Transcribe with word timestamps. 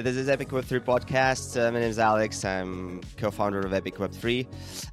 This 0.00 0.14
is 0.14 0.28
Epic 0.28 0.52
Web 0.52 0.64
3 0.64 0.78
podcast. 0.78 1.60
Uh, 1.60 1.72
my 1.72 1.80
name 1.80 1.90
is 1.90 1.98
Alex. 1.98 2.44
I'm 2.44 3.00
co-founder 3.16 3.58
of 3.58 3.72
Epic 3.72 3.98
Web 3.98 4.12
3. 4.12 4.46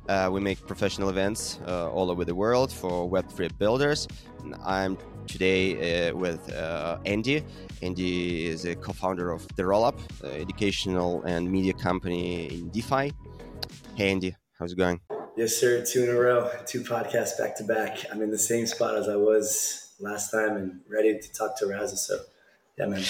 Uh, 0.09 0.29
we 0.33 0.39
make 0.41 0.65
professional 0.65 1.09
events 1.09 1.59
uh, 1.67 1.91
all 1.91 2.09
over 2.09 2.25
the 2.25 2.33
world 2.33 2.71
for 2.71 3.07
Web 3.07 3.29
3 3.29 3.49
builders. 3.59 4.07
And 4.39 4.55
I'm 4.65 4.97
today 5.27 6.07
uh, 6.09 6.15
with 6.15 6.51
uh, 6.51 6.97
Andy. 7.05 7.43
Andy 7.83 8.47
is 8.47 8.65
a 8.65 8.73
co-founder 8.73 9.29
of 9.29 9.47
The 9.49 9.61
Rollup, 9.61 9.99
educational 10.23 11.21
and 11.21 11.51
media 11.51 11.73
company 11.73 12.47
in 12.47 12.69
DeFi. 12.69 13.13
Hey 13.93 14.09
Andy, 14.09 14.35
how's 14.57 14.71
it 14.71 14.77
going? 14.79 14.99
Yes, 15.37 15.55
sir. 15.55 15.85
Two 15.85 16.05
in 16.05 16.09
a 16.09 16.19
row, 16.19 16.49
two 16.65 16.81
podcasts 16.81 17.37
back 17.37 17.55
to 17.57 17.63
back. 17.63 17.99
I'm 18.11 18.23
in 18.23 18.31
the 18.31 18.39
same 18.39 18.65
spot 18.65 18.95
as 18.95 19.07
I 19.07 19.17
was 19.17 19.93
last 19.99 20.31
time 20.31 20.57
and 20.57 20.79
ready 20.89 21.15
to 21.15 21.31
talk 21.31 21.59
to 21.59 21.65
Raza. 21.65 21.95
So 21.95 22.21
yeah, 22.77 22.85
man. 22.87 23.03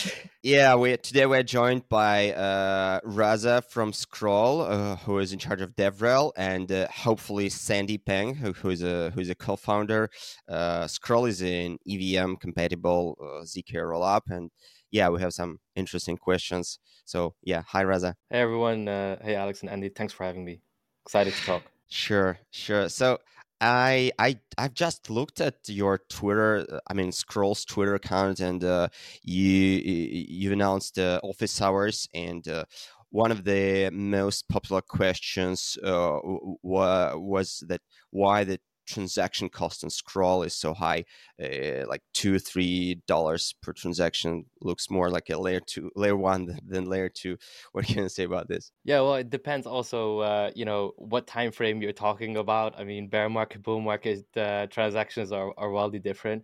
Yeah, 0.44 0.76
we 0.76 0.96
today 0.98 1.26
we're 1.26 1.42
joined 1.42 1.90
by 1.90 2.34
uh, 2.34 3.00
Raza 3.02 3.64
from 3.64 3.94
Scroll, 3.94 4.62
uh, 4.62 4.96
who 4.98 5.18
is 5.18 5.34
in 5.34 5.40
charge 5.40 5.62
of 5.62 5.76
DevRel, 5.76 6.32
and 6.38 6.72
uh, 6.72 6.88
hopefully 6.90 7.50
Sandy 7.50 7.98
Peng, 7.98 8.36
who, 8.36 8.54
who 8.54 8.70
is 8.70 8.84
a 8.84 9.10
who 9.12 9.22
is 9.22 9.30
a 9.30 9.36
co-founder. 9.36 10.10
Uh, 10.48 10.86
Scroll 10.88 11.26
is 11.26 11.42
an 11.42 11.80
EVM 11.88 12.36
compatible 12.36 13.18
uh, 13.20 13.44
zk 13.44 13.74
rollup, 13.74 14.22
and 14.30 14.52
yeah, 14.92 15.10
we 15.10 15.20
have 15.22 15.34
some 15.34 15.60
interesting 15.76 16.18
questions. 16.18 16.80
So 17.06 17.34
yeah, 17.42 17.64
hi 17.68 17.84
Raza. 17.84 18.14
Hey 18.30 18.42
everyone. 18.42 18.88
Uh, 18.88 19.18
hey 19.24 19.36
Alex 19.36 19.62
and 19.62 19.70
Andy. 19.72 19.90
Thanks 19.90 20.14
for 20.14 20.26
having 20.26 20.46
me. 20.46 20.62
Excited 21.06 21.34
to 21.34 21.42
talk. 21.44 21.64
Sure, 21.88 22.38
sure. 22.52 22.90
So 22.90 23.20
I 23.62 24.12
I 24.20 24.40
I've 24.58 24.74
just 24.74 25.10
looked 25.10 25.40
at 25.42 25.56
your 25.68 26.00
Twitter. 26.10 26.66
Uh, 26.70 26.80
I 26.88 26.94
mean, 26.94 27.12
Scroll's 27.12 27.66
Twitter 27.66 27.96
account, 27.96 28.40
and 28.40 28.64
uh, 28.64 28.90
you 29.24 29.42
you 29.42 30.52
announced 30.52 31.00
uh, 31.00 31.20
office 31.24 31.62
hours, 31.62 32.08
and 32.14 32.48
uh, 32.48 32.66
one 33.12 33.32
of 33.32 33.44
the 33.46 33.90
most 33.94 34.48
popular 34.50 34.82
questions 34.82 35.78
uh, 35.84 36.20
was 36.64 37.64
that 37.68 37.82
why 38.12 38.44
the 38.44 38.60
transaction 38.86 39.50
cost 39.50 39.84
and 39.84 39.92
scroll 39.92 40.44
is 40.44 40.56
so 40.56 40.74
high 40.74 41.04
uh, 41.42 41.86
like 41.88 42.02
two 42.14 42.40
three 42.40 43.02
dollars 43.08 43.56
per 43.62 43.74
transaction 43.74 44.46
looks 44.62 44.90
more 44.90 45.10
like 45.10 45.30
a 45.30 45.38
layer 45.38 45.60
two 45.60 45.92
layer 45.96 46.16
one 46.16 46.58
than, 46.68 46.86
layer 46.86 47.10
two. 47.10 47.38
What 47.72 47.86
can 47.86 48.04
you 48.04 48.10
say 48.10 48.24
about 48.24 48.48
this? 48.48 48.72
Yeah 48.84 49.02
well 49.02 49.16
it 49.16 49.30
depends 49.30 49.68
also 49.68 50.20
uh, 50.20 50.52
you 50.56 50.66
know 50.66 50.94
what 50.98 51.28
time 51.28 51.52
frame 51.52 51.82
you're 51.82 51.92
talking 51.92 52.38
about. 52.38 52.80
I 52.80 52.84
mean 52.84 53.08
bear 53.08 53.30
market 53.30 53.64
bull 53.64 53.82
market 53.82 54.26
uh, 54.38 54.68
transactions 54.68 55.32
are, 55.32 55.54
are 55.58 55.72
wildly 55.72 56.00
different. 56.00 56.44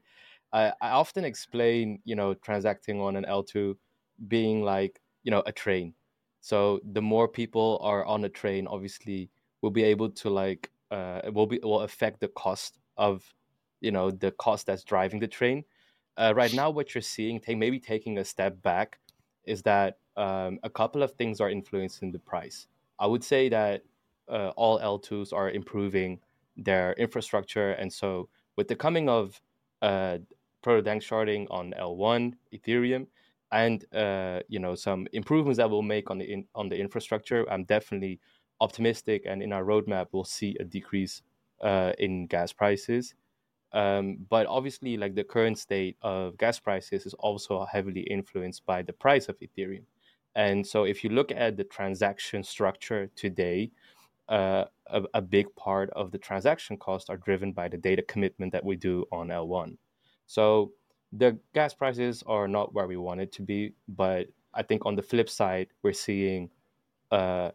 I, 0.53 0.73
I 0.81 0.89
often 0.91 1.23
explain 1.23 1.99
you 2.03 2.15
know 2.15 2.33
transacting 2.33 2.99
on 2.99 3.15
an 3.15 3.25
l2 3.25 3.75
being 4.27 4.63
like 4.63 4.99
you 5.23 5.31
know 5.31 5.43
a 5.45 5.51
train. 5.51 5.93
So 6.41 6.79
the 6.91 7.01
more 7.01 7.27
people 7.27 7.79
are 7.81 8.03
on 8.05 8.25
a 8.25 8.29
train 8.29 8.67
obviously 8.67 9.29
we'll 9.61 9.71
be 9.71 9.83
able 9.83 10.09
to 10.09 10.29
like 10.29 10.71
uh, 10.91 11.21
it 11.23 11.33
will 11.33 11.47
be 11.47 11.55
it 11.57 11.63
will 11.65 11.81
affect 11.81 12.19
the 12.19 12.27
cost 12.27 12.77
of 12.97 13.33
you 13.79 13.91
know 13.91 14.11
the 14.11 14.31
cost 14.31 14.67
that's 14.67 14.83
driving 14.83 15.19
the 15.19 15.27
train. 15.27 15.63
Uh, 16.17 16.33
right 16.35 16.53
now, 16.53 16.69
what 16.69 16.93
you're 16.93 17.01
seeing, 17.01 17.39
take, 17.39 17.57
maybe 17.57 17.79
taking 17.79 18.17
a 18.17 18.25
step 18.25 18.61
back, 18.61 18.99
is 19.45 19.61
that 19.63 19.97
um, 20.17 20.59
a 20.63 20.69
couple 20.69 21.01
of 21.01 21.13
things 21.13 21.39
are 21.39 21.49
influencing 21.49 22.11
the 22.11 22.19
price. 22.19 22.67
I 22.99 23.07
would 23.07 23.23
say 23.23 23.49
that 23.49 23.83
uh, 24.29 24.51
all 24.57 24.79
L2s 24.79 25.33
are 25.33 25.49
improving 25.49 26.19
their 26.57 26.93
infrastructure, 26.93 27.71
and 27.71 27.91
so 27.91 28.29
with 28.57 28.67
the 28.67 28.75
coming 28.75 29.09
of 29.09 29.41
uh, 29.81 30.19
proto 30.61 30.87
danksharding 30.87 31.47
on 31.49 31.73
L1 31.79 32.33
Ethereum, 32.53 33.07
and 33.51 33.85
uh, 33.93 34.41
you 34.47 34.59
know 34.59 34.75
some 34.75 35.07
improvements 35.13 35.57
that 35.57 35.69
we'll 35.69 35.81
make 35.81 36.11
on 36.11 36.17
the 36.17 36.25
in, 36.25 36.45
on 36.53 36.69
the 36.69 36.77
infrastructure, 36.77 37.49
I'm 37.49 37.63
definitely 37.63 38.19
optimistic 38.61 39.23
and 39.25 39.43
in 39.43 39.51
our 39.51 39.63
roadmap 39.63 40.07
we'll 40.13 40.23
see 40.23 40.55
a 40.59 40.63
decrease 40.63 41.23
uh, 41.61 41.91
in 41.99 42.27
gas 42.27 42.53
prices. 42.53 43.15
Um, 43.73 44.17
but 44.29 44.47
obviously, 44.47 44.97
like 44.97 45.15
the 45.15 45.23
current 45.23 45.57
state 45.57 45.97
of 46.01 46.37
gas 46.37 46.59
prices 46.59 47.05
is 47.05 47.13
also 47.15 47.65
heavily 47.71 48.01
influenced 48.01 48.65
by 48.65 48.81
the 48.81 48.93
price 48.93 49.29
of 49.29 49.37
Ethereum. 49.39 49.83
And 50.35 50.65
so, 50.65 50.83
if 50.83 51.03
you 51.03 51.09
look 51.09 51.31
at 51.31 51.57
the 51.57 51.63
transaction 51.63 52.43
structure 52.43 53.09
today, 53.15 53.71
uh, 54.27 54.65
a, 54.87 55.03
a, 55.13 55.21
big 55.21 55.53
part 55.55 55.89
of 55.91 56.11
the 56.11 56.17
transaction 56.17 56.77
costs 56.77 57.09
are 57.09 57.17
driven 57.17 57.51
by 57.51 57.67
the 57.67 57.77
data 57.77 58.01
commitment 58.01 58.51
that 58.53 58.63
we 58.63 58.75
do 58.77 59.05
on 59.11 59.27
L1. 59.27 59.77
So, 60.25 60.71
the 61.13 61.37
gas 61.53 61.73
prices 61.73 62.23
are 62.27 62.47
not 62.47 62.73
where 62.73 62.87
we 62.87 62.97
want 62.97 63.21
it 63.21 63.31
to 63.33 63.41
be. 63.41 63.73
But 63.87 64.27
I 64.53 64.63
think 64.63 64.85
on 64.85 64.95
the 64.95 65.01
flip 65.01 65.29
side, 65.29 65.67
we're 65.81 65.93
seeing 65.93 66.49
uh, 67.11 67.51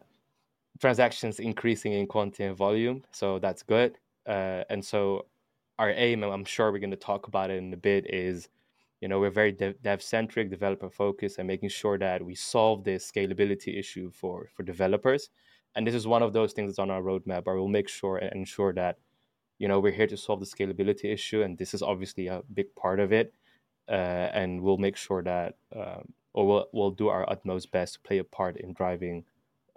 transactions 0.79 1.39
increasing 1.39 1.93
in 1.93 2.07
quantity 2.07 2.43
and 2.43 2.55
volume, 2.57 3.03
so 3.11 3.39
that's 3.39 3.63
good. 3.63 3.97
Uh, 4.27 4.63
and 4.69 4.83
so 4.83 5.25
our 5.79 5.91
aim, 5.91 6.23
and 6.23 6.31
I'm 6.33 6.45
sure 6.45 6.71
we're 6.71 6.79
going 6.79 6.91
to 6.91 6.97
talk 6.97 7.27
about 7.27 7.49
it 7.49 7.57
in 7.57 7.73
a 7.73 7.77
bit, 7.77 8.05
is 8.13 8.49
you 9.01 9.07
know 9.07 9.19
we're 9.19 9.29
very 9.29 9.51
dev 9.51 10.01
centric, 10.01 10.49
developer 10.49 10.89
focused, 10.89 11.37
and 11.37 11.47
making 11.47 11.69
sure 11.69 11.97
that 11.97 12.23
we 12.23 12.35
solve 12.35 12.83
this 12.83 13.09
scalability 13.11 13.77
issue 13.77 14.11
for 14.11 14.49
for 14.55 14.63
developers. 14.63 15.29
And 15.75 15.85
this 15.85 15.95
is 15.95 16.07
one 16.07 16.23
of 16.23 16.33
those 16.33 16.53
things 16.53 16.71
that's 16.71 16.79
on 16.79 16.89
our 16.89 17.01
roadmap, 17.01 17.45
where 17.45 17.55
we'll 17.55 17.67
make 17.67 17.89
sure 17.89 18.17
and 18.17 18.33
ensure 18.33 18.73
that 18.73 18.97
you 19.59 19.67
know 19.67 19.79
we're 19.79 19.91
here 19.91 20.07
to 20.07 20.17
solve 20.17 20.39
the 20.39 20.45
scalability 20.45 21.05
issue, 21.13 21.41
and 21.43 21.57
this 21.57 21.73
is 21.73 21.81
obviously 21.81 22.27
a 22.27 22.41
big 22.53 22.73
part 22.75 22.99
of 22.99 23.11
it. 23.13 23.33
Uh, 23.89 24.29
and 24.33 24.61
we'll 24.61 24.77
make 24.77 24.97
sure 24.97 25.23
that, 25.23 25.55
um, 25.75 26.13
or 26.33 26.45
we'll 26.45 26.65
we'll 26.73 26.91
do 26.91 27.07
our 27.07 27.29
utmost 27.29 27.71
best 27.71 27.93
to 27.93 27.99
play 28.01 28.17
a 28.17 28.23
part 28.23 28.57
in 28.57 28.73
driving 28.73 29.23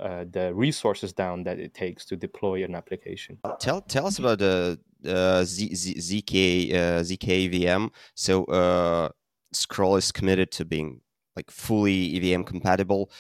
uh, 0.01 0.25
the 0.31 0.55
resources 0.55 1.13
down 1.13 1.45
that 1.45 1.59
it 1.59 1.75
takes 1.75 2.05
to 2.07 2.17
deploy 2.17 2.65
an 2.65 2.75
application. 2.75 3.39
Tell 3.59 3.81
tell 3.83 4.07
us 4.07 4.19
about 4.19 4.39
the 4.39 4.79
uh, 5.07 5.45
Z, 5.45 5.75
Z, 5.75 5.95
zk 5.95 6.73
uh, 6.73 7.01
zk 7.01 7.27
EVM. 7.47 7.87
So 8.15 8.45
uh, 8.45 9.11
Scroll 9.53 9.97
is 9.97 10.11
committed 10.11 10.51
to 10.53 10.65
being 10.65 11.01
like 11.37 11.51
fully 11.51 12.17
EVM 12.17 12.43
compatible. 12.43 13.11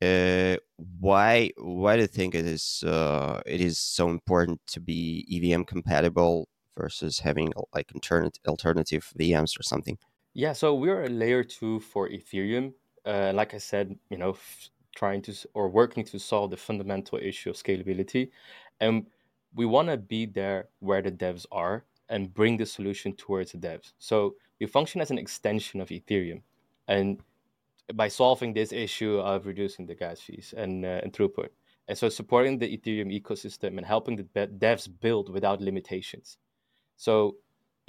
Uh, 0.00 0.56
why 1.00 1.50
why 1.56 1.96
do 1.96 2.02
you 2.02 2.08
think 2.08 2.34
it 2.34 2.46
is 2.46 2.84
uh, 2.86 3.40
it 3.44 3.60
is 3.60 3.78
so 3.78 4.08
important 4.08 4.60
to 4.68 4.80
be 4.80 5.26
EVM 5.30 5.62
compatible 5.62 6.48
versus 6.76 7.18
having 7.18 7.52
like 7.74 7.90
alternative 7.94 8.40
alternative 8.46 9.12
VMs 9.18 9.58
or 9.58 9.62
something? 9.62 9.98
Yeah, 10.34 10.52
so 10.52 10.74
we're 10.74 11.02
a 11.02 11.08
layer 11.08 11.42
two 11.42 11.80
for 11.80 12.08
Ethereum. 12.08 12.74
Uh, 13.04 13.32
like 13.34 13.54
I 13.54 13.58
said, 13.58 13.96
you 14.10 14.18
know, 14.18 14.36
trying 14.98 15.22
to 15.22 15.32
or 15.54 15.68
working 15.68 16.04
to 16.04 16.18
solve 16.18 16.50
the 16.50 16.56
fundamental 16.56 17.18
issue 17.30 17.50
of 17.50 17.56
scalability 17.56 18.30
and 18.80 19.06
we 19.54 19.64
want 19.64 19.88
to 19.88 19.96
be 19.96 20.26
there 20.26 20.68
where 20.80 21.02
the 21.02 21.12
devs 21.24 21.46
are 21.52 21.84
and 22.08 22.34
bring 22.34 22.56
the 22.56 22.66
solution 22.66 23.12
towards 23.12 23.52
the 23.52 23.58
devs. 23.58 23.92
So 23.98 24.34
we 24.58 24.66
function 24.66 25.00
as 25.00 25.10
an 25.10 25.18
extension 25.18 25.80
of 25.80 25.88
ethereum 25.88 26.42
and 26.88 27.20
by 27.94 28.08
solving 28.08 28.52
this 28.52 28.72
issue 28.72 29.18
of 29.18 29.46
reducing 29.46 29.86
the 29.86 29.94
gas 29.94 30.20
fees 30.20 30.52
and, 30.56 30.84
uh, 30.84 31.00
and 31.02 31.12
throughput 31.12 31.50
and 31.86 31.96
so 31.96 32.08
supporting 32.08 32.58
the 32.58 32.76
ethereum 32.76 33.10
ecosystem 33.18 33.78
and 33.78 33.86
helping 33.86 34.16
the 34.16 34.48
devs 34.64 34.88
build 35.00 35.30
without 35.30 35.60
limitations. 35.60 36.38
So 36.96 37.36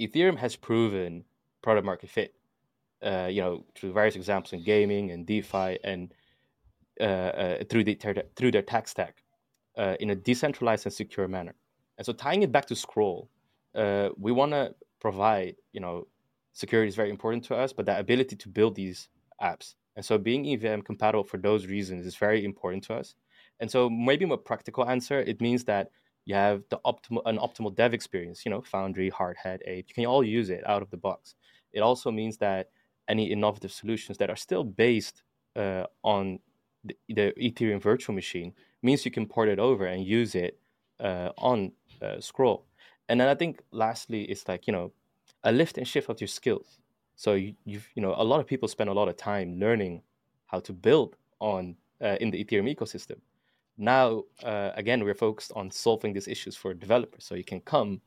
ethereum 0.00 0.38
has 0.38 0.54
proven 0.54 1.24
product 1.60 1.84
market 1.84 2.08
fit 2.08 2.34
uh, 3.02 3.28
you 3.30 3.40
know 3.42 3.64
through 3.74 3.92
various 3.92 4.16
examples 4.16 4.52
in 4.52 4.62
gaming 4.62 5.10
and 5.10 5.26
defi 5.26 5.78
and 5.84 6.14
through, 7.00 7.84
the, 7.84 8.24
through 8.36 8.50
their 8.50 8.62
tech 8.62 8.88
stack 8.88 9.22
uh, 9.76 9.96
in 10.00 10.10
a 10.10 10.14
decentralized 10.14 10.86
and 10.86 10.92
secure 10.92 11.28
manner. 11.28 11.54
And 11.98 12.06
so 12.06 12.12
tying 12.12 12.42
it 12.42 12.52
back 12.52 12.66
to 12.66 12.76
Scroll, 12.76 13.28
we 13.74 14.32
want 14.32 14.52
to 14.52 14.74
provide, 15.00 15.56
you 15.72 15.80
know, 15.80 16.06
security 16.52 16.88
is 16.88 16.96
very 16.96 17.10
important 17.10 17.44
to 17.44 17.56
us, 17.56 17.72
but 17.72 17.86
that 17.86 18.00
ability 18.00 18.36
to 18.36 18.48
build 18.48 18.74
these 18.74 19.08
apps. 19.42 19.74
And 19.96 20.04
so 20.04 20.18
being 20.18 20.46
EVM 20.46 20.80
compatible 20.82 21.24
for 21.24 21.38
those 21.38 21.66
reasons 21.66 22.06
is 22.06 22.16
very 22.16 22.44
important 22.44 22.84
to 22.84 22.94
us. 22.94 23.14
And 23.60 23.70
so 23.70 23.90
maybe 23.90 24.24
a 24.30 24.36
practical 24.36 24.88
answer, 24.88 25.20
it 25.20 25.40
means 25.40 25.64
that 25.64 25.90
you 26.26 26.34
have 26.34 26.62
the 26.70 26.78
optimal 26.84 27.22
an 27.26 27.38
optimal 27.38 27.74
dev 27.74 27.94
experience, 27.94 28.44
you 28.44 28.50
know, 28.50 28.62
Foundry, 28.62 29.10
Hardhat, 29.10 29.60
Ape. 29.66 29.86
You 29.88 29.94
can 29.94 30.06
all 30.06 30.22
use 30.22 30.50
it 30.50 30.66
out 30.66 30.82
of 30.82 30.90
the 30.90 30.96
box. 30.96 31.34
It 31.72 31.80
also 31.80 32.10
means 32.10 32.36
that 32.38 32.70
any 33.08 33.30
innovative 33.32 33.72
solutions 33.72 34.18
that 34.18 34.30
are 34.30 34.36
still 34.36 34.64
based 34.64 35.22
uh, 35.56 35.84
on 36.02 36.38
the, 36.84 36.96
the 37.08 37.32
Ethereum 37.40 37.80
virtual 37.80 38.14
machine 38.14 38.52
means 38.82 39.04
you 39.04 39.10
can 39.10 39.26
port 39.26 39.48
it 39.48 39.58
over 39.58 39.86
and 39.86 40.04
use 40.04 40.34
it 40.34 40.58
uh, 40.98 41.30
on 41.38 41.72
uh, 42.02 42.20
Scroll. 42.20 42.66
And 43.08 43.20
then 43.20 43.28
I 43.28 43.34
think 43.34 43.60
lastly, 43.70 44.22
it's 44.24 44.46
like 44.48 44.66
you 44.66 44.72
know 44.72 44.92
a 45.44 45.52
lift 45.52 45.78
and 45.78 45.86
shift 45.86 46.08
of 46.08 46.20
your 46.20 46.28
skills. 46.28 46.78
So 47.16 47.34
you, 47.34 47.54
you've 47.64 47.88
you 47.94 48.02
know 48.02 48.14
a 48.16 48.24
lot 48.24 48.40
of 48.40 48.46
people 48.46 48.68
spend 48.68 48.90
a 48.90 48.92
lot 48.92 49.08
of 49.08 49.16
time 49.16 49.58
learning 49.58 50.02
how 50.46 50.60
to 50.60 50.72
build 50.72 51.16
on 51.40 51.76
uh, 52.00 52.16
in 52.20 52.30
the 52.30 52.42
Ethereum 52.42 52.74
ecosystem. 52.74 53.18
Now 53.76 54.24
uh, 54.42 54.70
again, 54.74 55.04
we're 55.04 55.14
focused 55.14 55.52
on 55.56 55.70
solving 55.70 56.12
these 56.12 56.28
issues 56.28 56.56
for 56.56 56.72
developers. 56.74 57.24
So 57.24 57.34
you 57.34 57.44
can 57.44 57.60
come 57.60 58.00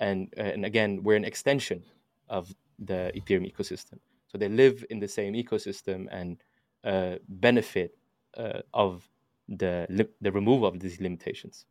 and 0.00 0.32
and 0.36 0.64
again, 0.64 1.02
we're 1.02 1.16
an 1.16 1.24
extension 1.24 1.82
of 2.28 2.54
the 2.78 3.12
Ethereum 3.14 3.50
ecosystem. 3.50 3.98
So 4.28 4.38
they 4.38 4.48
live 4.48 4.84
in 4.90 4.98
the 4.98 5.08
same 5.08 5.34
ecosystem 5.34 6.08
and 6.10 6.42
uh, 6.84 7.18
benefit 7.28 7.96
uh, 8.36 8.62
of 8.72 9.08
the 9.48 9.86
the 10.20 10.32
removal 10.32 10.66
of 10.66 10.80
these 10.80 11.00
limitations. 11.00 11.66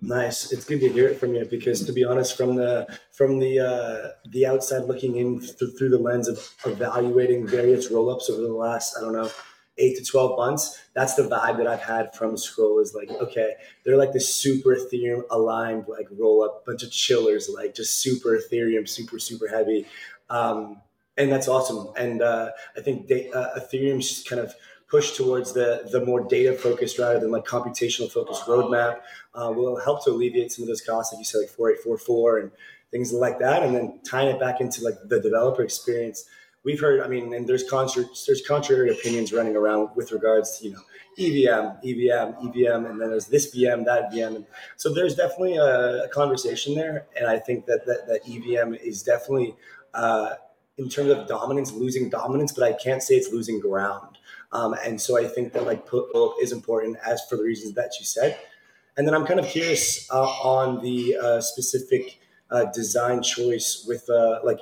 Nice. 0.00 0.52
It's 0.52 0.64
good 0.64 0.80
to 0.80 0.88
hear 0.88 1.08
it 1.08 1.18
from 1.18 1.34
you 1.34 1.44
because, 1.44 1.84
to 1.86 1.92
be 1.92 2.04
honest, 2.04 2.36
from 2.36 2.56
the 2.56 2.86
from 3.12 3.38
the 3.38 3.60
uh, 3.60 4.08
the 4.30 4.46
outside 4.46 4.84
looking 4.84 5.16
in 5.16 5.40
th- 5.40 5.76
through 5.78 5.90
the 5.90 5.98
lens 5.98 6.28
of 6.28 6.38
evaluating 6.66 7.46
various 7.46 7.90
rollups 7.90 8.28
over 8.30 8.42
the 8.42 8.52
last, 8.52 8.96
I 8.96 9.00
don't 9.00 9.12
know, 9.12 9.30
eight 9.78 9.96
to 9.98 10.04
twelve 10.04 10.36
months, 10.36 10.78
that's 10.94 11.14
the 11.14 11.22
vibe 11.22 11.56
that 11.58 11.66
I've 11.66 11.82
had 11.82 12.14
from 12.14 12.36
Scroll. 12.36 12.80
Is 12.80 12.94
like, 12.94 13.10
okay, 13.10 13.54
they're 13.84 13.96
like 13.96 14.12
this 14.12 14.34
super 14.34 14.76
Ethereum 14.76 15.22
aligned 15.30 15.86
like 15.88 16.08
roll 16.10 16.42
up, 16.44 16.66
bunch 16.66 16.82
of 16.82 16.90
chillers, 16.90 17.48
like 17.48 17.74
just 17.74 18.00
super 18.00 18.38
Ethereum, 18.38 18.88
super 18.88 19.18
super 19.18 19.48
heavy, 19.48 19.86
um, 20.28 20.82
and 21.16 21.30
that's 21.30 21.48
awesome. 21.48 21.88
And 21.96 22.20
uh, 22.20 22.50
I 22.76 22.80
think 22.80 23.06
they, 23.06 23.30
uh, 23.30 23.58
Ethereum's 23.60 24.24
kind 24.28 24.40
of 24.40 24.54
push 24.92 25.16
towards 25.16 25.54
the 25.54 25.88
the 25.90 26.04
more 26.04 26.20
data 26.28 26.52
focused 26.52 26.98
rather 26.98 27.18
than 27.18 27.30
like 27.30 27.46
computational 27.46 28.12
focused 28.12 28.44
roadmap 28.44 29.00
uh, 29.34 29.50
will 29.50 29.80
help 29.80 30.04
to 30.04 30.10
alleviate 30.10 30.52
some 30.52 30.62
of 30.64 30.68
those 30.68 30.82
costs, 30.82 31.14
like 31.14 31.18
you 31.18 31.24
said, 31.24 31.38
like 31.38 31.48
4844 31.48 32.38
and 32.38 32.50
things 32.90 33.10
like 33.10 33.38
that, 33.38 33.62
and 33.62 33.74
then 33.74 34.00
tying 34.04 34.28
it 34.28 34.38
back 34.38 34.60
into 34.60 34.84
like 34.84 34.96
the 35.06 35.18
developer 35.18 35.62
experience. 35.62 36.26
We've 36.62 36.78
heard, 36.78 37.00
I 37.00 37.08
mean, 37.08 37.32
and 37.32 37.48
there's 37.48 37.64
contrary, 37.64 38.06
there's 38.26 38.42
contrary 38.46 38.90
opinions 38.90 39.32
running 39.32 39.56
around 39.56 39.88
with 39.96 40.12
regards 40.12 40.58
to 40.58 40.68
you 40.68 40.72
know 40.74 40.82
EVM, 41.18 41.78
EVM, 41.88 42.46
EVM, 42.46 42.84
and 42.84 43.00
then 43.00 43.08
there's 43.08 43.28
this 43.28 43.56
VM, 43.56 43.86
that 43.86 44.12
VM, 44.12 44.36
and 44.36 44.46
so 44.76 44.92
there's 44.92 45.14
definitely 45.14 45.56
a, 45.56 46.04
a 46.04 46.08
conversation 46.08 46.74
there, 46.74 47.06
and 47.16 47.26
I 47.26 47.38
think 47.38 47.64
that 47.64 47.86
that, 47.86 48.06
that 48.08 48.20
EVM 48.28 48.74
is 48.74 49.02
definitely. 49.02 49.56
Uh, 49.94 50.34
in 50.78 50.88
terms 50.88 51.10
of 51.10 51.28
dominance, 51.28 51.70
losing 51.70 52.08
dominance, 52.08 52.50
but 52.50 52.64
I 52.64 52.72
can't 52.72 53.02
say 53.02 53.14
it's 53.14 53.30
losing 53.30 53.60
ground. 53.60 54.11
Um, 54.52 54.74
and 54.84 55.00
so 55.00 55.18
I 55.18 55.26
think 55.26 55.52
that 55.54 55.64
like 55.64 55.86
pull 55.86 56.34
is 56.40 56.52
important 56.52 56.98
as 57.06 57.24
for 57.28 57.36
the 57.36 57.42
reasons 57.42 57.74
that 57.74 57.92
you 57.98 58.04
said. 58.04 58.38
And 58.96 59.06
then 59.06 59.14
I'm 59.14 59.24
kind 59.24 59.40
of 59.40 59.46
curious 59.46 60.10
uh, 60.10 60.22
on 60.22 60.82
the 60.82 61.16
uh, 61.16 61.40
specific 61.40 62.20
uh, 62.50 62.66
design 62.66 63.22
choice 63.22 63.84
with 63.88 64.08
uh, 64.10 64.40
like 64.44 64.58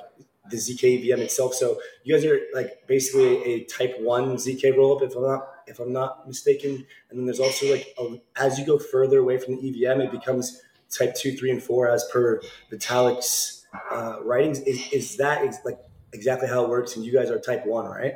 the 0.49 0.57
ZK 0.57 1.05
VM 1.05 1.19
itself. 1.19 1.53
So 1.53 1.79
you 2.03 2.15
guys 2.15 2.25
are 2.25 2.39
like 2.53 2.87
basically 2.87 3.43
a 3.43 3.63
type 3.65 3.95
one 3.99 4.37
ZK 4.37 4.75
rollup, 4.75 5.01
if 5.01 5.15
I'm 5.15 5.23
not 5.23 5.47
if 5.67 5.79
I'm 5.79 5.93
not 5.93 6.27
mistaken. 6.27 6.85
And 7.09 7.19
then 7.19 7.25
there's 7.25 7.39
also 7.39 7.69
like 7.69 7.93
a, 7.99 8.21
as 8.37 8.57
you 8.57 8.65
go 8.65 8.79
further 8.79 9.19
away 9.19 9.37
from 9.37 9.55
the 9.55 9.69
EVM, 9.69 10.01
it 10.01 10.11
becomes 10.11 10.61
type 10.89 11.15
two, 11.15 11.35
three, 11.37 11.51
and 11.51 11.61
four 11.61 11.89
as 11.89 12.03
per 12.11 12.41
Vitalik's 12.71 13.65
uh, 13.91 14.17
writings. 14.23 14.59
Is, 14.61 14.87
is 14.91 15.17
that 15.17 15.43
ex- 15.45 15.59
like 15.65 15.79
exactly 16.13 16.47
how 16.47 16.63
it 16.63 16.69
works? 16.69 16.95
And 16.95 17.05
you 17.05 17.13
guys 17.13 17.29
are 17.29 17.39
type 17.39 17.65
one, 17.65 17.85
right? 17.85 18.15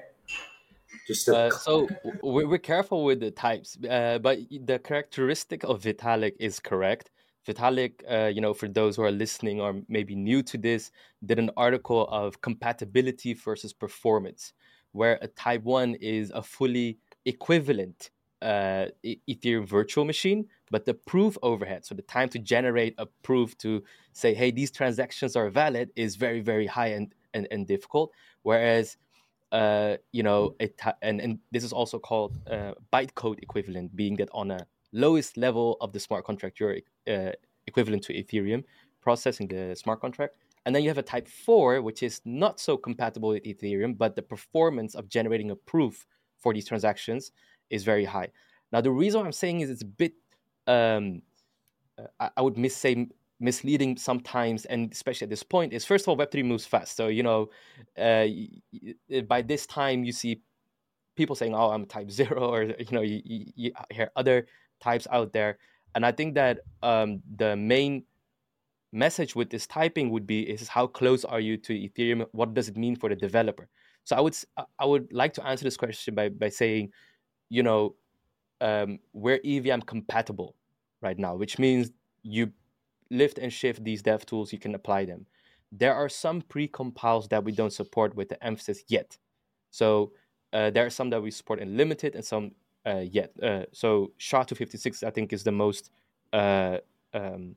Just 1.07 1.25
to... 1.25 1.37
uh, 1.37 1.49
so 1.51 1.87
we're 2.21 2.57
careful 2.57 3.03
with 3.03 3.19
the 3.19 3.31
types, 3.31 3.77
uh, 3.89 4.19
but 4.19 4.39
the 4.49 4.79
characteristic 4.79 5.63
of 5.63 5.81
Vitalik 5.81 6.33
is 6.39 6.59
correct. 6.59 7.11
Vitalik, 7.47 8.01
uh, 8.09 8.25
you 8.27 8.41
know, 8.41 8.53
for 8.53 8.67
those 8.67 8.95
who 8.95 9.03
are 9.03 9.11
listening 9.11 9.61
or 9.61 9.81
maybe 9.87 10.15
new 10.15 10.41
to 10.41 10.57
this, 10.57 10.91
did 11.23 11.37
an 11.37 11.51
article 11.55 12.07
of 12.07 12.41
compatibility 12.41 13.33
versus 13.33 13.71
performance, 13.71 14.53
where 14.93 15.19
a 15.21 15.27
Type 15.27 15.63
One 15.63 15.95
is 15.95 16.31
a 16.31 16.41
fully 16.41 16.97
equivalent 17.25 18.09
uh, 18.41 18.87
Ethereum 19.03 19.67
virtual 19.67 20.05
machine, 20.05 20.47
but 20.71 20.85
the 20.85 20.93
proof 20.93 21.37
overhead, 21.43 21.85
so 21.85 21.93
the 21.95 22.01
time 22.01 22.29
to 22.29 22.39
generate 22.39 22.95
a 22.97 23.05
proof 23.23 23.57
to 23.59 23.83
say, 24.13 24.33
hey, 24.33 24.51
these 24.51 24.71
transactions 24.71 25.35
are 25.35 25.49
valid, 25.49 25.91
is 25.95 26.15
very, 26.15 26.41
very 26.41 26.65
high 26.65 26.87
and, 26.87 27.13
and, 27.33 27.47
and 27.51 27.67
difficult. 27.67 28.11
Whereas 28.41 28.97
uh, 29.51 29.97
you 30.11 30.23
know, 30.23 30.55
it 30.59 30.79
and, 31.01 31.21
and 31.21 31.39
this 31.51 31.63
is 31.63 31.73
also 31.73 31.99
called 31.99 32.37
uh, 32.49 32.73
bytecode 32.91 33.39
equivalent, 33.41 33.95
being 33.95 34.15
that 34.17 34.29
on 34.33 34.51
a 34.51 34.65
lowest 34.91 35.37
level 35.37 35.77
of 35.81 35.91
the 35.93 35.99
smart 35.99 36.25
contract, 36.25 36.59
you're 36.59 36.77
uh, 37.07 37.31
equivalent 37.67 38.03
to 38.03 38.13
Ethereum 38.13 38.63
processing 39.01 39.47
the 39.47 39.75
smart 39.75 40.01
contract. 40.01 40.35
And 40.65 40.75
then 40.75 40.81
you 40.81 40.89
have 40.89 40.97
a 40.97 41.03
type 41.03 41.27
4, 41.27 41.81
which 41.83 42.01
is 42.01 42.21
not 42.25 42.59
so 42.59 42.75
compatible 42.75 43.29
with 43.29 43.43
Ethereum, 43.43 43.95
but 43.95 44.15
the 44.15 44.23
performance 44.23 44.95
of 44.95 45.07
generating 45.07 45.51
a 45.51 45.55
proof 45.55 46.07
for 46.39 46.53
these 46.53 46.67
transactions 46.67 47.31
is 47.69 47.83
very 47.83 48.03
high. 48.03 48.29
Now, 48.71 48.81
the 48.81 48.91
reason 48.91 49.23
I'm 49.23 49.31
saying 49.31 49.61
is 49.61 49.69
it's 49.69 49.83
a 49.83 49.85
bit, 49.85 50.13
um, 50.65 51.21
uh, 51.99 52.07
I, 52.19 52.29
I 52.37 52.41
would 52.41 52.57
miss 52.57 52.75
say 52.75 53.07
misleading 53.39 53.97
sometimes, 53.97 54.65
and 54.65 54.91
especially 54.91 55.25
at 55.25 55.29
this 55.29 55.43
point, 55.43 55.73
is 55.73 55.85
first 55.85 56.05
of 56.05 56.09
all, 56.09 56.17
Web3 56.17 56.45
moves 56.45 56.65
fast. 56.65 56.95
So, 56.95 57.07
you 57.07 57.23
know, 57.23 57.49
uh, 57.97 58.27
by 59.27 59.41
this 59.41 59.65
time, 59.65 60.03
you 60.03 60.11
see 60.11 60.41
people 61.15 61.35
saying, 61.35 61.53
oh, 61.53 61.71
I'm 61.71 61.85
type 61.85 62.09
zero, 62.19 62.49
or, 62.49 62.63
you 62.63 62.91
know, 62.91 63.01
you, 63.01 63.21
you, 63.23 63.45
you 63.55 63.71
hear 63.91 64.11
other 64.15 64.47
types 64.81 65.07
out 65.11 65.33
there. 65.33 65.57
And 65.95 66.05
I 66.05 66.11
think 66.11 66.35
that 66.35 66.59
um, 66.83 67.21
the 67.37 67.55
main 67.55 68.03
message 68.91 69.35
with 69.35 69.49
this 69.49 69.67
typing 69.67 70.09
would 70.09 70.25
be 70.25 70.41
is 70.49 70.67
how 70.67 70.87
close 70.87 71.25
are 71.25 71.39
you 71.39 71.57
to 71.57 71.73
Ethereum? 71.73 72.25
What 72.31 72.53
does 72.53 72.69
it 72.69 72.77
mean 72.77 72.95
for 72.95 73.09
the 73.09 73.15
developer? 73.15 73.67
So 74.05 74.15
I 74.15 74.21
would 74.21 74.35
I 74.79 74.85
would 74.85 75.11
like 75.11 75.33
to 75.33 75.45
answer 75.45 75.63
this 75.63 75.77
question 75.77 76.15
by 76.15 76.29
by 76.29 76.49
saying, 76.49 76.91
you 77.49 77.63
know, 77.63 77.95
um, 78.61 78.99
we're 79.13 79.39
EVM 79.43 79.81
compatible 79.81 80.55
right 81.01 81.17
now, 81.17 81.35
which 81.35 81.59
means 81.59 81.91
you 82.23 82.51
lift 83.09 83.37
and 83.37 83.51
shift 83.51 83.83
these 83.83 84.01
dev 84.01 84.25
tools, 84.25 84.51
you 84.51 84.59
can 84.59 84.75
apply 84.75 85.05
them. 85.05 85.25
There 85.71 85.93
are 85.93 86.09
some 86.09 86.41
pre-compiles 86.41 87.27
that 87.29 87.43
we 87.43 87.51
don't 87.51 87.73
support 87.73 88.15
with 88.15 88.29
the 88.29 88.43
emphasis 88.43 88.83
yet. 88.87 89.17
So 89.71 90.11
uh, 90.53 90.69
there 90.69 90.85
are 90.85 90.89
some 90.89 91.09
that 91.09 91.21
we 91.21 91.31
support 91.31 91.59
in 91.59 91.75
limited 91.75 92.15
and 92.15 92.23
some 92.23 92.51
uh, 92.85 93.03
yet. 93.11 93.31
Uh, 93.41 93.63
so 93.73 94.11
SHA-256, 94.17 95.03
I 95.03 95.09
think, 95.09 95.33
is 95.33 95.43
the 95.43 95.51
most 95.51 95.89
uh, 96.33 96.77
um, 97.13 97.55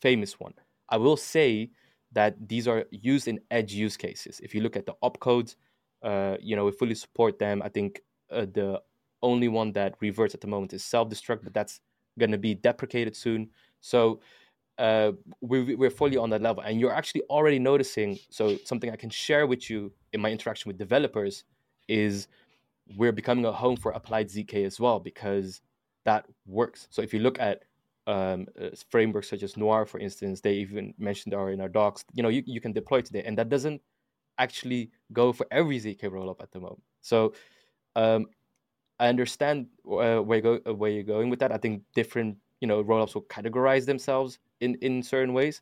famous 0.00 0.38
one. 0.38 0.54
I 0.88 0.96
will 0.96 1.16
say 1.16 1.70
that 2.12 2.48
these 2.48 2.68
are 2.68 2.84
used 2.90 3.28
in 3.28 3.40
edge 3.50 3.72
use 3.72 3.96
cases. 3.96 4.40
If 4.42 4.54
you 4.54 4.60
look 4.60 4.76
at 4.76 4.86
the 4.86 4.94
opcodes, 5.02 5.56
uh, 6.02 6.36
you 6.40 6.54
know, 6.56 6.66
we 6.66 6.72
fully 6.72 6.94
support 6.94 7.38
them. 7.38 7.62
I 7.62 7.68
think 7.68 8.02
uh, 8.30 8.46
the 8.52 8.80
only 9.22 9.48
one 9.48 9.72
that 9.72 9.94
reverts 10.00 10.34
at 10.34 10.40
the 10.40 10.46
moment 10.46 10.72
is 10.74 10.84
self-destruct, 10.84 11.44
but 11.44 11.54
that's 11.54 11.80
going 12.18 12.30
to 12.30 12.38
be 12.38 12.54
deprecated 12.54 13.16
soon. 13.16 13.48
So 13.80 14.20
uh, 14.78 15.12
we, 15.40 15.74
we're 15.74 15.90
fully 15.90 16.16
on 16.16 16.30
that 16.30 16.42
level. 16.42 16.62
And 16.62 16.80
you're 16.80 16.92
actually 16.92 17.22
already 17.30 17.58
noticing 17.58 18.18
so 18.30 18.56
something 18.64 18.90
i 18.90 18.96
can 18.96 19.10
share 19.10 19.46
with 19.46 19.70
you 19.70 19.92
in 20.12 20.20
my 20.20 20.30
interaction 20.30 20.68
with 20.68 20.78
developers 20.78 21.44
is 21.88 22.28
we're 22.96 23.12
becoming 23.12 23.44
a 23.44 23.52
home 23.52 23.76
for 23.76 23.92
applied 23.92 24.28
zk 24.28 24.64
as 24.64 24.78
well 24.80 25.00
because 25.00 25.60
that 26.04 26.26
works. 26.46 26.86
So 26.90 27.00
if 27.00 27.14
you 27.14 27.20
look 27.20 27.38
at 27.38 27.62
um, 28.06 28.46
uh, 28.60 28.68
frameworks 28.90 29.30
such 29.30 29.42
as 29.42 29.56
noir 29.56 29.86
for 29.86 29.98
instance 29.98 30.42
they 30.42 30.54
even 30.54 30.92
mentioned 30.98 31.32
are 31.32 31.50
in 31.50 31.60
our 31.62 31.70
docs 31.70 32.04
you 32.12 32.22
know 32.22 32.28
you, 32.28 32.42
you 32.44 32.60
can 32.60 32.72
deploy 32.72 33.00
today. 33.00 33.22
And 33.24 33.38
that 33.38 33.48
doesn't 33.48 33.80
actually 34.38 34.90
go 35.12 35.32
for 35.32 35.46
every 35.50 35.78
zk 35.78 36.00
rollup 36.02 36.42
at 36.42 36.50
the 36.50 36.60
moment. 36.60 36.82
So 37.00 37.32
um, 37.96 38.26
i 38.98 39.08
understand 39.08 39.66
uh, 39.86 40.18
where, 40.18 40.36
you 40.38 40.42
go, 40.42 40.74
where 40.74 40.90
you're 40.90 41.02
going 41.02 41.30
with 41.30 41.38
that. 41.38 41.52
I 41.52 41.58
think 41.58 41.82
different 41.94 42.36
you 42.60 42.68
know 42.68 42.82
rollups 42.82 43.14
will 43.14 43.22
categorize 43.22 43.84
themselves 43.84 44.38
in 44.64 44.74
in 44.80 45.02
certain 45.02 45.34
ways 45.34 45.60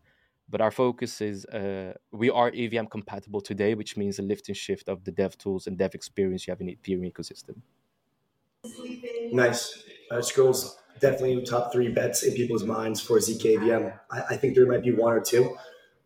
but 0.53 0.61
our 0.61 0.71
focus 0.71 1.21
is 1.21 1.47
uh, 1.47 1.95
we 2.13 2.29
are 2.31 2.53
EVM 2.55 2.87
compatible 2.87 3.41
today, 3.41 3.75
which 3.75 3.97
means 3.97 4.19
a 4.19 4.23
lift 4.23 4.49
and 4.49 4.57
shift 4.57 4.89
of 4.89 5.03
the 5.05 5.11
dev 5.11 5.39
tools 5.39 5.67
and 5.67 5.79
dev 5.79 5.95
experience 5.95 6.47
you 6.47 6.51
have 6.51 6.61
in 6.61 6.67
the 6.67 6.77
Ethereum 6.77 7.11
ecosystem. 7.11 7.57
Nice. 9.33 9.83
Uh, 10.11 10.21
Scrolls 10.21 10.79
definitely 11.01 11.43
top 11.43 11.73
three 11.73 11.89
bets 11.89 12.23
in 12.23 12.35
people's 12.35 12.65
minds 12.65 13.01
for 13.01 13.17
ZKVM. 13.19 13.99
I, 14.11 14.23
I 14.31 14.37
think 14.37 14.55
there 14.55 14.67
might 14.67 14.83
be 14.83 14.93
one 14.93 15.15
or 15.15 15.21
two. 15.21 15.57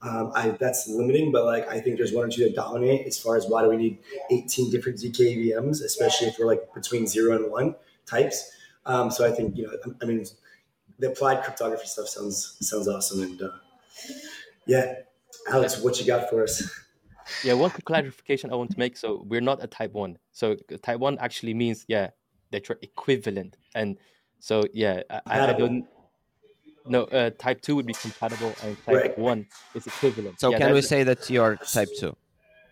Um, 0.01 0.31
I, 0.35 0.51
that's 0.51 0.87
limiting, 0.89 1.33
but 1.33 1.45
like 1.45 1.69
I 1.69 1.81
think 1.81 1.97
there's 1.97 2.13
one 2.13 2.27
or 2.27 2.31
two 2.31 2.45
that 2.45 2.55
dominate 2.55 3.05
as 3.07 3.19
far 3.19 3.37
as 3.37 3.47
why 3.47 3.63
do 3.63 3.71
we 3.71 3.77
need 3.77 3.99
18 4.31 4.71
different 4.71 4.99
ZKVMs, 4.99 5.83
especially 5.83 6.29
if 6.29 6.39
we're 6.39 6.47
like 6.47 6.73
between 6.73 7.09
zero 7.09 7.35
and 7.35 7.51
one 7.51 7.75
types. 8.05 8.53
Um, 8.85 9.11
so 9.11 9.27
I 9.27 9.33
think 9.33 9.57
you 9.57 9.65
know, 9.67 9.95
I 10.01 10.05
mean, 10.05 10.25
the 10.99 11.09
applied 11.09 11.43
cryptography 11.43 11.87
stuff 11.87 12.09
sounds 12.09 12.57
sounds 12.61 12.89
awesome. 12.89 13.23
And 13.23 13.43
uh, 13.43 13.51
yeah, 14.67 14.95
Alex, 15.49 15.81
what 15.81 15.99
you 16.01 16.07
got 16.07 16.29
for 16.31 16.43
us? 16.43 16.69
Yeah, 17.43 17.55
one 17.55 17.71
clarification 17.71 18.53
I 18.53 18.57
want 18.57 18.71
to 18.71 18.79
make. 18.79 18.97
So 18.97 19.25
we're 19.29 19.41
not 19.41 19.63
a 19.63 19.67
type 19.67 19.93
one. 19.93 20.19
So 20.33 20.57
type 20.83 21.01
one 21.01 21.19
actually 21.19 21.55
means 21.55 21.85
yeah 21.89 22.11
that 22.53 22.69
you're 22.69 22.79
equivalent, 22.83 23.57
and 23.75 23.99
so 24.39 24.63
yeah, 24.73 25.03
I, 25.11 25.51
I 25.51 25.53
don't. 25.53 25.87
No, 26.89 27.03
uh, 27.05 27.31
type 27.31 27.63
two 27.63 27.75
would 27.75 27.87
be 27.87 27.95
compatible, 27.95 28.55
and 28.63 28.77
type 28.85 28.95
right. 28.95 29.19
one 29.19 29.47
is 29.75 29.89
equivalent. 29.89 30.39
So 30.39 30.53
yeah, 30.53 30.59
can 30.59 30.73
we 30.73 30.83
say 30.83 31.03
that 31.03 31.29
you're 31.29 31.57
type 31.57 31.89
two? 31.99 32.17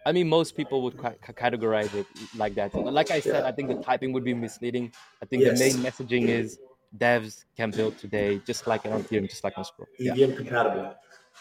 I 0.06 0.12
mean, 0.12 0.28
most 0.28 0.56
people 0.56 0.82
would 0.82 0.96
categorize 0.96 1.92
it 1.94 2.06
like 2.36 2.54
that. 2.54 2.74
Like 2.74 3.10
I 3.10 3.20
said, 3.20 3.42
yeah. 3.42 3.48
I 3.48 3.52
think 3.52 3.68
the 3.68 3.82
typing 3.82 4.12
would 4.12 4.22
be 4.22 4.34
misleading. 4.34 4.92
I 5.22 5.26
think 5.26 5.42
yes. 5.42 5.58
the 5.58 5.64
main 5.64 5.76
messaging 5.84 6.28
is 6.28 6.58
devs 6.96 7.44
can 7.56 7.70
build 7.70 7.98
today, 7.98 8.40
just 8.46 8.66
like 8.66 8.84
on 8.86 9.02
Ethereum, 9.02 9.28
just 9.28 9.44
like 9.44 9.56
on 9.56 9.64
Scroll. 9.64 9.88
EVM 10.00 10.16
yeah. 10.16 10.36
compatible. 10.36 10.94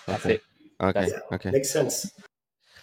That's 0.08 0.26
it. 0.26 0.42
Okay. 0.82 1.02
That's 1.02 1.12
it. 1.14 1.22
Okay. 1.32 1.52
Makes 1.52 1.72
sense. 1.72 2.12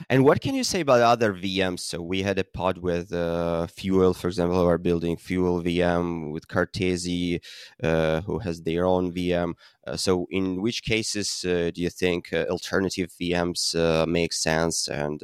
and 0.09 0.25
what 0.25 0.41
can 0.41 0.55
you 0.55 0.65
say 0.65 0.81
about 0.81 1.01
other 1.03 1.35
VMs? 1.35 1.81
So 1.81 2.01
we 2.01 2.23
had 2.23 2.39
a 2.39 2.45
pod 2.45 2.79
with 2.79 3.13
uh, 3.13 3.67
Fuel, 3.67 4.15
for 4.15 4.29
example, 4.29 4.59
who 4.59 4.67
are 4.67 4.79
building 4.79 5.17
Fuel 5.17 5.63
VM 5.63 6.33
with 6.33 6.49
Cartesi, 6.49 7.41
uh, 7.83 8.21
who 8.23 8.39
has 8.39 8.63
their 8.63 8.87
own 8.87 9.13
VM. 9.13 9.55
Uh, 9.87 9.97
so 9.97 10.27
in 10.31 10.63
which 10.63 10.83
cases 10.83 11.45
uh, 11.45 11.71
do 11.75 11.83
you 11.83 11.91
think 11.91 12.33
uh, 12.33 12.47
alternative 12.49 13.11
VMs 13.21 13.75
uh, 13.75 14.07
make 14.07 14.33
sense, 14.33 14.89
and 14.89 15.23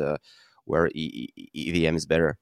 where 0.65 0.89
e- 0.95 1.29
EVM 1.55 1.97
is 1.97 2.07
better? 2.07 2.39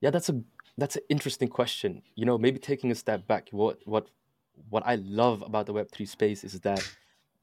Yeah, 0.00 0.10
that's 0.10 0.28
a 0.28 0.40
that's 0.78 0.96
an 0.96 1.02
interesting 1.10 1.48
question. 1.48 2.02
You 2.16 2.26
know, 2.26 2.38
maybe 2.38 2.58
taking 2.60 2.90
a 2.92 2.96
step 2.96 3.26
back, 3.26 3.48
what 3.52 3.80
what 3.86 4.10
what 4.70 4.84
I 4.86 4.96
love 4.96 5.42
about 5.42 5.66
the 5.66 5.74
Web 5.74 5.90
three 5.92 6.06
space 6.06 6.44
is 6.44 6.60
that 6.60 6.82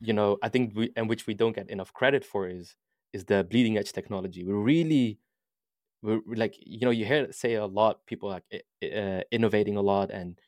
you 0.01 0.13
know 0.13 0.38
I 0.44 0.50
think 0.50 0.74
we 0.75 0.92
and 0.96 1.10
which 1.10 1.27
we 1.27 1.36
don't 1.36 1.56
get 1.56 1.70
enough 1.70 1.94
credit 1.94 2.25
for 2.25 2.48
is 2.50 2.75
is 3.13 3.25
the 3.25 3.44
bleeding 3.44 3.77
edge 3.77 3.94
technology. 3.94 4.44
We 4.44 4.54
really, 4.54 5.20
we're 6.04 6.22
like, 6.27 6.56
you 6.60 6.86
know, 6.86 6.92
you 6.92 7.06
hear 7.06 7.32
say 7.32 7.56
a 7.56 7.65
lot, 7.65 8.06
people 8.08 8.30
like 8.30 8.44
uh, 8.84 9.22
innovating 9.32 9.77
a 9.77 9.82
lot 9.82 10.12
and 10.12 10.39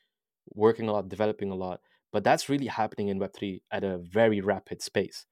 working 0.54 0.88
a 0.88 0.92
lot, 0.92 1.08
developing 1.08 1.50
a 1.50 1.54
lot, 1.54 1.80
but 2.12 2.24
that's 2.24 2.48
really 2.48 2.66
happening 2.66 3.08
in 3.08 3.20
Web3 3.20 3.62
at 3.72 3.84
a 3.84 3.98
very 3.98 4.40
rapid 4.40 4.82
space. 4.82 5.26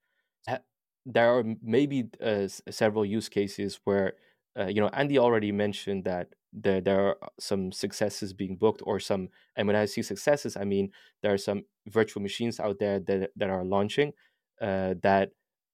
There 1.05 1.37
are 1.37 1.43
maybe 1.61 2.09
uh, 2.21 2.47
several 2.69 3.05
use 3.05 3.29
cases 3.29 3.79
where, 3.85 4.13
uh, 4.59 4.67
you 4.67 4.81
know, 4.81 4.89
Andy 4.89 5.17
already 5.17 5.51
mentioned 5.53 6.03
that 6.03 6.33
there, 6.63 6.81
there 6.81 6.99
are 7.07 7.17
some 7.39 7.71
successes 7.71 8.33
being 8.33 8.55
booked 8.57 8.81
or 8.85 8.99
some, 8.99 9.29
and 9.55 9.67
when 9.67 9.75
I 9.75 9.85
see 9.85 10.01
successes, 10.01 10.57
I 10.57 10.63
mean, 10.63 10.91
there 11.21 11.33
are 11.33 11.37
some 11.37 11.63
virtual 11.87 12.21
machines 12.21 12.59
out 12.59 12.79
there 12.79 12.99
that, 12.99 13.31
that 13.35 13.49
are 13.49 13.63
launching 13.63 14.13
uh, 14.61 14.95
that 15.03 15.29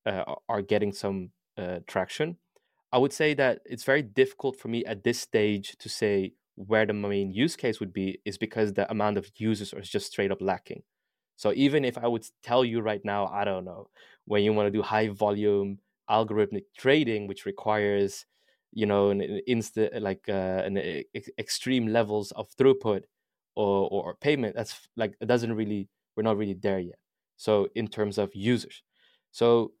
uh, 0.06 0.24
are 0.48 0.62
getting 0.62 0.92
some 0.92 1.30
uh, 1.56 1.78
traction. 1.86 2.36
I 2.92 2.98
would 2.98 3.12
say 3.12 3.34
that 3.34 3.60
it's 3.64 3.84
very 3.84 4.02
difficult 4.02 4.56
for 4.56 4.68
me 4.68 4.84
at 4.84 5.02
this 5.02 5.18
stage 5.18 5.76
to 5.78 5.88
say 5.88 6.34
where 6.56 6.86
the 6.86 6.92
main 6.92 7.32
use 7.32 7.56
case 7.56 7.80
would 7.80 7.92
be, 7.92 8.20
is 8.24 8.38
because 8.38 8.72
the 8.72 8.88
amount 8.90 9.18
of 9.18 9.30
users 9.36 9.72
is 9.72 9.90
just 9.90 10.06
straight 10.12 10.30
up 10.30 10.40
lacking. 10.40 10.82
So 11.36 11.52
even 11.56 11.84
if 11.84 11.98
I 11.98 12.06
would 12.06 12.24
tell 12.44 12.64
you 12.64 12.80
right 12.80 13.04
now, 13.04 13.26
I 13.26 13.44
don't 13.44 13.64
know, 13.64 13.88
when 14.26 14.44
you 14.44 14.52
want 14.52 14.68
to 14.68 14.70
do 14.70 14.82
high 14.82 15.08
volume 15.08 15.78
algorithmic 16.08 16.64
trading, 16.76 17.26
which 17.26 17.46
requires, 17.46 18.26
you 18.74 18.86
know, 18.86 19.10
an, 19.10 19.20
an 19.20 19.40
instant 19.46 20.02
like 20.02 20.28
uh, 20.28 20.62
an 20.66 20.76
ex- 21.14 21.30
extreme 21.38 21.86
levels 21.86 22.32
of 22.32 22.48
throughput 22.56 23.02
or, 23.54 23.88
or 23.90 24.16
payment, 24.20 24.54
that's 24.54 24.88
like 24.96 25.14
it 25.20 25.28
doesn't 25.28 25.54
really 25.54 25.88
we're 26.16 26.22
not 26.24 26.36
really 26.36 26.54
there 26.54 26.80
yet. 26.80 26.98
So 27.36 27.68
in 27.74 27.88
terms 27.88 28.18
of 28.18 28.34
users, 28.34 28.82
so 29.30 29.72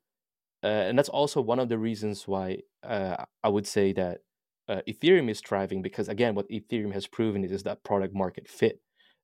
uh, 0.62 0.88
and 0.88 0.98
that's 0.98 1.10
also 1.10 1.40
one 1.40 1.58
of 1.58 1.68
the 1.68 1.78
reasons 1.78 2.26
why 2.26 2.58
uh, 2.82 3.24
I 3.42 3.48
would 3.48 3.66
say 3.66 3.92
that 3.92 4.18
uh, 4.68 4.80
Ethereum 4.88 5.28
is 5.28 5.40
thriving 5.40 5.82
because 5.82 6.08
again, 6.08 6.34
what 6.34 6.48
Ethereum 6.48 6.92
has 6.92 7.06
proven 7.06 7.44
is, 7.44 7.52
is 7.52 7.62
that 7.64 7.84
product 7.84 8.14
market 8.14 8.48
fit. 8.48 8.80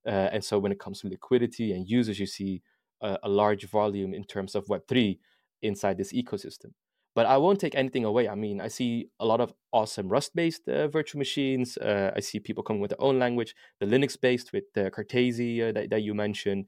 Uh, 0.07 0.29
and 0.33 0.45
so 0.45 0.59
when 0.59 0.73
it 0.73 0.81
comes 0.81 1.01
to 1.01 1.09
liquidity 1.09 1.73
and 1.73 1.89
users, 1.89 2.19
you 2.19 2.27
see 2.27 2.63
a 3.03 3.29
large 3.31 3.65
volume 3.71 4.13
in 4.13 4.25
terms 4.25 4.55
of 4.55 4.69
Web 4.69 4.83
three 4.87 5.19
inside 5.63 5.97
this 5.97 6.13
ecosystem. 6.13 6.73
But 7.21 7.27
I 7.27 7.37
won't 7.37 7.61
take 7.61 7.75
anything 7.75 8.07
away. 8.07 8.31
I 8.31 8.35
mean, 8.35 8.63
I 8.63 8.69
see 8.69 9.11
a 9.21 9.27
lot 9.27 9.43
of 9.43 9.53
awesome 9.73 10.09
Rust-based 10.09 10.67
uh, 10.67 10.89
virtual 10.89 11.19
machines. 11.19 11.77
Uh, 11.77 12.11
I 12.17 12.21
see 12.21 12.41
people 12.41 12.63
coming 12.63 12.81
with 12.81 12.93
their 12.93 13.03
own 13.03 13.19
language. 13.19 13.55
The 13.79 13.85
Linux-based 13.85 14.55
with 14.55 14.65
the 14.73 14.91
Cartesi 14.91 15.75
that, 15.75 15.91
that 15.91 16.01
you 16.01 16.15
mentioned. 16.15 16.65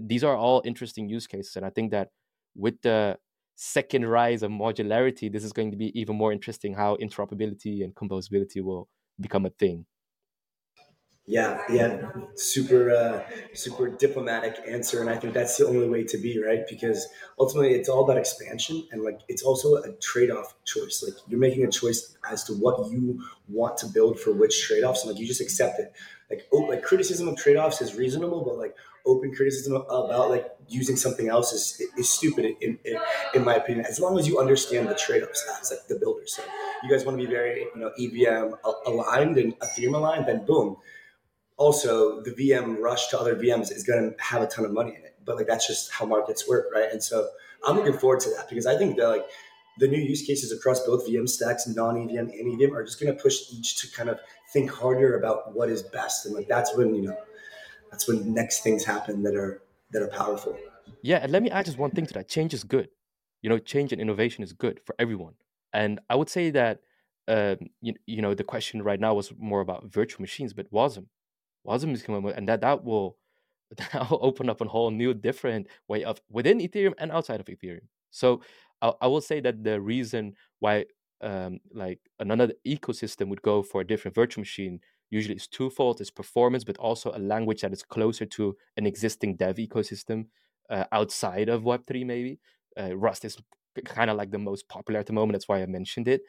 these 0.00 0.24
are 0.24 0.34
all 0.34 0.62
interesting 0.64 1.10
use 1.10 1.26
cases, 1.26 1.56
and 1.56 1.66
I 1.66 1.68
think 1.68 1.90
that 1.90 2.08
with 2.56 2.80
the 2.80 3.18
second 3.56 4.06
rise 4.06 4.42
of 4.42 4.50
modularity, 4.50 5.30
this 5.30 5.44
is 5.44 5.52
going 5.52 5.72
to 5.72 5.76
be 5.76 5.92
even 6.00 6.16
more 6.16 6.32
interesting 6.32 6.72
how 6.72 6.96
interoperability 6.96 7.84
and 7.84 7.94
composability 7.94 8.62
will 8.62 8.88
become 9.20 9.44
a 9.44 9.50
thing. 9.50 9.84
Yeah, 11.24 11.62
yeah, 11.70 12.10
super, 12.34 12.90
uh, 12.90 13.22
super 13.54 13.88
diplomatic 13.88 14.56
answer, 14.66 15.00
and 15.00 15.08
I 15.08 15.16
think 15.16 15.34
that's 15.34 15.56
the 15.56 15.68
only 15.68 15.88
way 15.88 16.02
to 16.02 16.18
be, 16.18 16.42
right? 16.42 16.66
Because 16.68 17.06
ultimately, 17.38 17.74
it's 17.74 17.88
all 17.88 18.02
about 18.02 18.18
expansion, 18.18 18.88
and 18.90 19.04
like 19.04 19.20
it's 19.28 19.44
also 19.44 19.76
a 19.76 19.92
trade-off 19.92 20.52
choice. 20.64 21.00
Like 21.06 21.14
you're 21.28 21.38
making 21.38 21.64
a 21.64 21.70
choice 21.70 22.16
as 22.28 22.42
to 22.44 22.54
what 22.54 22.90
you 22.90 23.22
want 23.48 23.76
to 23.78 23.86
build 23.86 24.18
for 24.18 24.32
which 24.32 24.66
trade-offs, 24.66 25.04
and 25.04 25.12
like 25.12 25.20
you 25.20 25.26
just 25.28 25.40
accept 25.40 25.78
it. 25.78 25.92
Like, 26.28 26.48
oh, 26.52 26.62
like 26.62 26.82
criticism 26.82 27.28
of 27.28 27.36
trade-offs 27.36 27.80
is 27.80 27.94
reasonable, 27.94 28.42
but 28.44 28.58
like 28.58 28.74
open 29.06 29.32
criticism 29.32 29.76
about 29.76 30.28
like 30.28 30.50
using 30.66 30.96
something 30.96 31.28
else 31.28 31.52
is 31.52 31.80
is 31.96 32.08
stupid 32.08 32.46
in, 32.60 32.80
in, 32.84 32.98
in 33.34 33.44
my 33.44 33.54
opinion. 33.54 33.86
As 33.86 34.00
long 34.00 34.18
as 34.18 34.26
you 34.26 34.40
understand 34.40 34.88
the 34.88 34.96
trade-offs 34.96 35.48
as 35.60 35.70
like 35.70 35.86
the 35.86 36.00
builder. 36.00 36.26
So 36.26 36.42
you 36.82 36.90
guys 36.90 37.04
want 37.04 37.16
to 37.16 37.24
be 37.24 37.30
very 37.30 37.60
you 37.60 37.76
know 37.76 37.92
EVM 37.96 38.54
aligned 38.86 39.38
and 39.38 39.56
Ethereum 39.60 39.94
aligned, 39.94 40.26
then 40.26 40.44
boom 40.44 40.78
also 41.62 42.20
the 42.22 42.32
VM 42.32 42.80
rush 42.80 43.08
to 43.08 43.20
other 43.20 43.36
VMs 43.36 43.70
is 43.70 43.84
going 43.84 44.02
to 44.10 44.22
have 44.22 44.42
a 44.42 44.48
ton 44.48 44.64
of 44.64 44.72
money 44.72 44.90
in 44.90 45.04
it. 45.04 45.16
But 45.24 45.36
like 45.36 45.46
that's 45.46 45.66
just 45.66 45.92
how 45.92 46.04
markets 46.04 46.48
work, 46.48 46.66
right? 46.74 46.88
And 46.90 47.00
so 47.00 47.28
I'm 47.64 47.76
looking 47.76 47.96
forward 47.96 48.20
to 48.20 48.30
that 48.30 48.48
because 48.48 48.66
I 48.66 48.76
think 48.76 48.96
that 48.96 49.08
like 49.08 49.24
the 49.78 49.86
new 49.86 50.00
use 50.00 50.22
cases 50.22 50.50
across 50.50 50.84
both 50.84 51.08
VM 51.08 51.28
stacks, 51.28 51.68
non-EVM 51.68 52.18
and 52.18 52.62
EVM, 52.62 52.74
are 52.74 52.84
just 52.84 53.00
going 53.00 53.16
to 53.16 53.22
push 53.22 53.36
each 53.52 53.76
to 53.80 53.90
kind 53.96 54.08
of 54.10 54.18
think 54.52 54.70
harder 54.70 55.16
about 55.16 55.54
what 55.54 55.68
is 55.68 55.82
best, 55.82 56.26
and 56.26 56.34
like 56.34 56.48
that's 56.48 56.76
when 56.76 56.94
you 56.94 57.02
know 57.02 57.16
that's 57.90 58.08
when 58.08 58.34
next 58.34 58.62
things 58.62 58.84
happen 58.84 59.22
that 59.22 59.36
are 59.36 59.62
that 59.92 60.02
are 60.02 60.08
powerful. 60.08 60.58
Yeah, 61.02 61.18
and 61.22 61.30
let 61.30 61.42
me 61.42 61.50
add 61.50 61.64
just 61.66 61.78
one 61.78 61.92
thing 61.92 62.06
to 62.06 62.14
that. 62.14 62.28
Change 62.28 62.52
is 62.52 62.64
good. 62.64 62.88
You 63.40 63.50
know, 63.50 63.58
change 63.58 63.92
and 63.92 64.00
innovation 64.00 64.42
is 64.42 64.52
good 64.52 64.80
for 64.84 64.94
everyone. 64.98 65.34
And 65.72 66.00
I 66.10 66.16
would 66.16 66.28
say 66.28 66.50
that 66.50 66.80
um, 67.28 67.56
you, 67.80 67.94
you 68.06 68.20
know 68.20 68.34
the 68.34 68.44
question 68.44 68.82
right 68.82 69.00
now 69.00 69.14
was 69.14 69.32
more 69.38 69.60
about 69.60 69.84
virtual 69.84 70.20
machines, 70.20 70.52
but 70.52 70.70
WASM 70.72 71.06
Wasm 71.66 71.92
is 71.92 72.02
coming, 72.02 72.32
and 72.32 72.48
that 72.48 72.60
that 72.62 72.84
will 72.84 73.18
that 73.76 74.10
will 74.10 74.20
open 74.22 74.48
up 74.50 74.60
a 74.60 74.64
whole 74.66 74.90
new 74.90 75.14
different 75.14 75.68
way 75.88 76.04
of 76.04 76.20
within 76.30 76.58
Ethereum 76.58 76.94
and 76.98 77.10
outside 77.12 77.40
of 77.40 77.46
Ethereum. 77.46 77.86
So 78.10 78.42
I, 78.80 78.92
I 79.02 79.06
will 79.06 79.20
say 79.20 79.40
that 79.40 79.64
the 79.64 79.80
reason 79.80 80.34
why 80.60 80.86
um, 81.20 81.60
like 81.72 82.00
another 82.18 82.52
ecosystem 82.66 83.28
would 83.28 83.42
go 83.42 83.62
for 83.62 83.80
a 83.80 83.86
different 83.86 84.14
virtual 84.14 84.42
machine 84.42 84.80
usually 85.10 85.36
is 85.36 85.46
twofold: 85.46 86.00
it's 86.00 86.10
performance, 86.10 86.64
but 86.64 86.78
also 86.78 87.12
a 87.14 87.18
language 87.18 87.62
that 87.62 87.72
is 87.72 87.82
closer 87.82 88.26
to 88.26 88.56
an 88.76 88.86
existing 88.86 89.36
dev 89.36 89.56
ecosystem 89.56 90.26
uh, 90.70 90.84
outside 90.92 91.48
of 91.48 91.64
Web 91.64 91.86
three. 91.86 92.04
Maybe 92.04 92.40
uh, 92.78 92.96
Rust 92.96 93.24
is 93.24 93.36
kind 93.84 94.10
of 94.10 94.16
like 94.16 94.30
the 94.30 94.38
most 94.38 94.68
popular 94.68 95.00
at 95.00 95.06
the 95.06 95.12
moment. 95.12 95.34
That's 95.34 95.48
why 95.48 95.62
I 95.62 95.66
mentioned 95.66 96.08
it. 96.08 96.22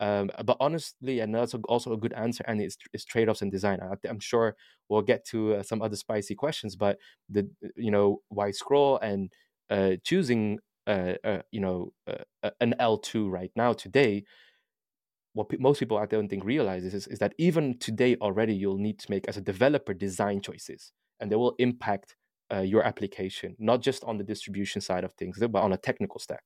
Um, 0.00 0.30
but 0.44 0.56
honestly, 0.60 1.20
and 1.20 1.34
that's 1.34 1.54
also 1.68 1.92
a 1.92 1.96
good 1.96 2.12
answer, 2.12 2.44
and 2.46 2.60
it's, 2.60 2.76
it's 2.92 3.04
trade 3.04 3.28
offs 3.28 3.42
and 3.42 3.50
design. 3.50 3.80
I, 3.80 4.08
am 4.08 4.20
sure 4.20 4.54
we'll 4.88 5.02
get 5.02 5.24
to 5.26 5.54
uh, 5.54 5.62
some 5.62 5.82
other 5.82 5.96
spicy 5.96 6.34
questions, 6.34 6.76
but 6.76 6.98
the 7.28 7.48
you 7.76 7.90
know 7.90 8.22
why 8.28 8.52
scroll 8.52 8.98
and 8.98 9.32
uh, 9.70 9.92
choosing 10.04 10.58
uh, 10.86 11.14
uh 11.24 11.42
you 11.50 11.60
know 11.60 11.92
uh, 12.06 12.50
an 12.60 12.74
L2 12.80 13.30
right 13.30 13.50
now 13.56 13.72
today. 13.72 14.24
What 15.34 15.50
pe- 15.50 15.58
most 15.58 15.78
people 15.78 15.98
I 15.98 16.06
don't 16.06 16.28
think 16.28 16.44
realizes 16.44 16.94
is, 16.94 17.06
is 17.08 17.18
that 17.18 17.34
even 17.38 17.78
today 17.78 18.16
already 18.20 18.54
you'll 18.54 18.78
need 18.78 18.98
to 19.00 19.10
make 19.10 19.28
as 19.28 19.36
a 19.36 19.40
developer 19.40 19.94
design 19.94 20.40
choices, 20.40 20.92
and 21.20 21.30
they 21.30 21.36
will 21.36 21.54
impact 21.58 22.14
uh, 22.52 22.60
your 22.60 22.82
application, 22.84 23.56
not 23.58 23.82
just 23.82 24.04
on 24.04 24.16
the 24.16 24.24
distribution 24.24 24.80
side 24.80 25.04
of 25.04 25.12
things, 25.14 25.38
but 25.38 25.62
on 25.62 25.72
a 25.72 25.76
technical 25.76 26.20
stack. 26.20 26.44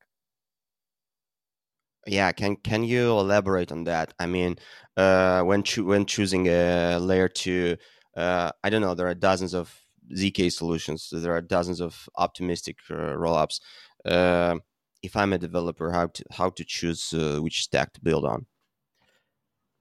Yeah, 2.07 2.33
can 2.33 2.57
can 2.57 2.83
you 2.85 3.11
elaborate 3.19 3.71
on 3.71 3.85
that? 3.85 4.13
I 4.19 4.27
mean, 4.27 4.57
uh, 4.97 5.43
when 5.43 5.63
cho- 5.63 5.85
when 5.85 6.05
choosing 6.07 6.49
a 6.49 6.99
layer 6.99 7.29
two, 7.29 7.77
uh, 8.17 8.51
I 8.65 8.71
don't 8.71 8.83
know. 8.83 8.95
There 8.95 9.07
are 9.07 9.15
dozens 9.15 9.55
of 9.55 9.81
zk 10.15 10.51
solutions. 10.53 11.11
There 11.13 11.33
are 11.33 11.41
dozens 11.41 11.81
of 11.81 12.09
optimistic 12.17 12.79
uh, 12.91 12.95
rollups. 12.95 13.61
Uh, 14.05 14.59
if 15.03 15.17
I'm 15.17 15.33
a 15.33 15.39
developer, 15.39 15.93
how 15.93 16.09
to 16.09 16.25
how 16.33 16.51
to 16.51 16.65
choose 16.65 17.13
uh, 17.13 17.39
which 17.41 17.63
stack 17.63 17.93
to 17.95 18.01
build 18.03 18.25
on? 18.25 18.47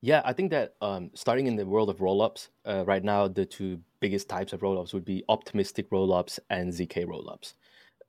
Yeah, 0.02 0.22
I 0.26 0.34
think 0.34 0.50
that 0.52 0.76
um, 0.82 1.12
starting 1.14 1.46
in 1.48 1.56
the 1.56 1.66
world 1.66 1.90
of 1.90 1.98
rollups, 2.00 2.50
uh, 2.66 2.84
right 2.86 3.04
now 3.04 3.28
the 3.28 3.46
two 3.46 3.82
biggest 4.00 4.28
types 4.30 4.52
of 4.52 4.62
rollups 4.62 4.94
would 4.94 5.06
be 5.06 5.24
optimistic 5.30 5.90
rollups 5.92 6.40
and 6.50 6.74
zk 6.74 7.06
rollups, 7.06 7.54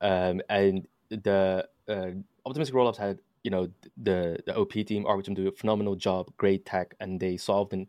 um, 0.01 0.41
and 0.49 0.87
the 1.09 1.67
uh, 1.87 2.11
optimistic 2.45 2.75
rollups 2.75 2.97
had 2.97 3.19
you 3.43 3.51
know 3.51 3.69
the 3.97 4.39
the 4.45 4.55
OP 4.55 4.73
team 4.73 5.03
Arbitrum 5.05 5.35
do 5.35 5.47
a 5.47 5.51
phenomenal 5.51 5.95
job, 5.95 6.31
great 6.37 6.65
tech, 6.65 6.95
and 6.99 7.19
they 7.19 7.37
solved 7.37 7.73
an 7.73 7.87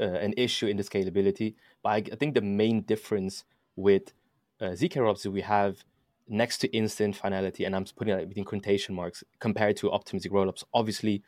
uh, 0.00 0.04
an 0.04 0.34
issue 0.36 0.66
in 0.66 0.76
the 0.76 0.82
scalability. 0.82 1.54
But 1.82 1.90
I, 1.90 1.96
I 2.12 2.16
think 2.16 2.34
the 2.34 2.40
main 2.40 2.82
difference 2.82 3.44
with 3.76 4.12
uh, 4.60 4.70
zk 4.70 5.16
is 5.16 5.28
we 5.28 5.42
have 5.42 5.84
next 6.28 6.58
to 6.58 6.68
instant 6.76 7.16
finality, 7.16 7.64
and 7.64 7.76
I'm 7.76 7.84
putting 7.84 8.14
it 8.14 8.28
between 8.28 8.44
quotation 8.44 8.94
marks 8.94 9.22
compared 9.38 9.76
to 9.78 9.90
optimistic 9.92 10.32
rollups. 10.32 10.64
Obviously, 10.74 11.22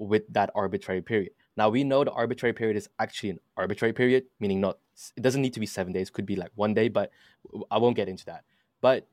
with 0.00 0.22
that 0.32 0.50
arbitrary 0.54 1.02
period. 1.02 1.30
Now 1.56 1.68
we 1.68 1.84
know 1.84 2.04
the 2.04 2.10
arbitrary 2.12 2.54
period 2.54 2.76
is 2.76 2.88
actually 2.98 3.30
an 3.30 3.38
arbitrary 3.56 3.92
period, 3.92 4.24
meaning 4.40 4.60
not 4.60 4.78
it 5.16 5.22
doesn't 5.22 5.42
need 5.42 5.54
to 5.54 5.60
be 5.60 5.66
seven 5.66 5.92
days, 5.92 6.10
could 6.10 6.26
be 6.26 6.36
like 6.36 6.50
one 6.54 6.74
day, 6.74 6.88
but 6.88 7.10
I 7.70 7.78
won't 7.78 7.96
get 7.96 8.08
into 8.08 8.24
that. 8.26 8.44
But 8.80 9.06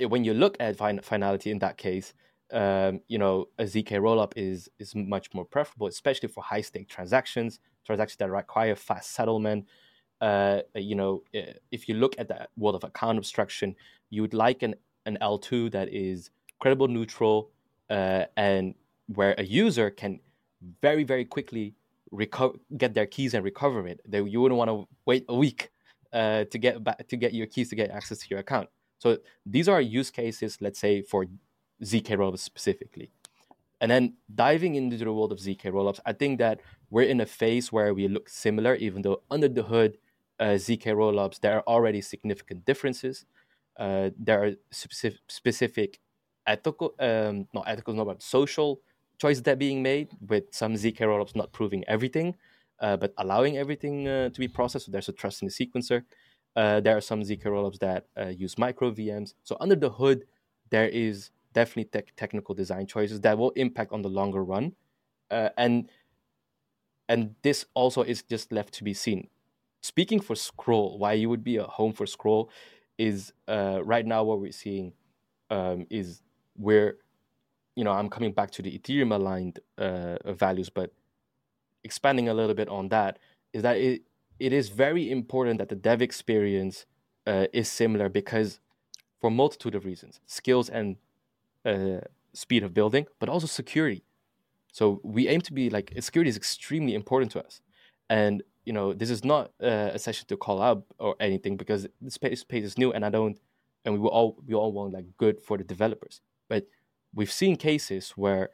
when 0.00 0.24
you 0.24 0.34
look 0.34 0.56
at 0.60 0.76
fin- 0.76 1.00
finality 1.02 1.50
in 1.50 1.58
that 1.60 1.76
case, 1.76 2.14
um, 2.52 3.00
you 3.08 3.18
know, 3.18 3.46
a 3.58 3.64
zk 3.64 3.90
rollup 3.90 4.32
is 4.36 4.68
is 4.78 4.94
much 4.94 5.32
more 5.34 5.44
preferable, 5.44 5.86
especially 5.86 6.28
for 6.28 6.42
high 6.42 6.60
stake 6.60 6.88
transactions, 6.88 7.60
transactions 7.84 8.18
that 8.18 8.30
require 8.30 8.76
fast 8.76 9.12
settlement. 9.12 9.66
Uh, 10.20 10.60
you 10.74 10.94
know, 10.94 11.22
if 11.70 11.88
you 11.88 11.94
look 11.96 12.14
at 12.18 12.28
the 12.28 12.46
world 12.56 12.76
of 12.76 12.84
account 12.84 13.18
abstraction, 13.18 13.74
you 14.10 14.22
would 14.22 14.34
like 14.34 14.62
an 14.62 14.74
an 15.06 15.18
L2 15.20 15.70
that 15.72 15.88
is 15.88 16.30
credible 16.60 16.88
neutral 16.88 17.50
uh, 17.90 18.24
and 18.36 18.74
where 19.06 19.34
a 19.36 19.44
user 19.44 19.90
can 19.90 20.20
very 20.80 21.04
very 21.04 21.24
quickly 21.24 21.74
recover 22.10 22.54
get 22.76 22.94
their 22.94 23.06
keys 23.06 23.34
and 23.34 23.44
recover 23.44 23.86
it. 23.86 24.00
They, 24.06 24.22
you 24.22 24.40
wouldn't 24.40 24.58
want 24.58 24.70
to 24.70 24.86
wait 25.04 25.24
a 25.28 25.34
week 25.34 25.70
uh, 26.12 26.44
to 26.44 26.58
get 26.58 26.82
back 26.82 27.06
to 27.08 27.16
get 27.16 27.34
your 27.34 27.46
keys 27.46 27.68
to 27.70 27.76
get 27.76 27.90
access 27.90 28.18
to 28.18 28.26
your 28.30 28.40
account. 28.40 28.68
So 28.98 29.18
these 29.44 29.68
are 29.68 29.80
use 29.80 30.10
cases, 30.10 30.58
let's 30.60 30.78
say, 30.78 31.02
for 31.02 31.26
zk 31.84 32.08
rollups 32.16 32.40
specifically. 32.40 33.10
And 33.80 33.90
then 33.90 34.14
diving 34.34 34.76
into 34.76 34.96
the 34.96 35.12
world 35.12 35.32
of 35.32 35.38
zk 35.38 35.62
rollups, 35.64 36.00
I 36.06 36.12
think 36.12 36.38
that 36.38 36.60
we're 36.90 37.08
in 37.08 37.20
a 37.20 37.26
phase 37.26 37.70
where 37.72 37.92
we 37.94 38.08
look 38.08 38.28
similar, 38.28 38.74
even 38.76 39.02
though 39.02 39.22
under 39.30 39.48
the 39.48 39.62
hood, 39.62 39.98
uh, 40.40 40.56
zk 40.66 40.84
rollups 40.86 41.40
there 41.40 41.56
are 41.56 41.62
already 41.66 42.00
significant 42.00 42.64
differences. 42.64 43.26
Uh, 43.78 44.10
there 44.18 44.44
are 44.44 44.52
specific, 44.70 45.20
specific 45.28 46.00
ethical, 46.46 46.94
um, 47.00 47.46
not 47.52 47.64
ethical, 47.66 47.94
not 47.94 48.06
but 48.06 48.22
social 48.22 48.80
choices 49.18 49.42
that 49.42 49.52
are 49.52 49.56
being 49.56 49.82
made 49.82 50.08
with 50.28 50.44
some 50.50 50.74
zk 50.74 50.98
rollups 50.98 51.36
not 51.36 51.52
proving 51.52 51.84
everything, 51.86 52.34
uh, 52.80 52.96
but 52.96 53.12
allowing 53.18 53.56
everything 53.56 54.08
uh, 54.08 54.28
to 54.30 54.40
be 54.40 54.48
processed. 54.48 54.86
So 54.86 54.92
there's 54.92 55.08
a 55.08 55.12
trust 55.12 55.42
in 55.42 55.48
the 55.48 55.52
sequencer. 55.52 56.02
Uh, 56.56 56.80
there 56.80 56.96
are 56.96 57.00
some 57.00 57.22
zk 57.22 57.44
rollups 57.44 57.78
that 57.80 58.06
uh, 58.18 58.26
use 58.26 58.56
micro 58.58 58.90
VMs. 58.90 59.34
So 59.42 59.56
under 59.60 59.76
the 59.76 59.90
hood, 59.90 60.24
there 60.70 60.88
is 60.88 61.30
definitely 61.54 62.02
te- 62.02 62.12
technical 62.16 62.54
design 62.54 62.86
choices 62.86 63.20
that 63.22 63.38
will 63.38 63.50
impact 63.52 63.92
on 63.92 64.02
the 64.02 64.08
longer 64.08 64.44
run, 64.44 64.74
uh, 65.30 65.50
and 65.56 65.90
and 67.08 67.34
this 67.42 67.64
also 67.74 68.02
is 68.02 68.22
just 68.22 68.52
left 68.52 68.74
to 68.74 68.84
be 68.84 68.94
seen. 68.94 69.28
Speaking 69.82 70.20
for 70.20 70.34
Scroll, 70.34 70.98
why 70.98 71.12
you 71.12 71.28
would 71.28 71.44
be 71.44 71.56
a 71.56 71.64
home 71.64 71.92
for 71.92 72.06
Scroll 72.06 72.50
is 72.98 73.32
uh, 73.48 73.80
right 73.84 74.06
now 74.06 74.24
what 74.24 74.40
we're 74.40 74.52
seeing 74.52 74.92
um, 75.50 75.86
is 75.90 76.22
where 76.56 76.96
you 77.76 77.84
know 77.84 77.92
I'm 77.92 78.08
coming 78.08 78.32
back 78.32 78.50
to 78.52 78.62
the 78.62 78.78
Ethereum 78.78 79.14
aligned 79.14 79.60
uh, 79.78 80.16
values, 80.32 80.70
but 80.70 80.92
expanding 81.84 82.28
a 82.28 82.34
little 82.34 82.54
bit 82.54 82.68
on 82.68 82.88
that 82.88 83.18
is 83.52 83.62
that 83.62 83.76
it 83.76 84.02
it 84.40 84.52
is 84.52 84.68
very 84.68 85.10
important 85.10 85.58
that 85.58 85.68
the 85.68 85.76
dev 85.76 86.02
experience 86.02 86.86
uh, 87.26 87.46
is 87.52 87.70
similar 87.70 88.08
because 88.08 88.60
for 89.20 89.30
multitude 89.30 89.74
of 89.74 89.84
reasons, 89.84 90.20
skills 90.26 90.68
and 90.68 90.96
uh, 91.64 92.00
speed 92.32 92.62
of 92.62 92.74
building, 92.74 93.06
but 93.18 93.28
also 93.28 93.46
security. 93.46 94.04
So 94.72 95.00
we 95.04 95.28
aim 95.28 95.40
to 95.42 95.52
be 95.52 95.70
like 95.70 95.92
security 96.00 96.28
is 96.28 96.36
extremely 96.36 96.94
important 96.94 97.32
to 97.32 97.44
us, 97.44 97.60
and 98.10 98.42
you 98.64 98.72
know 98.72 98.92
this 98.92 99.10
is 99.10 99.24
not 99.24 99.52
uh, 99.62 99.90
a 99.94 99.98
session 99.98 100.26
to 100.28 100.36
call 100.36 100.60
out 100.60 100.84
or 100.98 101.14
anything 101.20 101.56
because 101.56 101.86
this 102.00 102.14
space, 102.14 102.40
space 102.40 102.64
is 102.64 102.76
new, 102.76 102.92
and 102.92 103.04
I 103.04 103.10
don't, 103.10 103.38
and 103.84 104.00
we 104.00 104.08
all 104.08 104.36
we 104.46 104.54
all 104.54 104.72
want 104.72 104.92
like 104.92 105.06
good 105.16 105.40
for 105.40 105.56
the 105.56 105.64
developers, 105.64 106.20
but 106.48 106.66
we've 107.14 107.30
seen 107.30 107.56
cases 107.56 108.10
where 108.10 108.50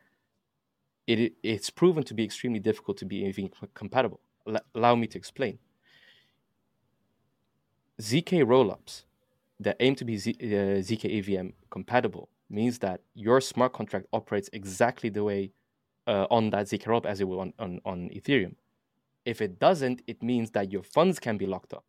it 1.07 1.33
it's 1.43 1.71
proven 1.71 2.03
to 2.05 2.15
be 2.15 2.23
extremely 2.23 2.61
difficult 2.61 2.99
to 2.99 3.07
be 3.07 3.25
even 3.25 3.51
compatible. 3.75 4.21
L- 4.47 4.61
allow 4.75 4.95
me 4.95 5.07
to 5.07 5.19
explain. 5.19 5.59
ZK 8.01 8.45
rollups 8.45 9.05
that 9.59 9.77
aim 9.81 9.95
to 9.95 10.05
be 10.05 10.17
Z, 10.17 10.37
uh, 10.41 10.81
ZK 10.81 11.19
EVM 11.19 11.49
compatible 11.71 12.29
means 12.51 12.79
that 12.81 13.03
your 13.15 13.41
smart 13.41 13.73
contract 13.73 14.07
operates 14.13 14.51
exactly 14.53 15.09
the 15.09 15.25
way 15.25 15.53
uh, 16.07 16.27
on 16.31 16.51
that 16.51 16.67
ZK 16.67 16.85
rollup 16.85 17.07
as 17.07 17.21
it 17.21 17.25
will 17.25 17.41
on, 17.41 17.53
on, 17.59 17.81
on 17.85 18.11
Ethereum. 18.11 18.55
If 19.25 19.41
it 19.41 19.59
doesn't, 19.59 20.03
it 20.07 20.23
means 20.23 20.51
that 20.53 20.73
your 20.73 20.83
funds 20.83 21.19
can 21.19 21.37
be 21.37 21.47
locked 21.47 21.73
up, 21.73 21.85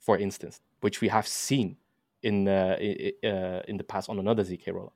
for 0.00 0.18
instance, 0.18 0.60
which 0.80 1.00
we 1.00 1.08
have 1.08 1.26
seen 1.26 1.76
in, 2.22 2.48
uh, 2.48 2.76
uh 3.24 3.60
in 3.68 3.76
the 3.76 3.84
past 3.84 4.08
on 4.08 4.18
another 4.18 4.42
ZK 4.42 4.66
rollup. 4.68 4.90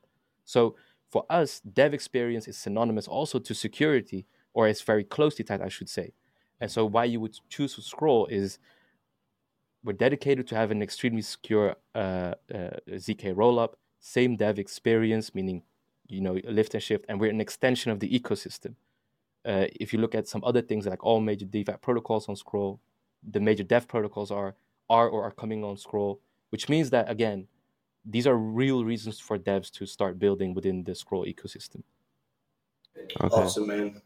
So 0.45 0.77
for 1.11 1.25
us, 1.31 1.61
dev 1.61 1.95
experience 1.95 2.49
is 2.49 2.57
synonymous 2.57 3.09
also 3.09 3.39
to 3.39 3.55
security, 3.55 4.27
or 4.53 4.69
it's 4.69 4.83
very 4.83 5.05
closely 5.05 5.45
tied, 5.45 5.63
I 5.63 5.69
should 5.69 5.89
say. 5.89 6.13
And 6.61 6.71
so 6.71 6.85
why 6.85 7.05
you 7.05 7.21
would 7.21 7.39
choose 7.49 7.75
to 7.77 7.83
scroll 7.83 8.27
is 8.27 8.59
we're 9.85 9.93
dedicated 9.93 10.47
to 10.49 10.57
have 10.57 10.71
an 10.71 10.83
extremely 10.83 11.23
secure 11.23 11.77
uh, 11.95 12.35
uh, 12.53 12.71
ZK 12.91 13.35
rollup, 13.35 13.75
same 14.01 14.37
dev 14.37 14.59
experience, 14.59 15.35
meaning 15.35 15.63
you 16.09 16.21
know 16.21 16.39
lift 16.45 16.75
and 16.75 16.83
shift, 16.83 17.05
and 17.09 17.21
we're 17.21 17.31
an 17.31 17.41
extension 17.41 17.91
of 17.93 18.01
the 18.01 18.09
ecosystem. 18.09 18.75
Uh, 19.45 19.67
if 19.81 19.93
you 19.93 19.99
look 19.99 20.15
at 20.15 20.29
some 20.29 20.43
other 20.45 20.61
things 20.61 20.87
like 20.87 21.03
all 21.05 21.21
major 21.21 21.47
DeFi 21.47 21.73
protocols 21.81 22.29
on 22.29 22.37
Scroll, 22.37 22.81
the 23.29 23.41
major 23.41 23.63
dev 23.63 23.89
protocols 23.89 24.31
are 24.31 24.55
are 24.91 25.09
or 25.09 25.23
are 25.23 25.31
coming 25.31 25.65
on 25.65 25.77
Scroll, 25.77 26.21
which 26.51 26.69
means 26.69 26.91
that 26.91 27.11
again, 27.11 27.47
these 28.05 28.27
are 28.27 28.37
real 28.37 28.85
reasons 28.85 29.21
for 29.21 29.39
devs 29.39 29.71
to 29.73 29.87
start 29.87 30.19
building 30.19 30.55
within 30.55 30.85
the 30.85 30.95
Scroll 30.95 31.27
ecosystem. 31.27 31.83
Okay. 32.97 33.29
Awesome, 33.29 33.67
man. 33.67 34.03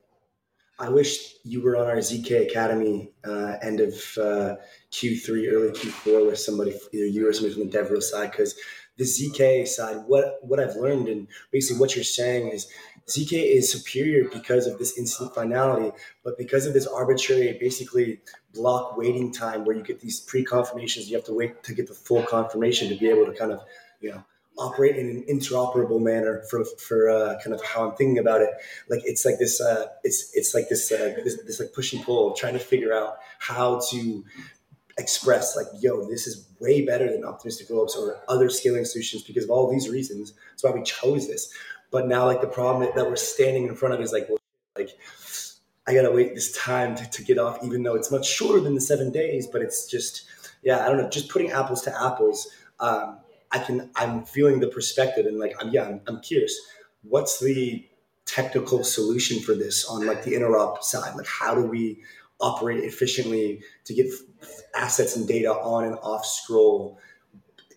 I 0.78 0.88
wish 0.88 1.36
you 1.44 1.62
were 1.62 1.76
on 1.76 1.86
our 1.86 1.98
ZK 1.98 2.48
Academy 2.48 3.12
uh, 3.24 3.56
end 3.62 3.80
of 3.80 3.94
uh, 4.18 4.56
Q3, 4.90 5.52
early 5.52 5.70
Q4 5.70 6.26
with 6.26 6.38
somebody, 6.38 6.74
either 6.92 7.06
you 7.06 7.28
or 7.28 7.32
somebody 7.32 7.54
from 7.54 7.70
the 7.70 7.78
DevRel 7.78 8.02
side, 8.02 8.32
because 8.32 8.56
the 8.98 9.04
ZK 9.04 9.66
side, 9.66 10.04
what 10.06 10.38
what 10.42 10.60
I've 10.60 10.76
learned 10.76 11.08
and 11.08 11.26
basically 11.50 11.80
what 11.80 11.94
you're 11.94 12.04
saying 12.04 12.48
is 12.48 12.68
ZK 13.08 13.32
is 13.32 13.70
superior 13.70 14.28
because 14.28 14.66
of 14.66 14.78
this 14.78 14.96
instant 14.96 15.34
finality, 15.34 15.96
but 16.24 16.38
because 16.38 16.66
of 16.66 16.72
this 16.72 16.86
arbitrary, 16.86 17.56
basically 17.58 18.20
block 18.54 18.96
waiting 18.96 19.32
time 19.32 19.64
where 19.64 19.74
you 19.74 19.82
get 19.82 20.00
these 20.00 20.20
pre-confirmations, 20.20 21.08
you 21.10 21.16
have 21.16 21.24
to 21.24 21.32
wait 21.34 21.62
to 21.64 21.74
get 21.74 21.88
the 21.88 21.94
full 21.94 22.22
confirmation 22.22 22.88
to 22.90 22.96
be 22.96 23.08
able 23.08 23.26
to 23.26 23.32
kind 23.32 23.50
of, 23.50 23.60
you 24.00 24.10
know, 24.10 24.24
operate 24.58 24.96
in 24.96 25.08
an 25.08 25.24
interoperable 25.28 26.00
manner 26.00 26.42
for 26.50 26.64
for 26.64 27.08
uh, 27.08 27.40
kind 27.42 27.54
of 27.54 27.64
how 27.64 27.88
I'm 27.88 27.96
thinking 27.96 28.18
about 28.18 28.42
it. 28.42 28.50
Like 28.88 29.00
it's 29.04 29.24
like 29.24 29.38
this, 29.38 29.60
uh, 29.60 29.86
it's 30.04 30.30
it's 30.34 30.54
like 30.54 30.68
this, 30.68 30.92
uh, 30.92 31.16
this 31.24 31.42
this 31.44 31.58
like 31.58 31.72
push 31.72 31.92
and 31.92 32.04
pull, 32.04 32.34
trying 32.34 32.52
to 32.52 32.60
figure 32.60 32.92
out 32.92 33.16
how 33.38 33.80
to 33.90 34.24
express 34.98 35.56
like, 35.56 35.66
yo, 35.80 36.08
this 36.08 36.26
is 36.26 36.48
way 36.60 36.84
better 36.84 37.10
than 37.10 37.24
optimistic 37.24 37.68
rollups 37.68 37.96
or 37.96 38.20
other 38.28 38.48
scaling 38.50 38.84
solutions 38.84 39.22
because 39.22 39.44
of 39.44 39.50
all 39.50 39.70
these 39.70 39.88
reasons. 39.88 40.34
That's 40.50 40.64
why 40.64 40.70
we 40.70 40.82
chose 40.82 41.28
this. 41.28 41.52
But 41.90 42.08
now, 42.08 42.26
like 42.26 42.40
the 42.40 42.46
problem 42.46 42.84
that, 42.84 42.94
that 42.94 43.06
we're 43.06 43.16
standing 43.16 43.66
in 43.66 43.74
front 43.74 43.94
of 43.94 44.00
is 44.00 44.12
like, 44.12 44.28
well, 44.28 44.38
like 44.76 44.90
I 45.86 45.94
gotta 45.94 46.10
wait 46.10 46.34
this 46.34 46.52
time 46.56 46.94
to, 46.96 47.10
to 47.10 47.24
get 47.24 47.38
off, 47.38 47.58
even 47.64 47.82
though 47.82 47.94
it's 47.94 48.10
much 48.10 48.26
shorter 48.26 48.60
than 48.60 48.74
the 48.74 48.80
seven 48.80 49.10
days. 49.10 49.46
But 49.46 49.62
it's 49.62 49.86
just, 49.86 50.26
yeah, 50.62 50.84
I 50.84 50.88
don't 50.88 50.98
know, 50.98 51.08
just 51.08 51.28
putting 51.28 51.50
apples 51.50 51.82
to 51.82 52.02
apples. 52.02 52.48
Um, 52.80 53.18
I 53.50 53.58
can, 53.58 53.90
I'm 53.96 54.24
feeling 54.24 54.60
the 54.60 54.68
perspective 54.68 55.26
and 55.26 55.38
like, 55.38 55.54
I'm, 55.60 55.70
yeah, 55.70 55.84
I'm, 55.84 56.00
I'm 56.06 56.20
curious. 56.20 56.58
What's 57.02 57.38
the 57.40 57.86
technical 58.24 58.82
solution 58.84 59.40
for 59.40 59.54
this 59.54 59.84
on 59.84 60.06
like 60.06 60.24
the 60.24 60.32
interop 60.32 60.82
side? 60.82 61.14
Like, 61.16 61.26
how 61.26 61.54
do 61.54 61.62
we 61.62 62.02
operate 62.42 62.84
efficiently 62.84 63.62
to 63.84 63.94
get 63.94 64.06
assets 64.74 65.16
and 65.16 65.26
data 65.26 65.50
on 65.50 65.84
and 65.84 65.96
off 66.02 66.26
scroll, 66.26 66.98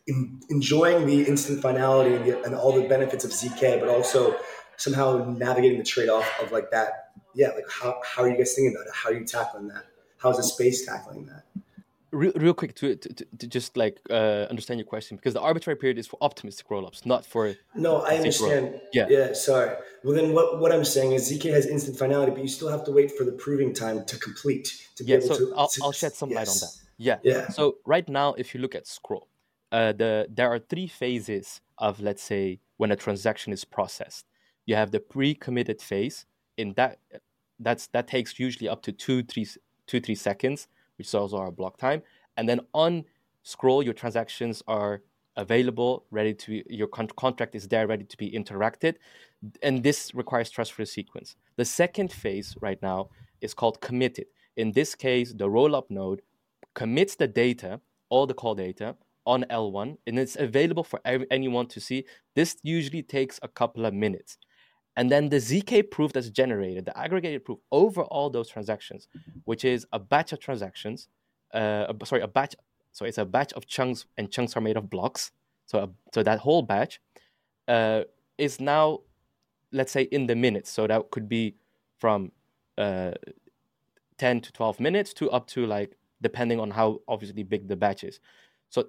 in, 0.07 0.41
enjoying 0.49 1.05
the 1.05 1.23
instant 1.23 1.61
finality 1.61 2.15
and, 2.15 2.25
the, 2.25 2.43
and 2.43 2.55
all 2.55 2.73
the 2.73 2.87
benefits 2.87 3.23
of 3.23 3.31
ZK, 3.31 3.79
but 3.79 3.87
also 3.87 4.35
somehow 4.77 5.33
navigating 5.37 5.77
the 5.77 5.85
trade 5.85 6.09
off 6.09 6.29
of 6.41 6.51
like 6.51 6.71
that. 6.71 7.11
Yeah, 7.33 7.49
like 7.49 7.69
how, 7.69 7.99
how 8.05 8.23
are 8.23 8.29
you 8.29 8.37
guys 8.37 8.53
thinking 8.53 8.75
about 8.75 8.87
it? 8.87 8.93
How 8.93 9.09
are 9.09 9.13
you 9.13 9.25
tackling 9.25 9.67
that? 9.69 9.85
How 10.17 10.31
is 10.31 10.37
the 10.37 10.43
space 10.43 10.85
tackling 10.85 11.25
that? 11.27 11.43
Real, 12.15 12.31
real 12.35 12.53
quick 12.53 12.73
to, 12.75 12.95
to, 12.95 13.25
to 13.37 13.47
just 13.47 13.77
like 13.77 13.99
uh, 14.09 14.47
understand 14.49 14.79
your 14.79 14.87
question 14.87 15.17
because 15.17 15.33
the 15.33 15.41
arbitrary 15.41 15.77
period 15.77 15.97
is 15.97 16.07
for 16.07 16.17
optimistic 16.21 16.67
rollups, 16.69 17.05
not 17.05 17.25
for 17.25 17.55
no. 17.75 17.97
I 17.97 18.15
understand. 18.15 18.79
Yeah, 18.93 19.07
yeah. 19.09 19.33
Sorry. 19.33 19.75
Well, 20.03 20.15
then 20.15 20.33
what, 20.33 20.59
what 20.59 20.71
I'm 20.71 20.85
saying 20.85 21.11
is 21.13 21.31
ZK 21.31 21.51
has 21.51 21.65
instant 21.65 21.97
finality, 21.97 22.31
but 22.31 22.41
you 22.41 22.47
still 22.47 22.69
have 22.69 22.83
to 22.85 22.91
wait 22.91 23.11
for 23.17 23.23
the 23.23 23.31
proving 23.33 23.73
time 23.73 24.05
to 24.05 24.17
complete 24.19 24.87
to 24.95 25.03
be 25.03 25.11
yeah, 25.11 25.17
able 25.17 25.27
so 25.27 25.37
to. 25.37 25.55
I'll, 25.55 25.67
to, 25.67 25.81
I'll 25.83 25.91
shed 25.91 26.13
some 26.13 26.29
yes. 26.29 26.37
light 26.37 26.47
on 26.49 26.57
that. 26.61 26.73
Yeah. 26.97 27.17
Yeah. 27.23 27.49
So 27.49 27.77
right 27.85 28.07
now, 28.07 28.33
if 28.33 28.53
you 28.53 28.61
look 28.61 28.75
at 28.75 28.87
Scroll, 28.87 29.27
uh, 29.71 29.91
the 29.91 30.27
there 30.29 30.51
are 30.51 30.59
three 30.59 30.87
phases 30.87 31.61
of 31.77 31.99
let's 31.99 32.23
say 32.23 32.59
when 32.77 32.91
a 32.91 32.95
transaction 32.95 33.51
is 33.53 33.65
processed. 33.65 34.25
You 34.65 34.75
have 34.75 34.91
the 34.91 34.99
pre-committed 34.99 35.81
phase. 35.81 36.25
In 36.57 36.73
that, 36.73 36.99
that's 37.59 37.87
that 37.87 38.07
takes 38.07 38.39
usually 38.39 38.69
up 38.69 38.81
to 38.83 38.91
two, 38.91 39.23
three, 39.23 39.47
two, 39.87 39.99
three 39.99 40.15
seconds, 40.15 40.67
which 40.97 41.07
is 41.07 41.13
also 41.13 41.37
our 41.37 41.51
block 41.51 41.77
time. 41.77 42.01
And 42.37 42.47
then 42.47 42.61
on 42.73 43.05
Scroll, 43.43 43.83
your 43.83 43.93
transactions 43.93 44.63
are 44.67 45.01
available, 45.37 46.05
ready 46.11 46.33
to 46.33 46.63
your 46.73 46.87
con- 46.87 47.09
contract 47.17 47.55
is 47.55 47.67
there, 47.67 47.87
ready 47.87 48.05
to 48.05 48.17
be 48.17 48.31
interacted. 48.31 48.95
And 49.61 49.83
this 49.83 50.13
requires 50.15 50.49
trust 50.49 50.73
for 50.73 50.81
the 50.81 50.87
sequence. 50.87 51.35
The 51.55 51.65
second 51.65 52.11
phase 52.11 52.55
right 52.61 52.81
now 52.81 53.09
is 53.41 53.53
called 53.53 53.81
committed. 53.81 54.25
In 54.55 54.71
this 54.71 54.95
case, 54.95 55.33
the 55.33 55.47
rollup 55.47 55.89
node 55.89 56.21
commits 56.73 57.15
the 57.15 57.27
data, 57.27 57.81
all 58.09 58.25
the 58.25 58.33
call 58.33 58.55
data, 58.55 58.95
on 59.25 59.43
L1, 59.49 59.97
and 60.05 60.19
it's 60.19 60.35
available 60.35 60.83
for 60.83 60.99
anyone 61.05 61.67
to 61.67 61.79
see. 61.79 62.05
This 62.35 62.57
usually 62.63 63.01
takes 63.01 63.39
a 63.41 63.47
couple 63.47 63.85
of 63.85 63.93
minutes. 63.93 64.37
And 64.97 65.11
then 65.11 65.29
the 65.29 65.37
zk 65.37 65.89
proof 65.91 66.13
that's 66.13 66.29
generated 66.29 66.85
the 66.85 66.97
aggregated 66.97 67.43
proof 67.43 67.59
over 67.71 68.03
all 68.03 68.29
those 68.29 68.47
transactions 68.47 69.07
which 69.43 69.65
is 69.65 69.85
a 69.93 69.99
batch 69.99 70.31
of 70.33 70.39
transactions 70.39 71.07
uh, 71.53 71.91
sorry 72.05 72.21
a 72.21 72.27
batch 72.27 72.55
so 72.95 73.03
it's 73.03 73.17
a 73.17 73.25
batch 73.25 73.51
of 73.53 73.67
chunks 73.67 74.05
and 74.17 74.31
chunks 74.31 74.55
are 74.55 74.61
made 74.61 74.77
of 74.77 74.89
blocks. 74.89 75.33
So 75.65 75.79
a, 75.79 75.89
so 76.13 76.23
that 76.23 76.39
whole 76.39 76.61
batch 76.61 77.01
uh, 77.67 78.03
is 78.37 78.61
now 78.61 79.01
let's 79.73 79.91
say 79.91 80.03
in 80.03 80.27
the 80.27 80.35
minutes. 80.35 80.71
So 80.71 80.87
that 80.87 81.11
could 81.11 81.27
be 81.27 81.55
from 81.97 82.31
uh, 82.77 83.11
10 84.17 84.39
to 84.39 84.53
12 84.53 84.79
minutes 84.79 85.13
to 85.15 85.29
up 85.29 85.45
to 85.47 85.65
like 85.65 85.97
depending 86.21 86.61
on 86.61 86.71
how 86.71 87.01
obviously 87.09 87.43
big 87.43 87.67
the 87.67 87.75
batch 87.75 88.05
is. 88.05 88.21
So 88.69 88.85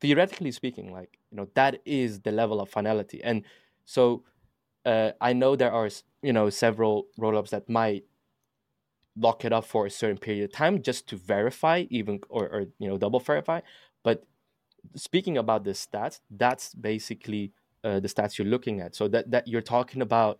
theoretically 0.00 0.50
speaking 0.50 0.92
like 0.92 1.20
you 1.30 1.36
know 1.36 1.46
that 1.54 1.80
is 1.84 2.22
the 2.22 2.32
level 2.32 2.60
of 2.60 2.68
finality. 2.68 3.22
And 3.22 3.44
so 3.84 4.24
uh, 4.84 5.10
i 5.20 5.32
know 5.32 5.56
there 5.56 5.72
are 5.72 5.88
you 6.22 6.32
know 6.32 6.50
several 6.50 7.06
rollups 7.18 7.50
that 7.50 7.68
might 7.68 8.04
lock 9.16 9.44
it 9.44 9.52
up 9.52 9.64
for 9.64 9.86
a 9.86 9.90
certain 9.90 10.18
period 10.18 10.44
of 10.44 10.52
time 10.52 10.82
just 10.82 11.08
to 11.08 11.16
verify 11.16 11.84
even 11.90 12.20
or, 12.28 12.48
or 12.48 12.60
you 12.78 12.88
know 12.88 12.98
double 12.98 13.20
verify. 13.20 13.60
But 14.02 14.24
speaking 14.96 15.38
about 15.38 15.64
the 15.64 15.70
stats 15.70 16.20
that's 16.30 16.74
basically 16.74 17.52
uh, 17.84 18.00
the 18.00 18.08
stats 18.08 18.38
you're 18.38 18.46
looking 18.46 18.80
at. 18.80 18.94
So 18.94 19.08
that 19.08 19.30
that 19.30 19.46
you're 19.46 19.62
talking 19.62 20.02
about 20.02 20.38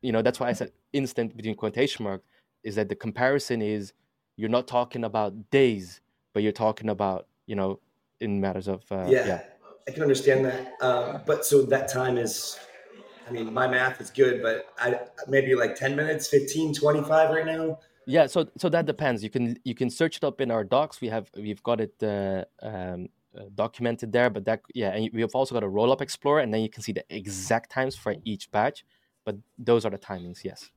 you 0.00 0.12
know 0.12 0.22
that's 0.22 0.38
why 0.38 0.48
i 0.48 0.52
said 0.52 0.70
instant 0.92 1.34
between 1.34 1.54
quotation 1.54 2.04
mark 2.04 2.22
is 2.62 2.74
that 2.74 2.90
the 2.90 2.94
comparison 2.94 3.62
is 3.62 3.94
you're 4.36 4.50
not 4.50 4.68
talking 4.68 5.02
about 5.02 5.50
days 5.50 6.02
but 6.34 6.42
you're 6.42 6.52
talking 6.52 6.90
about 6.90 7.26
you 7.46 7.54
know 7.54 7.80
in 8.20 8.38
matters 8.38 8.68
of 8.68 8.84
uh, 8.92 9.06
yeah, 9.08 9.26
yeah, 9.26 9.42
i 9.88 9.90
can 9.90 10.02
understand 10.02 10.44
that. 10.44 10.74
Um, 10.82 11.22
but 11.26 11.46
so 11.46 11.62
that 11.62 11.88
time 11.88 12.18
is 12.18 12.58
i 13.26 13.30
mean 13.30 13.52
my 13.52 13.66
math 13.66 14.00
is 14.00 14.10
good 14.10 14.42
but 14.42 14.66
i 14.78 14.98
maybe 15.28 15.54
like 15.54 15.74
10 15.74 15.96
minutes 15.96 16.28
15 16.28 16.74
25 16.74 17.30
right 17.30 17.46
now. 17.46 17.78
Yeah 18.06 18.26
so 18.26 18.46
so 18.58 18.68
that 18.68 18.86
depends. 18.86 19.22
You 19.22 19.30
can 19.30 19.58
you 19.64 19.74
can 19.74 19.90
search 19.90 20.18
it 20.18 20.24
up 20.24 20.40
in 20.40 20.50
our 20.50 20.64
docs. 20.64 21.00
We 21.00 21.08
have 21.08 21.30
we've 21.36 21.62
got 21.62 21.80
it 21.80 21.94
uh, 22.02 22.44
um, 22.62 23.08
uh, 23.36 23.44
documented 23.54 24.12
there 24.12 24.30
but 24.30 24.44
that 24.44 24.60
yeah 24.74 24.90
and 24.90 25.10
we 25.12 25.20
have 25.20 25.34
also 25.34 25.54
got 25.54 25.62
a 25.62 25.68
roll 25.68 25.90
up 25.90 26.00
explorer 26.00 26.40
and 26.40 26.52
then 26.52 26.60
you 26.60 26.68
can 26.68 26.82
see 26.82 26.92
the 26.92 27.04
exact 27.08 27.70
times 27.70 27.96
for 27.96 28.14
each 28.24 28.50
batch 28.50 28.84
but 29.24 29.36
those 29.58 29.84
are 29.84 29.90
the 29.90 29.98
timings 29.98 30.44
yes. 30.44 30.70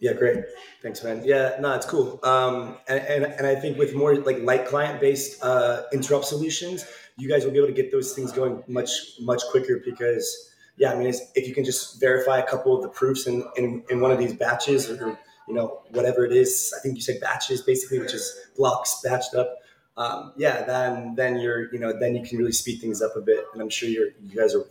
Yeah 0.00 0.12
great. 0.12 0.44
Thanks 0.82 1.04
man. 1.04 1.22
Yeah 1.24 1.56
no 1.60 1.72
it's 1.74 1.86
cool. 1.86 2.18
Um, 2.24 2.78
and, 2.88 3.00
and, 3.00 3.24
and 3.24 3.46
i 3.46 3.54
think 3.54 3.78
with 3.78 3.94
more 3.94 4.16
like 4.16 4.40
light 4.40 4.66
client 4.66 5.00
based 5.00 5.42
uh, 5.42 5.82
interop 5.92 6.24
solutions 6.24 6.84
you 7.16 7.28
guys 7.28 7.44
will 7.44 7.52
be 7.52 7.58
able 7.58 7.68
to 7.68 7.74
get 7.74 7.92
those 7.92 8.12
things 8.14 8.32
going 8.32 8.64
much 8.66 8.90
much 9.20 9.42
quicker 9.50 9.80
because 9.84 10.53
yeah 10.76 10.92
i 10.92 10.96
mean 10.96 11.12
if 11.34 11.48
you 11.48 11.54
can 11.54 11.64
just 11.64 12.00
verify 12.00 12.38
a 12.38 12.46
couple 12.46 12.76
of 12.76 12.82
the 12.82 12.88
proofs 12.88 13.26
in, 13.26 13.44
in, 13.56 13.82
in 13.90 14.00
one 14.00 14.10
of 14.10 14.18
these 14.18 14.32
batches 14.34 14.90
or 14.90 15.18
you 15.46 15.54
know, 15.54 15.82
whatever 15.90 16.24
it 16.24 16.32
is. 16.32 16.74
I 16.76 16.80
think 16.80 16.96
you 16.96 17.02
said 17.02 17.20
batches 17.20 17.62
basically, 17.62 17.98
which 17.98 18.14
is 18.14 18.34
blocks 18.56 19.02
batched 19.04 19.34
up. 19.34 19.58
Um, 19.96 20.32
yeah, 20.36 20.64
then 20.64 21.14
then 21.14 21.38
you're 21.38 21.72
you 21.72 21.78
know 21.78 21.92
then 21.98 22.16
you 22.16 22.26
can 22.26 22.38
really 22.38 22.52
speed 22.52 22.80
things 22.80 23.00
up 23.00 23.14
a 23.16 23.20
bit, 23.20 23.44
and 23.52 23.62
I'm 23.62 23.68
sure 23.68 23.88
you're 23.88 24.08
you 24.22 24.36
guys 24.36 24.54
are 24.54 24.66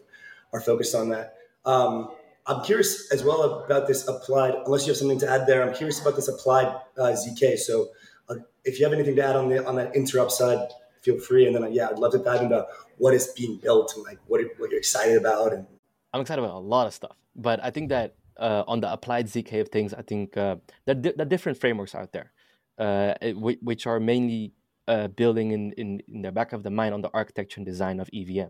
are 0.51 0.61
focused 0.61 0.95
on 0.95 1.09
that. 1.09 1.35
Um, 1.65 2.11
I'm 2.45 2.61
curious 2.63 3.09
as 3.11 3.23
well 3.23 3.63
about 3.63 3.87
this 3.87 4.07
applied. 4.07 4.55
Unless 4.65 4.85
you 4.85 4.91
have 4.91 4.97
something 4.97 5.19
to 5.19 5.29
add 5.29 5.47
there, 5.47 5.63
I'm 5.63 5.73
curious 5.73 6.01
about 6.01 6.17
this 6.17 6.27
applied 6.27 6.67
uh, 6.97 7.15
zk. 7.15 7.57
So 7.57 7.89
uh, 8.27 8.35
if 8.65 8.79
you 8.79 8.85
have 8.85 8.93
anything 8.93 9.15
to 9.15 9.23
add 9.23 9.37
on 9.37 9.47
the 9.47 9.65
on 9.65 9.75
that 9.75 9.93
interop 9.93 10.29
side, 10.29 10.67
feel 11.01 11.19
free. 11.19 11.45
And 11.47 11.55
then 11.55 11.63
uh, 11.63 11.67
yeah, 11.67 11.87
I'd 11.89 11.99
love 11.99 12.11
to 12.13 12.17
dive 12.17 12.41
into 12.41 12.67
what 12.97 13.13
is 13.13 13.27
being 13.27 13.57
built 13.57 13.93
and 13.95 14.03
like 14.03 14.19
what 14.27 14.41
what 14.57 14.71
you're 14.71 14.79
excited 14.79 15.17
about. 15.17 15.53
And 15.53 15.67
I'm 16.13 16.21
excited 16.21 16.43
about 16.43 16.55
a 16.55 16.59
lot 16.59 16.85
of 16.85 16.93
stuff, 16.93 17.17
but 17.35 17.63
I 17.63 17.71
think 17.71 17.89
that 17.89 18.15
uh, 18.37 18.63
on 18.67 18.81
the 18.81 18.91
applied 18.91 19.27
zk 19.27 19.59
of 19.59 19.69
things, 19.69 19.93
I 19.93 20.01
think 20.03 20.37
uh, 20.37 20.57
there, 20.85 20.95
there 20.95 21.13
are 21.19 21.25
different 21.25 21.57
frameworks 21.57 21.95
out 21.95 22.11
there, 22.13 22.31
uh, 22.77 23.13
which 23.33 23.87
are 23.87 23.99
mainly 23.99 24.53
uh, 24.87 25.07
building 25.07 25.51
in, 25.51 25.71
in, 25.73 26.01
in 26.07 26.21
the 26.21 26.31
back 26.31 26.53
of 26.53 26.63
the 26.63 26.69
mind 26.69 26.93
on 26.93 27.01
the 27.01 27.09
architecture 27.13 27.59
and 27.59 27.65
design 27.65 27.99
of 27.99 28.09
EVM. 28.13 28.49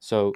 So, 0.00 0.32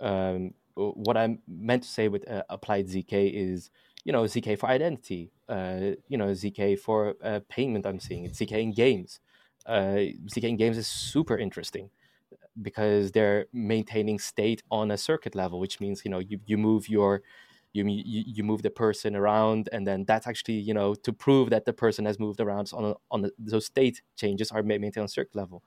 um, 0.00 0.54
what 0.74 1.16
I 1.16 1.38
meant 1.46 1.84
to 1.84 1.88
say 1.88 2.08
with 2.08 2.28
uh, 2.28 2.42
applied 2.48 2.88
zk 2.88 3.12
is, 3.12 3.70
you 4.04 4.12
know, 4.12 4.24
zk 4.24 4.58
for 4.58 4.68
identity, 4.68 5.30
uh, 5.48 5.92
you 6.08 6.18
know, 6.18 6.28
zk 6.28 6.78
for 6.78 7.14
payment. 7.48 7.86
I'm 7.86 8.00
seeing 8.00 8.24
it. 8.24 8.32
zk 8.32 8.52
in 8.52 8.72
games. 8.72 9.20
zk 9.68 10.42
in 10.42 10.56
games 10.56 10.78
is 10.78 10.86
super 10.86 11.38
interesting 11.38 11.90
because 12.62 13.12
they're 13.12 13.46
maintaining 13.52 14.18
state 14.18 14.62
on 14.70 14.90
a 14.90 14.96
circuit 14.98 15.34
level, 15.34 15.60
which 15.60 15.80
means 15.80 16.04
you 16.04 16.10
know 16.10 16.18
you, 16.20 16.40
you 16.46 16.56
move 16.58 16.88
your 16.88 17.22
you, 17.72 17.84
you 17.86 18.24
you 18.26 18.44
move 18.44 18.62
the 18.62 18.70
person 18.70 19.16
around 19.16 19.68
and 19.72 19.86
then 19.86 20.04
that's 20.06 20.26
actually 20.26 20.54
you 20.54 20.72
know 20.72 20.94
to 20.94 21.12
prove 21.12 21.50
that 21.50 21.64
the 21.64 21.72
person 21.72 22.04
has 22.04 22.18
moved 22.18 22.40
around 22.40 22.66
so 22.66 22.76
on 22.78 22.94
on 23.10 23.30
those 23.38 23.66
state 23.66 24.00
changes 24.16 24.50
are 24.52 24.62
maintained 24.62 24.98
on 24.98 25.08
circuit 25.08 25.34
level. 25.34 25.62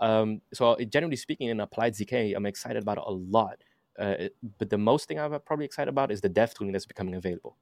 Um, 0.00 0.42
so 0.52 0.76
generally 0.76 1.16
speaking 1.16 1.48
in 1.48 1.60
applied 1.60 1.94
zk 1.94 2.34
i'm 2.36 2.46
excited 2.46 2.82
about 2.82 2.98
a 2.98 3.10
lot. 3.10 3.62
Uh, 3.98 4.28
but 4.58 4.68
the 4.68 4.76
most 4.78 5.08
thing 5.08 5.18
i'm 5.18 5.38
probably 5.40 5.64
excited 5.64 5.88
about 5.88 6.10
is 6.10 6.20
the 6.20 6.28
dev 6.28 6.52
tooling 6.54 6.72
that's 6.72 6.86
becoming 6.86 7.14
available. 7.14 7.56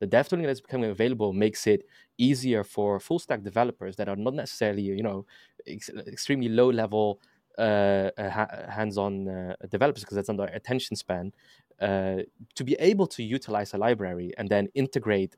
The 0.00 0.06
dev 0.06 0.28
tooling 0.28 0.46
that's 0.46 0.60
becoming 0.60 0.90
available 0.90 1.32
makes 1.32 1.66
it 1.66 1.84
easier 2.18 2.62
for 2.64 3.00
full 3.00 3.18
stack 3.18 3.42
developers 3.42 3.96
that 3.96 4.08
are 4.08 4.16
not 4.16 4.34
necessarily 4.34 4.82
you 4.82 5.02
know 5.02 5.26
ex- 5.66 5.90
extremely 5.90 6.48
low 6.48 6.70
level 6.70 7.20
uh, 7.58 8.10
ha- 8.18 8.66
hands-on 8.68 9.28
uh, 9.28 9.54
developers 9.68 10.02
because 10.02 10.16
that's 10.16 10.28
under 10.28 10.44
attention 10.44 10.96
span 10.96 11.32
uh, 11.80 12.18
to 12.54 12.64
be 12.64 12.74
able 12.74 13.06
to 13.06 13.22
utilize 13.22 13.74
a 13.74 13.78
library 13.78 14.32
and 14.38 14.48
then 14.48 14.68
integrate 14.74 15.36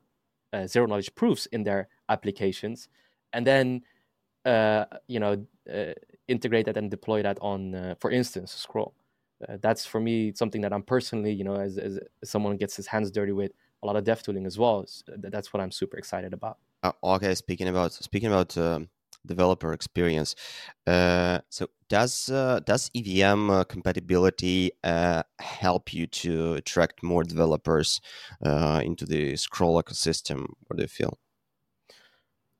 uh, 0.53 0.67
zero 0.67 0.85
knowledge 0.85 1.13
proofs 1.15 1.45
in 1.47 1.63
their 1.63 1.87
applications 2.09 2.89
and 3.33 3.45
then 3.47 3.81
uh, 4.45 4.85
you 5.07 5.19
know 5.19 5.45
uh, 5.71 5.93
integrate 6.27 6.65
that 6.65 6.77
and 6.77 6.91
deploy 6.91 7.21
that 7.21 7.37
on 7.41 7.95
for 7.99 8.11
instance 8.11 8.51
scroll. 8.53 8.93
That's 9.61 9.85
for 9.85 9.99
me 9.99 10.33
something 10.35 10.61
that 10.61 10.71
i'm 10.71 10.83
personally 10.83 11.33
you 11.33 11.43
know 11.43 11.55
as, 11.55 11.79
as 11.79 11.99
someone 12.23 12.57
gets 12.57 12.75
his 12.75 12.85
hands 12.85 13.09
dirty 13.09 13.31
with 13.31 13.51
a 13.81 13.87
lot 13.87 13.95
of 13.95 14.03
dev 14.03 14.21
tooling 14.21 14.45
as 14.45 14.59
well 14.59 14.85
that's 15.17 15.51
what 15.51 15.59
i'm 15.61 15.71
super 15.71 15.97
excited 15.97 16.33
about. 16.33 16.57
Okay 17.03 17.33
speaking 17.33 17.67
about 17.67 17.91
speaking 17.93 18.29
about 18.29 18.55
um, 18.57 18.89
developer 19.25 19.73
experience. 19.73 20.35
Uh, 20.87 21.39
so 21.49 21.67
does 21.89 22.29
uh, 22.29 22.61
does 22.65 22.89
EVM 22.95 23.49
uh, 23.49 23.63
compatibility 23.65 24.71
uh, 24.83 25.23
help 25.39 25.93
you 25.93 26.07
to 26.07 26.53
attract 26.53 27.03
more 27.03 27.23
developers 27.23 27.99
uh, 28.45 28.81
into 28.83 29.05
the 29.05 29.35
Scroll 29.35 29.81
ecosystem? 29.81 30.45
What 30.67 30.77
do 30.77 30.83
you 30.83 30.87
feel? 30.87 31.19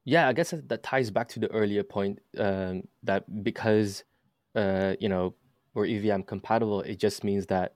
Yeah, 0.04 0.28
I 0.28 0.34
guess 0.34 0.54
that 0.68 0.84
ties 0.84 1.12
back 1.12 1.28
to 1.30 1.40
the 1.40 1.50
earlier 1.52 1.84
point 1.84 2.20
um, 2.38 2.84
that 3.04 3.44
because 3.44 4.04
uh, 4.56 4.96
you 5.00 5.10
know 5.10 5.36
we're 5.74 5.86
EVM 5.86 6.24
compatible, 6.24 6.82
it 6.82 7.00
just 7.00 7.24
means 7.24 7.46
that, 7.48 7.76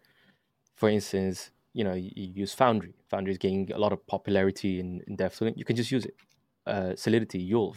for 0.75 0.89
instance, 0.89 1.51
you 1.73 1.85
know 1.85 1.93
you, 1.93 2.11
use 2.15 2.53
Foundry. 2.53 2.95
Foundry 3.09 3.31
is 3.31 3.37
gaining 3.37 3.71
a 3.71 3.77
lot 3.77 3.93
of 3.93 4.05
popularity 4.07 4.81
in, 4.81 5.01
in 5.07 5.15
dev 5.15 5.33
tooling. 5.33 5.53
You 5.55 5.63
can 5.63 5.77
just 5.77 5.91
use 5.91 6.05
it. 6.05 6.15
Solidity, 6.99 7.49
Yul, 7.49 7.73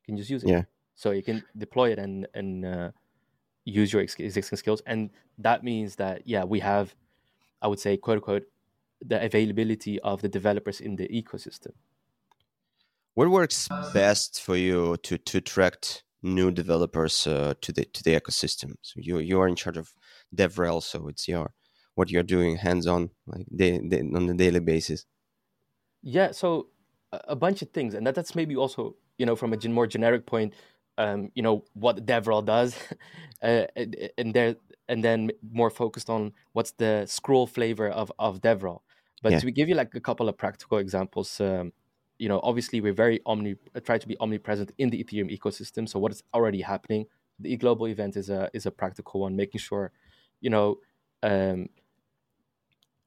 Vyper 0.00 0.06
can 0.06 0.16
just 0.16 0.30
use 0.30 0.42
it. 0.42 0.50
Yeah. 0.50 0.64
So 0.94 1.10
you 1.10 1.22
can 1.22 1.42
deploy 1.56 1.92
it 1.92 1.98
and 1.98 2.26
and 2.34 2.64
uh, 2.64 2.90
use 3.64 3.92
your 3.92 4.02
existing 4.02 4.58
skills, 4.58 4.82
and 4.86 5.10
that 5.38 5.62
means 5.62 5.96
that 5.96 6.22
yeah, 6.26 6.44
we 6.44 6.60
have, 6.60 6.94
I 7.62 7.68
would 7.68 7.80
say, 7.80 7.96
quote 7.96 8.16
unquote, 8.16 8.44
the 9.00 9.22
availability 9.24 9.98
of 10.00 10.20
the 10.20 10.28
developers 10.28 10.80
in 10.80 10.96
the 10.96 11.08
ecosystem. 11.08 11.72
What 13.14 13.30
works 13.30 13.68
best 13.92 14.42
for 14.42 14.56
you 14.56 14.96
to 15.02 15.18
to 15.18 15.38
attract 15.38 16.04
new 16.22 16.50
developers 16.50 17.26
uh, 17.26 17.54
to 17.60 17.72
the 17.72 17.84
to 17.84 18.02
the 18.02 18.20
ecosystem? 18.20 18.74
So 18.82 18.94
you 18.96 19.18
you 19.18 19.40
are 19.40 19.48
in 19.48 19.56
charge 19.56 19.78
of 19.78 19.94
DevRel, 20.34 20.82
so 20.82 21.08
it's 21.08 21.28
your 21.28 21.52
what 21.94 22.10
you're 22.10 22.22
doing 22.22 22.56
hands 22.56 22.86
on, 22.86 23.10
like 23.26 23.46
day, 23.54 23.78
day, 23.78 24.00
on 24.00 24.28
a 24.28 24.34
daily 24.34 24.60
basis. 24.60 25.06
Yeah, 26.02 26.32
so 26.32 26.68
a 27.12 27.36
bunch 27.36 27.62
of 27.62 27.70
things, 27.70 27.94
and 27.94 28.06
that, 28.06 28.14
that's 28.14 28.34
maybe 28.34 28.56
also 28.56 28.96
you 29.20 29.26
know, 29.26 29.36
from 29.36 29.52
a 29.52 29.68
more 29.68 29.86
generic 29.86 30.24
point, 30.24 30.54
um, 30.96 31.30
you 31.34 31.42
know, 31.42 31.62
what 31.74 32.06
DevRel 32.06 32.42
does, 32.42 32.74
uh, 33.42 33.66
and 34.16 34.32
there, 34.32 34.56
and 34.88 35.04
then 35.04 35.30
more 35.52 35.68
focused 35.68 36.08
on 36.08 36.32
what's 36.54 36.72
the 36.72 37.04
scroll 37.06 37.46
flavor 37.46 37.88
of 37.90 38.10
of 38.18 38.40
DevRel. 38.40 38.80
But 39.22 39.32
yeah. 39.32 39.40
to 39.40 39.50
give 39.50 39.68
you 39.68 39.74
like 39.74 39.94
a 39.94 40.00
couple 40.00 40.26
of 40.30 40.38
practical 40.38 40.78
examples, 40.78 41.38
um, 41.38 41.74
you 42.18 42.30
know, 42.30 42.40
obviously 42.42 42.80
we're 42.80 42.94
very 42.94 43.20
omni 43.26 43.56
try 43.84 43.98
to 43.98 44.08
be 44.08 44.16
omnipresent 44.20 44.72
in 44.78 44.88
the 44.88 45.04
Ethereum 45.04 45.30
ecosystem. 45.38 45.86
So 45.86 45.98
what 45.98 46.12
is 46.12 46.22
already 46.32 46.62
happening? 46.62 47.04
The 47.38 47.56
global 47.58 47.88
event 47.88 48.16
is 48.16 48.30
a 48.30 48.48
is 48.54 48.64
a 48.64 48.70
practical 48.70 49.20
one, 49.20 49.36
making 49.36 49.60
sure, 49.60 49.92
you 50.40 50.48
know, 50.48 50.78
um, 51.22 51.68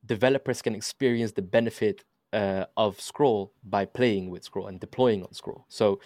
developers 0.05 0.61
can 0.61 0.75
experience 0.75 1.31
the 1.31 1.41
benefit 1.41 2.03
uh, 2.33 2.65
of 2.75 2.99
Scroll 2.99 3.53
by 3.63 3.85
playing 3.85 4.29
with 4.29 4.43
Scroll 4.43 4.67
and 4.67 4.79
deploying 4.79 5.23
on 5.23 5.33
Scroll. 5.33 5.65
So 5.69 5.99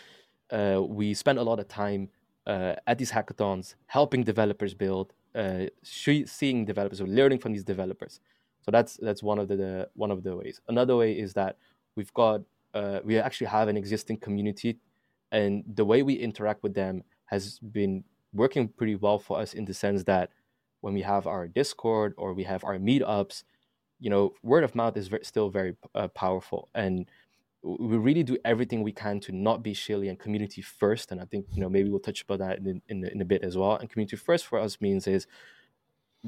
uh, 0.52 0.82
we 0.84 1.14
spend 1.14 1.40
a 1.40 1.44
lot 1.44 1.60
of 1.60 1.68
time 1.68 2.10
uh, 2.46 2.76
at 2.86 2.98
these 2.98 3.12
hackathons 3.12 3.76
helping 3.88 4.24
developers 4.24 4.74
build, 4.74 5.14
uh, 5.36 5.66
seeing 5.84 6.66
developers 6.66 7.02
or 7.02 7.08
learning 7.08 7.40
from 7.40 7.54
these 7.54 7.64
developers. 7.64 8.20
So 8.62 8.72
that's 8.72 8.98
that's 8.98 9.24
one 9.24 9.40
of 9.40 9.48
the, 9.48 9.56
the 9.56 9.90
one 9.94 10.12
of 10.12 10.24
the 10.24 10.36
ways. 10.36 10.62
Another 10.68 10.96
way 10.96 11.14
is 11.14 11.34
that 11.34 11.58
we've 11.96 12.14
got 12.14 12.42
uh, 12.74 13.00
we 13.04 13.18
actually 13.18 13.48
have 13.48 13.70
an 13.70 13.78
existing 13.78 14.18
community, 14.18 14.78
and 15.32 15.64
the 15.74 15.86
way 15.86 16.04
we 16.04 16.14
interact 16.14 16.64
with 16.64 16.74
them 16.74 17.04
has 17.26 17.60
been 17.60 18.04
working 18.34 18.68
pretty 18.68 18.96
well 18.96 19.20
for 19.20 19.40
us 19.40 19.54
in 19.54 19.66
the 19.66 19.74
sense 19.74 20.04
that 20.04 20.30
when 20.82 20.94
we 20.94 21.02
have 21.02 21.28
our 21.28 21.48
Discord 21.48 22.14
or 22.18 22.34
we 22.34 22.44
have 22.44 22.64
our 22.64 22.78
meetups, 22.78 23.44
you 24.00 24.10
know, 24.10 24.34
word 24.44 24.64
of 24.64 24.76
mouth 24.76 24.96
is 24.98 25.08
very, 25.08 25.26
still 25.26 25.50
very 25.50 25.76
uh, 25.96 26.08
powerful, 26.10 26.70
and 26.76 27.10
we 27.64 27.98
really 27.98 28.24
do 28.24 28.38
everything 28.46 28.84
we 28.84 28.92
can 28.92 29.20
to 29.20 29.32
not 29.32 29.64
be 29.64 29.74
shilly 29.74 30.10
and 30.10 30.20
community 30.20 30.62
first. 30.62 31.12
And 31.12 31.20
I 31.20 31.26
think 31.26 31.48
you 31.52 31.62
know 31.62 31.70
maybe 31.70 31.90
we'll 31.90 32.00
touch 32.00 32.22
about 32.22 32.40
that 32.40 32.60
in 32.60 32.82
in, 32.90 33.04
in 33.06 33.22
a 33.22 33.26
bit 33.26 33.44
as 33.44 33.58
well. 33.58 33.76
And 33.76 33.90
community 33.90 34.16
first 34.18 34.46
for 34.46 34.60
us 34.60 34.80
means 34.80 35.08
is 35.08 35.28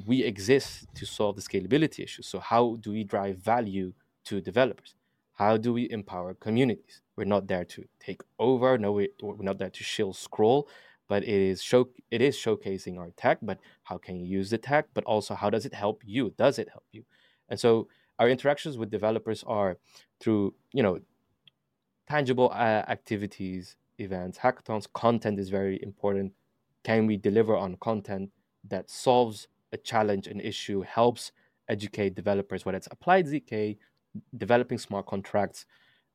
we 0.06 0.24
exist 0.24 0.88
to 0.96 1.06
solve 1.06 1.36
the 1.36 1.42
scalability 1.42 2.04
issue. 2.04 2.22
So 2.22 2.40
how 2.40 2.78
do 2.80 2.92
we 2.92 3.04
drive 3.04 3.38
value 3.38 3.94
to 4.26 4.42
developers? 4.42 4.96
How 5.34 5.58
do 5.58 5.74
we 5.74 5.90
empower 5.90 6.34
communities? 6.34 7.02
We're 7.16 7.26
not 7.26 7.48
there 7.48 7.66
to 7.66 7.86
take 8.00 8.22
over. 8.40 8.78
No, 8.78 8.92
we, 8.92 9.10
we're 9.22 9.44
not 9.44 9.58
there 9.58 9.70
to 9.70 9.84
shill 9.84 10.14
scroll, 10.14 10.68
but 11.08 11.24
it 11.24 11.30
is 11.30 11.62
show 11.62 11.90
it 12.12 12.22
is 12.22 12.36
showcasing 12.36 12.98
our 12.98 13.12
tech. 13.16 13.40
But 13.42 13.60
how 13.84 13.98
can 13.98 14.18
you 14.18 14.26
use 14.26 14.50
the 14.50 14.58
tech? 14.58 14.88
But 14.94 15.06
also, 15.06 15.36
how 15.36 15.50
does 15.50 15.66
it 15.66 15.74
help 15.74 16.04
you? 16.06 16.34
Does 16.38 16.60
it 16.60 16.70
help 16.70 16.84
you? 16.92 17.04
And 17.50 17.60
so 17.60 17.88
our 18.20 18.30
interactions 18.30 18.78
with 18.78 18.90
developers 18.90 19.44
are 19.48 19.78
through 20.20 20.54
you 20.74 20.84
know 20.84 21.00
tangible 22.08 22.52
uh, 22.54 22.84
activities, 22.88 23.76
events, 23.98 24.38
hackathons. 24.38 24.88
Content 24.94 25.40
is 25.40 25.50
very 25.50 25.82
important. 25.84 26.34
Can 26.84 27.06
we 27.06 27.18
deliver 27.18 27.56
on 27.56 27.76
content 27.78 28.32
that 28.68 28.90
solves 28.90 29.48
a 29.72 29.78
challenge, 29.78 30.28
an 30.28 30.40
issue, 30.40 30.82
helps 30.82 31.32
educate 31.70 32.16
developers, 32.16 32.66
whether 32.66 32.78
it's 32.78 32.88
applied 32.92 33.28
ZK, 33.28 33.78
developing 34.38 34.78
smart 34.78 35.06
contracts, 35.06 35.66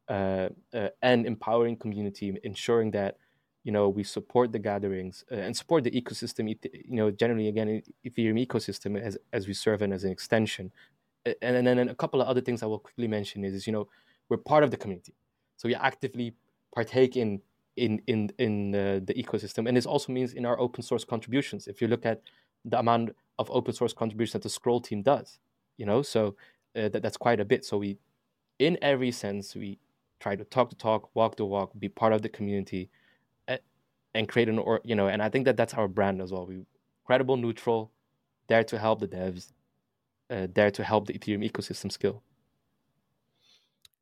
uh, 0.08 0.48
uh, 0.74 0.88
and 1.02 1.26
empowering 1.26 1.76
community, 1.76 2.36
ensuring 2.44 2.90
that 2.90 3.16
you 3.62 3.72
know 3.72 3.88
we 3.88 4.04
support 4.04 4.52
the 4.52 4.58
gatherings 4.58 5.24
uh, 5.32 5.36
and 5.36 5.56
support 5.56 5.84
the 5.84 5.90
ecosystem. 5.90 6.48
You 6.48 6.96
know, 6.96 7.10
generally 7.10 7.48
again, 7.48 7.82
Ethereum 8.04 8.46
ecosystem 8.46 9.00
as 9.00 9.16
as 9.32 9.46
we 9.46 9.54
serve 9.54 9.80
and 9.80 9.94
as 9.94 10.04
an 10.04 10.10
extension. 10.10 10.72
And, 11.26 11.56
and 11.56 11.66
then 11.66 11.88
a 11.88 11.94
couple 11.94 12.20
of 12.20 12.28
other 12.28 12.40
things 12.40 12.62
I 12.62 12.66
will 12.66 12.78
quickly 12.78 13.08
mention 13.08 13.44
is, 13.44 13.54
is 13.54 13.66
you 13.66 13.72
know 13.72 13.88
we're 14.28 14.36
part 14.36 14.64
of 14.64 14.70
the 14.70 14.76
community, 14.76 15.14
so 15.56 15.68
we 15.68 15.74
actively 15.74 16.34
partake 16.74 17.16
in 17.16 17.40
in 17.76 18.02
in 18.06 18.30
in 18.38 18.70
the, 18.70 19.02
the 19.04 19.14
ecosystem, 19.14 19.66
and 19.66 19.76
this 19.76 19.86
also 19.86 20.12
means 20.12 20.32
in 20.32 20.44
our 20.44 20.58
open 20.60 20.82
source 20.82 21.04
contributions. 21.04 21.66
If 21.66 21.80
you 21.80 21.88
look 21.88 22.04
at 22.04 22.20
the 22.64 22.78
amount 22.78 23.14
of 23.38 23.50
open 23.50 23.74
source 23.74 23.92
contributions 23.92 24.32
that 24.32 24.42
the 24.42 24.48
Scroll 24.48 24.80
team 24.80 25.02
does. 25.02 25.38
You 25.76 25.86
know, 25.86 26.02
so 26.02 26.36
uh, 26.76 26.88
that 26.88 27.02
that's 27.02 27.16
quite 27.16 27.40
a 27.40 27.44
bit. 27.44 27.64
So 27.64 27.78
we, 27.78 27.98
in 28.58 28.78
every 28.80 29.10
sense, 29.10 29.54
we 29.54 29.78
try 30.20 30.36
to 30.36 30.44
talk 30.44 30.70
the 30.70 30.76
talk, 30.76 31.14
walk 31.14 31.36
the 31.36 31.44
walk, 31.44 31.72
be 31.78 31.88
part 31.88 32.12
of 32.12 32.22
the 32.22 32.28
community, 32.28 32.90
and, 33.48 33.60
and 34.14 34.28
create 34.28 34.48
an 34.48 34.58
or 34.58 34.80
you 34.84 34.94
know. 34.94 35.08
And 35.08 35.22
I 35.22 35.28
think 35.28 35.44
that 35.46 35.56
that's 35.56 35.74
our 35.74 35.88
brand 35.88 36.22
as 36.22 36.32
well. 36.32 36.46
We 36.46 36.64
credible, 37.04 37.36
neutral, 37.36 37.90
there 38.46 38.64
to 38.64 38.78
help 38.78 39.00
the 39.00 39.08
devs, 39.08 39.52
uh, 40.34 40.46
there 40.52 40.70
to 40.70 40.82
help 40.82 41.06
the 41.06 41.12
Ethereum 41.12 41.48
ecosystem 41.48 41.92
scale. 41.92 42.22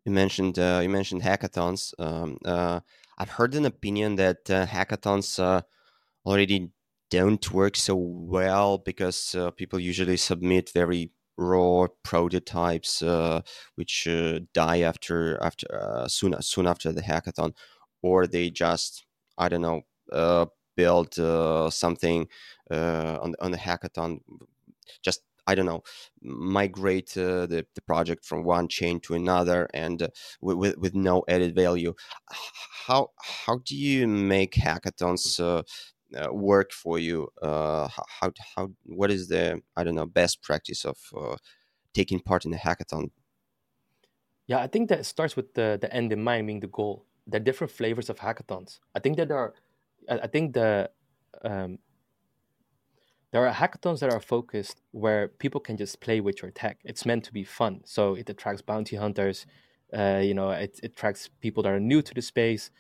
You 0.05 0.13
mentioned 0.13 0.59
uh, 0.59 0.81
you 0.83 0.89
mentioned 0.89 1.23
hackathons. 1.23 1.95
Um, 1.99 2.39
uh, 2.45 2.81
I've 3.19 3.31
heard 3.31 3.55
an 3.55 3.67
opinion 3.67 4.17
that 4.17 4.51
uh, 4.51 4.67
hackathons 4.67 5.39
uh, 5.39 5.63
already 6.27 6.71
don't 7.11 7.53
work 7.53 7.77
so 7.77 7.95
well 7.95 8.79
because 8.79 9.35
uh, 9.35 9.51
people 9.51 9.79
usually 9.79 10.17
submit 10.17 10.71
very 10.71 11.11
raw 11.39 11.87
prototypes 12.03 13.03
which 13.77 14.07
die 14.53 14.81
after 14.81 15.43
after 15.43 15.67
soon 16.07 16.41
soon 16.43 16.67
after 16.67 16.93
the 16.93 17.01
hackathon 17.01 17.53
or 18.03 18.27
they 18.27 18.51
just 18.51 19.07
i 19.39 19.49
don't 19.49 19.63
know 19.63 19.83
build 20.77 21.15
something 21.73 22.29
on 22.71 23.35
on 23.41 23.51
the 23.51 23.59
hackathon 23.59 24.21
just 25.03 25.23
I 25.47 25.55
don't 25.55 25.67
know, 25.67 25.83
migrate 26.23 27.11
the, 27.15 27.67
the 27.75 27.83
project 27.83 28.25
from 28.25 28.45
one 28.45 28.69
chain 28.69 29.01
to 29.01 29.15
another 29.15 29.69
and 29.75 30.09
with, 30.41 30.77
with 30.79 30.95
no 30.95 31.25
added 31.29 31.55
value. 31.55 31.95
How 32.87 33.11
how 33.47 33.61
do 33.65 33.77
you 33.77 34.07
make 34.09 34.55
hackathons 34.55 35.41
uh, 35.41 35.63
work 36.33 36.73
for 36.73 36.99
you? 36.99 37.29
Uh, 37.41 37.89
how 37.89 38.33
how 38.57 38.71
what 38.85 39.11
is 39.11 39.29
the 39.29 39.61
I 39.77 39.85
don't 39.85 39.95
know 39.95 40.07
best 40.07 40.43
practice 40.43 40.85
of 40.85 40.97
uh, 41.17 41.37
taking 41.95 42.21
part 42.21 42.45
in 42.45 42.55
a 42.55 42.59
hackathon? 42.59 43.11
Yeah, 44.47 44.59
I 44.59 44.67
think 44.67 44.89
that 44.89 45.07
starts 45.07 45.37
with 45.37 45.55
the 45.55 45.79
the 45.81 45.93
end 45.93 46.13
in 46.13 46.23
mind, 46.23 46.47
being 46.47 46.61
the 46.61 46.67
goal. 46.67 47.07
There 47.27 47.41
are 47.41 47.45
different 47.45 47.71
flavors 47.71 48.11
of 48.11 48.19
hackathons. 48.19 48.81
I 48.95 48.99
think 48.99 49.17
that 49.17 49.29
there 49.29 49.39
are, 49.39 49.55
I 50.09 50.27
think 50.27 50.55
the 50.55 50.91
um, 51.45 51.79
there 53.33 53.47
are 53.47 53.53
hackathons 53.53 54.01
that 54.01 54.13
are 54.13 54.21
focused 54.21 54.81
where 54.93 55.29
people 55.29 55.61
can 55.61 55.77
just 55.77 56.01
play 56.01 56.21
with 56.21 56.43
your 56.43 56.51
tech. 56.51 56.79
It's 56.85 57.07
meant 57.07 57.25
to 57.25 57.33
be 57.33 57.45
fun, 57.45 57.81
so 57.85 58.15
it 58.15 58.31
attracts 58.31 58.63
bounty 58.63 58.97
hunters. 58.97 59.47
Uh, 59.93 60.21
you 60.23 60.35
know, 60.35 60.51
it, 60.51 60.79
it 60.83 60.93
attracts 60.93 61.29
people 61.41 61.63
that 61.65 61.73
are 61.73 61.81
new 61.81 62.01
to 62.03 62.15
the 62.15 62.23
space 62.23 62.71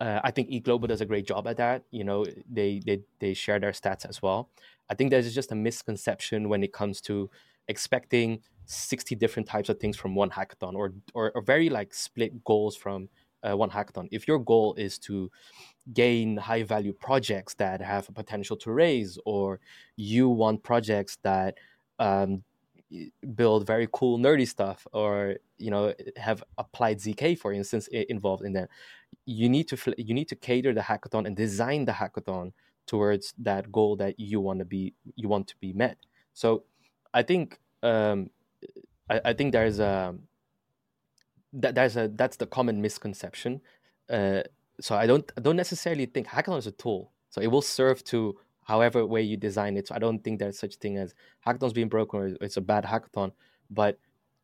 uh, 0.00 0.20
I 0.24 0.30
think 0.30 0.48
ETHGlobal 0.48 0.88
does 0.88 1.02
a 1.02 1.06
great 1.06 1.26
job 1.26 1.46
at 1.46 1.58
that. 1.58 1.84
You 1.90 2.04
know, 2.04 2.24
they 2.50 2.80
they 2.84 3.00
they 3.18 3.34
share 3.34 3.60
their 3.60 3.72
stats 3.72 4.06
as 4.08 4.22
well. 4.22 4.48
I 4.88 4.94
think 4.94 5.10
there's 5.10 5.32
just 5.34 5.52
a 5.52 5.54
misconception 5.54 6.48
when 6.48 6.64
it 6.64 6.72
comes 6.72 7.00
to 7.02 7.30
expecting 7.68 8.40
60 8.64 9.14
different 9.16 9.46
types 9.46 9.68
of 9.68 9.78
things 9.78 9.96
from 9.96 10.14
one 10.14 10.30
hackathon 10.30 10.74
or 10.74 10.94
or, 11.14 11.32
or 11.34 11.42
very 11.42 11.68
like 11.68 11.92
split 11.92 12.42
goals 12.44 12.76
from 12.76 13.08
uh, 13.42 13.56
one 13.56 13.70
hackathon. 13.70 14.08
If 14.10 14.28
your 14.28 14.38
goal 14.38 14.74
is 14.74 14.98
to 15.00 15.30
gain 15.92 16.36
high 16.36 16.62
value 16.62 16.92
projects 16.92 17.54
that 17.54 17.80
have 17.80 18.08
a 18.08 18.12
potential 18.12 18.56
to 18.58 18.72
raise, 18.72 19.18
or 19.24 19.60
you 19.96 20.28
want 20.28 20.62
projects 20.62 21.18
that 21.22 21.56
um, 21.98 22.42
build 23.34 23.66
very 23.66 23.88
cool 23.92 24.18
nerdy 24.18 24.46
stuff, 24.46 24.86
or 24.92 25.36
you 25.58 25.70
know 25.70 25.94
have 26.16 26.42
applied 26.58 26.98
zk, 26.98 27.38
for 27.38 27.52
instance, 27.52 27.88
involved 27.88 28.44
in 28.44 28.52
that, 28.52 28.68
you 29.26 29.48
need 29.48 29.68
to 29.68 29.94
you 29.98 30.14
need 30.14 30.28
to 30.28 30.36
cater 30.36 30.72
the 30.72 30.80
hackathon 30.80 31.26
and 31.26 31.36
design 31.36 31.84
the 31.84 31.92
hackathon 31.92 32.52
towards 32.86 33.34
that 33.38 33.70
goal 33.70 33.96
that 33.96 34.18
you 34.18 34.40
want 34.40 34.58
to 34.58 34.64
be 34.64 34.94
you 35.14 35.28
want 35.28 35.46
to 35.46 35.54
be 35.60 35.72
met. 35.72 35.96
So 36.32 36.64
I 37.14 37.22
think 37.22 37.58
um, 37.82 38.30
I, 39.08 39.20
I 39.26 39.32
think 39.32 39.52
there's 39.52 39.78
a 39.78 40.14
that 41.52 41.74
there's 41.74 41.96
a 41.96 42.08
that's 42.08 42.36
the 42.36 42.46
common 42.46 42.80
misconception. 42.80 43.60
Uh, 44.08 44.42
so 44.80 44.96
I 44.96 45.06
don't 45.06 45.30
I 45.36 45.40
don't 45.40 45.56
necessarily 45.56 46.06
think 46.06 46.26
hackathon 46.28 46.58
is 46.58 46.66
a 46.66 46.72
tool. 46.72 47.12
So 47.30 47.40
it 47.40 47.48
will 47.48 47.62
serve 47.62 48.02
to 48.04 48.36
however 48.64 49.04
way 49.06 49.22
you 49.22 49.36
design 49.36 49.76
it. 49.76 49.88
So 49.88 49.94
I 49.94 49.98
don't 49.98 50.22
think 50.22 50.38
there's 50.38 50.58
such 50.58 50.76
thing 50.76 50.96
as 50.96 51.14
hackathons 51.46 51.74
being 51.74 51.88
broken 51.88 52.20
or 52.20 52.26
it's 52.40 52.56
a 52.56 52.60
bad 52.60 52.84
hackathon. 52.84 53.32
But 53.70 53.98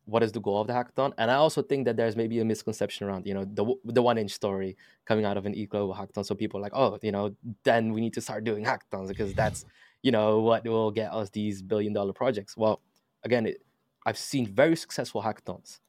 what 0.06 0.22
is 0.22 0.32
the 0.32 0.40
goal 0.40 0.60
of 0.60 0.66
the 0.68 0.72
hackathon 0.72 1.12
and 1.18 1.30
i 1.30 1.34
also 1.34 1.60
think 1.60 1.84
that 1.84 1.96
there's 1.96 2.16
maybe 2.16 2.38
a 2.38 2.44
misconception 2.44 3.06
around 3.06 3.26
you 3.26 3.34
know 3.34 3.44
the 3.44 3.64
the 3.84 4.02
1inch 4.02 4.30
story 4.30 4.76
coming 5.04 5.24
out 5.24 5.36
of 5.36 5.44
an 5.46 5.52
ETHGlobal 5.52 5.96
hackathon 5.96 6.24
so 6.24 6.34
people 6.34 6.58
are 6.58 6.62
like 6.62 6.72
oh 6.74 6.98
you 7.02 7.12
know 7.12 7.34
then 7.64 7.92
we 7.92 8.00
need 8.00 8.14
to 8.14 8.20
start 8.20 8.44
doing 8.44 8.64
hackathons 8.64 9.08
because 9.08 9.34
that's 9.34 9.64
you 10.02 10.12
know 10.12 10.38
what 10.40 10.64
will 10.64 10.92
get 10.92 11.12
us 11.12 11.28
these 11.30 11.60
billion 11.60 11.92
dollar 11.92 12.12
projects 12.12 12.56
well 12.56 12.80
again 13.24 13.46
it, 13.46 13.60
i've 14.06 14.16
seen 14.16 14.46
very 14.46 14.76
successful 14.76 15.22
hackathons 15.22 15.80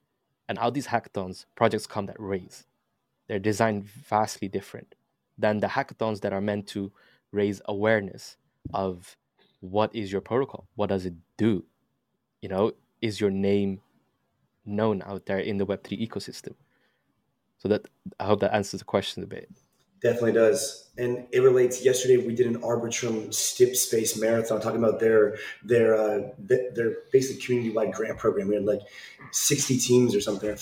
and 0.48 0.58
out 0.60 0.74
these 0.74 0.88
hackathons 0.88 1.46
projects 1.56 1.88
come 1.88 2.06
that 2.06 2.20
raise 2.20 2.66
they're 3.28 3.40
designed 3.40 3.84
vastly 3.84 4.48
different 4.48 4.96
than 5.38 5.60
the 5.60 5.68
hackathons 5.68 6.22
that 6.22 6.34
are 6.34 6.42
meant 6.42 6.68
to 6.68 6.92
raise 7.32 7.62
awareness 7.66 8.38
of 8.74 9.16
what 9.60 9.94
is 9.94 10.12
your 10.12 10.22
protocol 10.22 10.68
what 10.76 10.90
does 10.90 11.06
it 11.06 11.14
do 11.38 11.64
you 12.42 12.50
know 12.50 12.72
is 13.02 13.22
your 13.22 13.32
name 13.32 13.82
known 14.68 15.02
out 15.04 15.26
there 15.26 15.40
in 15.40 15.58
the 15.58 15.66
Web3 15.66 16.08
ecosystem. 16.08 16.54
So 17.58 17.68
that 17.70 17.88
I 18.20 18.26
hope 18.26 18.42
that 18.42 18.54
answers 18.54 18.82
the 18.82 18.86
question 18.86 19.24
a 19.24 19.28
bit. 19.28 19.50
Definitely 20.00 20.34
does, 20.34 20.90
and 20.98 21.28
it 21.32 21.40
relates. 21.40 21.84
Yesterday 21.84 22.18
we 22.18 22.36
did 22.36 22.46
an 22.46 22.62
Arbitrum 22.62 23.34
Stip 23.34 23.76
Space 23.76 24.20
Marathon 24.20 24.62
talking 24.62 24.84
about 24.84 25.00
their 25.00 25.38
their 25.64 25.96
uh, 25.96 26.20
their 26.38 26.98
basically 27.12 27.42
community 27.42 27.74
wide 27.74 27.94
grant 27.94 28.20
program. 28.20 28.48
We 28.48 28.56
had 28.56 28.66
like 28.66 28.82
sixty 29.32 29.78
teams 29.78 30.14
or 30.14 30.22
something, 30.22 30.56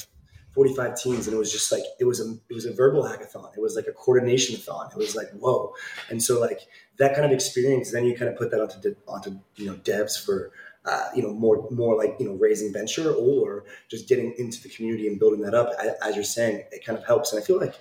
forty 0.54 0.74
five 0.74 0.96
teams, 0.96 1.28
and 1.28 1.36
it 1.36 1.38
was 1.38 1.52
just 1.52 1.70
like 1.70 1.84
it 2.00 2.06
was 2.06 2.22
a 2.22 2.34
it 2.50 2.54
was 2.54 2.66
a 2.66 2.74
verbal 2.74 3.04
hackathon. 3.04 3.52
It 3.58 3.60
was 3.60 3.76
like 3.76 3.88
a 3.88 3.92
coordination 3.92 4.56
thon. 4.56 4.90
It 4.92 4.98
was 4.98 5.18
like 5.18 5.32
whoa, 5.32 5.74
and 6.10 6.24
so 6.24 6.40
like 6.40 6.62
that 6.98 7.14
kind 7.14 7.26
of 7.26 7.32
experience. 7.32 7.92
Then 7.92 8.06
you 8.06 8.16
kind 8.16 8.32
of 8.32 8.38
put 8.38 8.52
that 8.52 8.62
onto 8.62 8.96
onto 9.06 9.38
you 9.58 9.66
know 9.66 9.76
devs 9.76 10.24
for 10.24 10.54
uh, 10.86 11.10
you 11.16 11.24
know, 11.24 11.34
more 11.34 11.68
more 11.72 11.98
like 11.98 12.16
you 12.20 12.28
know 12.28 12.36
raising 12.36 12.72
venture 12.72 13.12
or 13.12 13.66
just 13.90 14.08
getting 14.08 14.34
into 14.38 14.62
the 14.62 14.70
community 14.70 15.08
and 15.08 15.20
building 15.20 15.42
that 15.42 15.54
up. 15.54 15.72
As 16.04 16.16
you're 16.16 16.24
saying, 16.24 16.64
it 16.72 16.86
kind 16.86 16.98
of 16.98 17.06
helps. 17.06 17.34
And 17.34 17.42
I 17.42 17.46
feel 17.46 17.60
like 17.60 17.76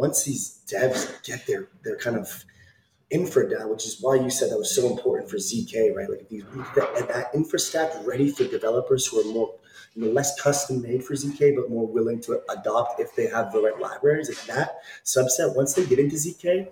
once 0.00 0.24
these 0.24 0.62
devs 0.66 1.22
get 1.22 1.46
their 1.46 1.68
their 1.84 1.96
kind 1.96 2.16
of 2.16 2.44
infra 3.10 3.50
down, 3.50 3.68
which 3.68 3.84
is 3.84 3.98
why 4.00 4.14
you 4.14 4.30
said 4.30 4.50
that 4.50 4.56
was 4.56 4.74
so 4.74 4.88
important 4.90 5.28
for 5.28 5.36
ZK, 5.36 5.94
right? 5.94 6.08
Like 6.08 6.28
that, 6.76 7.08
that 7.08 7.26
infra 7.34 7.58
stack 7.58 7.90
ready 8.06 8.30
for 8.30 8.44
developers 8.44 9.06
who 9.06 9.20
are 9.20 9.32
more 9.32 9.52
you 9.94 10.04
know, 10.04 10.12
less 10.12 10.40
custom 10.40 10.80
made 10.80 11.04
for 11.04 11.14
ZK, 11.14 11.56
but 11.56 11.68
more 11.68 11.86
willing 11.86 12.20
to 12.22 12.40
adopt 12.48 13.00
if 13.00 13.14
they 13.14 13.26
have 13.26 13.52
the 13.52 13.60
right 13.60 13.78
libraries. 13.78 14.28
Like 14.28 14.56
that 14.56 14.78
subset, 15.04 15.54
once 15.54 15.74
they 15.74 15.84
get 15.84 15.98
into 15.98 16.16
ZK, 16.16 16.68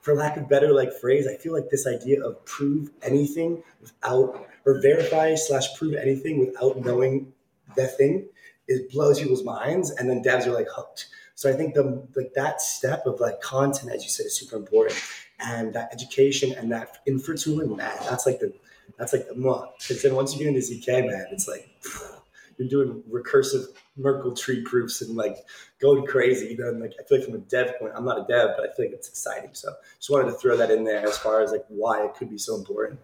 for 0.00 0.14
lack 0.14 0.36
of 0.36 0.48
better 0.48 0.72
like 0.72 0.92
phrase, 0.92 1.26
I 1.26 1.36
feel 1.36 1.52
like 1.52 1.70
this 1.70 1.86
idea 1.86 2.22
of 2.22 2.44
prove 2.44 2.90
anything 3.02 3.62
without 3.80 4.46
or 4.64 4.80
verify 4.80 5.34
slash 5.34 5.74
prove 5.76 5.94
anything 5.94 6.38
without 6.38 6.78
knowing 6.84 7.32
that 7.76 7.96
thing, 7.96 8.28
it 8.68 8.92
blows 8.92 9.18
people's 9.18 9.42
minds, 9.42 9.90
and 9.90 10.08
then 10.08 10.22
devs 10.22 10.46
are 10.46 10.52
like 10.52 10.68
hooked. 10.72 11.06
So 11.40 11.48
I 11.48 11.54
think 11.54 11.72
the 11.72 12.06
like 12.16 12.34
that 12.34 12.60
step 12.60 13.06
of 13.06 13.18
like 13.18 13.40
content, 13.40 13.90
as 13.90 14.04
you 14.04 14.10
said, 14.10 14.26
is 14.26 14.36
super 14.36 14.56
important, 14.56 15.02
and 15.38 15.72
that 15.72 15.90
education 15.90 16.52
and 16.52 16.70
that 16.70 16.98
infra 17.06 17.34
tooling, 17.34 17.74
man, 17.74 17.96
that's 18.02 18.26
like 18.26 18.40
the 18.40 18.52
that's 18.98 19.14
like 19.14 19.26
the 19.26 19.34
because 19.78 20.02
then 20.02 20.14
once 20.14 20.34
you 20.34 20.38
get 20.40 20.48
into 20.48 20.60
ZK, 20.60 21.06
man, 21.06 21.24
it's 21.32 21.48
like 21.48 21.66
you're 22.58 22.68
doing 22.68 23.02
recursive 23.10 23.68
Merkle 23.96 24.36
tree 24.36 24.60
proofs 24.60 25.00
and 25.00 25.16
like 25.16 25.38
going 25.80 26.04
crazy. 26.04 26.48
You 26.48 26.58
know, 26.58 26.68
and 26.68 26.78
like 26.78 26.92
I 27.00 27.04
feel 27.04 27.16
like 27.20 27.26
from 27.26 27.36
a 27.36 27.38
dev 27.38 27.78
point, 27.78 27.94
I'm 27.96 28.04
not 28.04 28.18
a 28.18 28.26
dev, 28.28 28.50
but 28.58 28.68
I 28.68 28.74
feel 28.74 28.84
like 28.84 28.94
it's 28.94 29.08
exciting. 29.08 29.54
So 29.54 29.72
just 29.96 30.10
wanted 30.10 30.26
to 30.26 30.34
throw 30.34 30.58
that 30.58 30.70
in 30.70 30.84
there 30.84 31.08
as 31.08 31.16
far 31.16 31.40
as 31.40 31.52
like 31.52 31.64
why 31.68 32.04
it 32.04 32.12
could 32.16 32.28
be 32.28 32.36
so 32.36 32.54
important. 32.54 33.00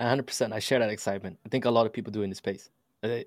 100%. 0.00 0.52
I 0.52 0.60
share 0.60 0.78
that 0.78 0.90
excitement. 0.90 1.40
I 1.44 1.48
think 1.48 1.64
a 1.64 1.70
lot 1.70 1.84
of 1.84 1.92
people 1.92 2.12
do 2.12 2.22
in 2.22 2.30
the 2.30 2.36
space. 2.36 2.70
Uh, 3.02 3.24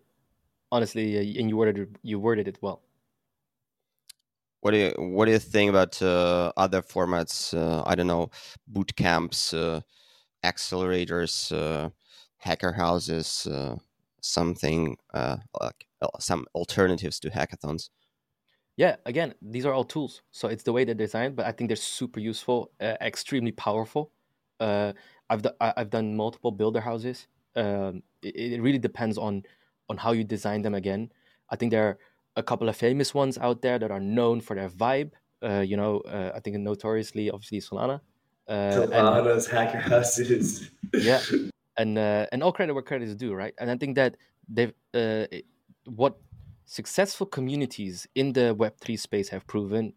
honestly, 0.71 1.17
uh, 1.17 1.39
and 1.41 1.49
you 1.49 1.57
worded 1.57 1.97
you 2.03 2.21
worded 2.21 2.47
it 2.47 2.57
well. 2.61 2.79
What 4.61 4.71
do 4.71 4.77
you 4.77 4.93
What 4.97 5.25
do 5.25 5.31
you 5.31 5.39
think 5.39 5.69
about 5.69 6.01
uh, 6.01 6.51
other 6.57 6.81
formats? 6.81 7.53
Uh, 7.53 7.83
I 7.85 7.95
don't 7.95 8.07
know, 8.07 8.29
boot 8.67 8.95
camps, 8.95 9.53
uh, 9.53 9.81
accelerators, 10.43 11.51
uh, 11.51 11.89
hacker 12.37 12.73
houses, 12.73 13.47
something 14.21 14.97
like 15.13 15.87
some 16.19 16.45
alternatives 16.55 17.19
to 17.21 17.29
hackathons. 17.29 17.89
Yeah, 18.75 18.97
again, 19.05 19.33
these 19.41 19.65
are 19.65 19.73
all 19.73 19.83
tools. 19.83 20.21
So 20.31 20.47
it's 20.47 20.63
the 20.63 20.71
way 20.73 20.85
they're 20.85 20.93
designed, 20.95 21.35
but 21.35 21.47
I 21.47 21.51
think 21.51 21.69
they're 21.69 21.75
super 21.75 22.19
useful, 22.19 22.71
extremely 22.81 23.51
powerful. 23.51 24.11
I've 25.29 25.41
do, 25.41 25.49
I've 25.59 25.89
done 25.89 26.15
multiple 26.15 26.51
builder 26.51 26.81
houses. 26.81 27.27
Um, 27.55 28.03
it, 28.21 28.35
it 28.35 28.61
really 28.61 28.79
depends 28.79 29.17
on 29.17 29.43
on 29.89 29.97
how 29.97 30.11
you 30.11 30.23
design 30.23 30.61
them. 30.61 30.75
Again, 30.75 31.11
I 31.49 31.55
think 31.55 31.71
there 31.71 31.85
are 31.87 31.97
a 32.37 32.43
couple 32.43 32.69
of 32.69 32.75
famous 32.77 33.13
ones 33.13 33.37
out 33.39 33.61
there 33.61 33.77
that 33.79 33.91
are 33.91 33.99
known 33.99 34.39
for 34.39 34.55
their 34.55 34.69
vibe. 34.69 35.11
Uh, 35.43 35.59
you 35.59 35.75
know, 35.75 35.99
uh, 36.01 36.31
I 36.35 36.39
think 36.39 36.55
notoriously, 36.57 37.29
obviously 37.29 37.59
Solana. 37.59 37.99
Uh, 38.47 38.53
Solana's 38.71 39.47
hacker 39.47 39.79
houses. 39.79 40.71
yeah, 40.93 41.21
and 41.77 41.97
uh, 41.97 42.27
and 42.31 42.41
all 42.41 42.53
credit 42.53 42.73
where 42.73 42.83
credit 42.83 43.09
is 43.09 43.15
due, 43.15 43.33
right? 43.33 43.53
And 43.59 43.69
I 43.69 43.75
think 43.75 43.95
that 43.95 44.15
they've 44.47 44.73
uh, 44.93 45.25
what 45.85 46.17
successful 46.65 47.25
communities 47.25 48.07
in 48.15 48.33
the 48.33 48.53
Web 48.53 48.77
three 48.79 48.97
space 48.97 49.29
have 49.29 49.45
proven 49.47 49.93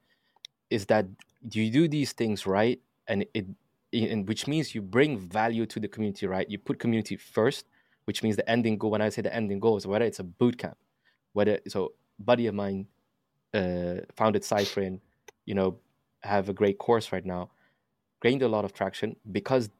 is 0.70 0.86
that 0.86 1.06
you 1.52 1.70
do 1.70 1.88
these 1.88 2.12
things 2.12 2.46
right, 2.46 2.80
and 3.06 3.24
it 3.34 3.46
in, 3.92 4.24
which 4.26 4.46
means 4.46 4.74
you 4.74 4.82
bring 4.82 5.18
value 5.18 5.66
to 5.66 5.80
the 5.80 5.88
community, 5.88 6.26
right? 6.26 6.48
You 6.48 6.58
put 6.58 6.78
community 6.78 7.16
first, 7.16 7.66
which 8.04 8.22
means 8.22 8.36
the 8.36 8.48
ending 8.48 8.78
goal. 8.78 8.90
When 8.90 9.02
I 9.02 9.08
say 9.08 9.22
the 9.22 9.34
ending 9.34 9.60
goal 9.60 9.76
is 9.76 9.86
whether 9.86 10.04
it's 10.04 10.20
a 10.20 10.24
boot 10.24 10.58
camp, 10.58 10.76
whether 11.32 11.60
so 11.68 11.92
buddy 12.20 12.46
of 12.46 12.54
mine 12.54 12.86
uh, 13.54 13.96
founded 14.14 14.42
Cyfrin, 14.42 15.00
you 15.46 15.54
know, 15.54 15.78
have 16.22 16.48
a 16.48 16.52
great 16.52 16.78
course 16.78 17.12
right 17.12 17.24
now, 17.24 17.50
gained 18.22 18.42
a 18.42 18.48
lot 18.48 18.64
of 18.64 18.72
traction 18.72 19.16
because 19.32 19.70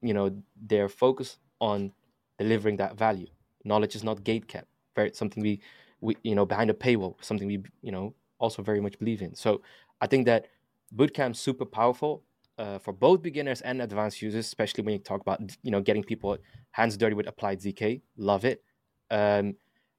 you 0.00 0.14
know 0.14 0.30
they're 0.66 0.88
focused 0.88 1.38
on 1.60 1.92
delivering 2.38 2.76
that 2.76 2.96
value. 2.96 3.26
Knowledge 3.64 3.96
is 3.96 4.04
not 4.04 4.24
gate 4.24 4.46
kept. 4.48 4.68
Very 4.94 5.12
something 5.12 5.42
we 5.42 5.60
we 6.00 6.16
you 6.22 6.34
know 6.34 6.46
behind 6.46 6.70
a 6.70 6.74
paywall, 6.74 7.16
something 7.20 7.46
we 7.48 7.62
you 7.82 7.92
know 7.92 8.14
also 8.38 8.62
very 8.62 8.80
much 8.80 8.98
believe 8.98 9.22
in. 9.22 9.34
So 9.34 9.62
I 10.00 10.06
think 10.06 10.26
that 10.26 10.46
bootcamp's 10.94 11.40
super 11.40 11.64
powerful 11.64 12.22
uh, 12.58 12.78
for 12.78 12.92
both 12.92 13.22
beginners 13.22 13.60
and 13.62 13.82
advanced 13.82 14.22
users, 14.22 14.46
especially 14.46 14.84
when 14.84 14.92
you 14.94 14.98
talk 15.00 15.20
about 15.20 15.40
you 15.62 15.70
know 15.70 15.80
getting 15.80 16.04
people 16.04 16.38
hands 16.70 16.96
dirty 16.96 17.14
with 17.14 17.26
applied 17.26 17.60
zk. 17.60 18.00
Love 18.16 18.44
it. 18.44 18.62
Um, 19.10 19.56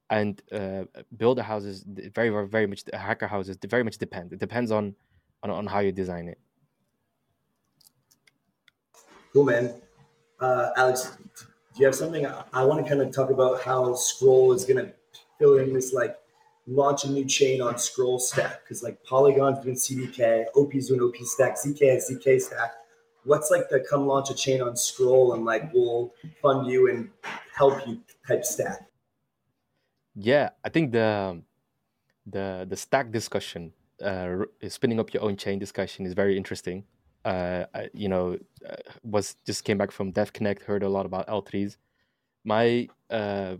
and 0.09 0.41
uh, 0.51 0.83
builder 1.15 1.43
houses, 1.43 1.83
very 1.87 2.29
very 2.29 2.47
very 2.47 2.67
much 2.67 2.83
hacker 2.93 3.27
houses, 3.27 3.57
very 3.67 3.83
much 3.83 3.97
depend. 3.97 4.33
It 4.33 4.39
depends 4.39 4.71
on 4.71 4.95
on, 5.43 5.49
on 5.49 5.67
how 5.67 5.79
you 5.79 5.91
design 5.91 6.27
it. 6.27 6.39
Cool, 9.33 9.45
man. 9.45 9.73
Uh, 10.39 10.69
Alex, 10.75 11.17
do 11.37 11.79
you 11.79 11.85
have 11.85 11.95
something? 11.95 12.25
I, 12.25 12.43
I 12.53 12.63
want 12.63 12.83
to 12.83 12.89
kind 12.89 13.01
of 13.01 13.13
talk 13.13 13.29
about 13.29 13.61
how 13.61 13.93
Scroll 13.93 14.53
is 14.53 14.65
going 14.65 14.83
to 14.85 14.91
fill 15.37 15.57
in 15.57 15.73
this 15.73 15.93
like 15.93 16.17
launch 16.67 17.03
a 17.03 17.11
new 17.11 17.25
chain 17.25 17.61
on 17.61 17.77
Scroll 17.77 18.19
Stack 18.19 18.63
because 18.63 18.81
like 18.83 19.03
Polygon's 19.03 19.59
doing 19.63 19.75
CDK, 19.75 20.45
OP's 20.55 20.87
doing 20.87 21.01
OP 21.01 21.15
Stack, 21.17 21.57
ZK 21.57 21.93
has 21.93 22.09
ZK 22.09 22.41
Stack. 22.41 22.71
What's 23.25 23.51
like 23.51 23.69
the 23.69 23.85
come 23.87 24.07
launch 24.07 24.29
a 24.29 24.35
chain 24.35 24.61
on 24.61 24.75
Scroll 24.75 25.33
and 25.33 25.45
like 25.45 25.71
we'll 25.73 26.13
fund 26.41 26.67
you 26.67 26.89
and 26.89 27.09
help 27.55 27.85
you 27.85 27.99
type 28.27 28.43
stack? 28.43 28.88
Yeah, 30.19 30.49
I 30.65 30.69
think 30.69 30.91
the 30.91 31.41
the 32.25 32.67
the 32.69 32.75
stack 32.77 33.11
discussion, 33.11 33.73
uh, 34.03 34.45
spinning 34.67 34.99
up 34.99 35.13
your 35.13 35.23
own 35.23 35.37
chain 35.37 35.59
discussion 35.59 36.05
is 36.05 36.13
very 36.13 36.37
interesting. 36.37 36.85
Uh, 37.25 37.65
I, 37.73 37.89
you 37.93 38.09
know, 38.09 38.37
uh, 38.69 38.75
was 39.03 39.35
just 39.45 39.63
came 39.63 39.77
back 39.77 39.91
from 39.91 40.11
Dev 40.11 40.33
Connect, 40.33 40.63
heard 40.63 40.83
a 40.83 40.89
lot 40.89 41.05
about 41.05 41.29
L3s. 41.29 41.77
My 42.45 42.89
uh, 43.09 43.57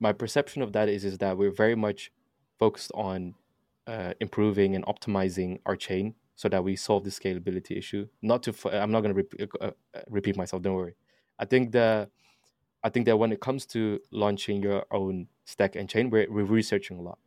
my 0.00 0.12
perception 0.12 0.62
of 0.62 0.72
that 0.74 0.88
is 0.88 1.04
is 1.04 1.18
that 1.18 1.38
we're 1.38 1.52
very 1.52 1.76
much 1.76 2.12
focused 2.58 2.92
on 2.94 3.34
uh, 3.86 4.14
improving 4.20 4.74
and 4.76 4.84
optimizing 4.86 5.60
our 5.66 5.76
chain 5.76 6.14
so 6.36 6.48
that 6.48 6.64
we 6.64 6.76
solve 6.76 7.04
the 7.04 7.10
scalability 7.10 7.78
issue. 7.78 8.08
Not 8.22 8.42
to, 8.44 8.54
I'm 8.72 8.90
not 8.92 9.02
going 9.02 9.14
to 9.14 9.18
repeat, 9.18 9.50
uh, 9.60 9.72
uh, 9.94 10.00
repeat 10.08 10.36
myself. 10.36 10.62
Don't 10.62 10.74
worry. 10.74 10.96
I 11.38 11.44
think 11.46 11.72
the, 11.72 12.08
I 12.84 12.90
think 12.90 13.06
that 13.06 13.16
when 13.16 13.32
it 13.32 13.40
comes 13.40 13.64
to 13.66 13.98
launching 14.10 14.62
your 14.62 14.84
own 14.90 15.26
stack 15.46 15.74
and 15.74 15.88
chain, 15.88 16.10
we're, 16.10 16.30
we're 16.30 16.44
researching 16.44 16.98
a 16.98 17.02
lot. 17.02 17.18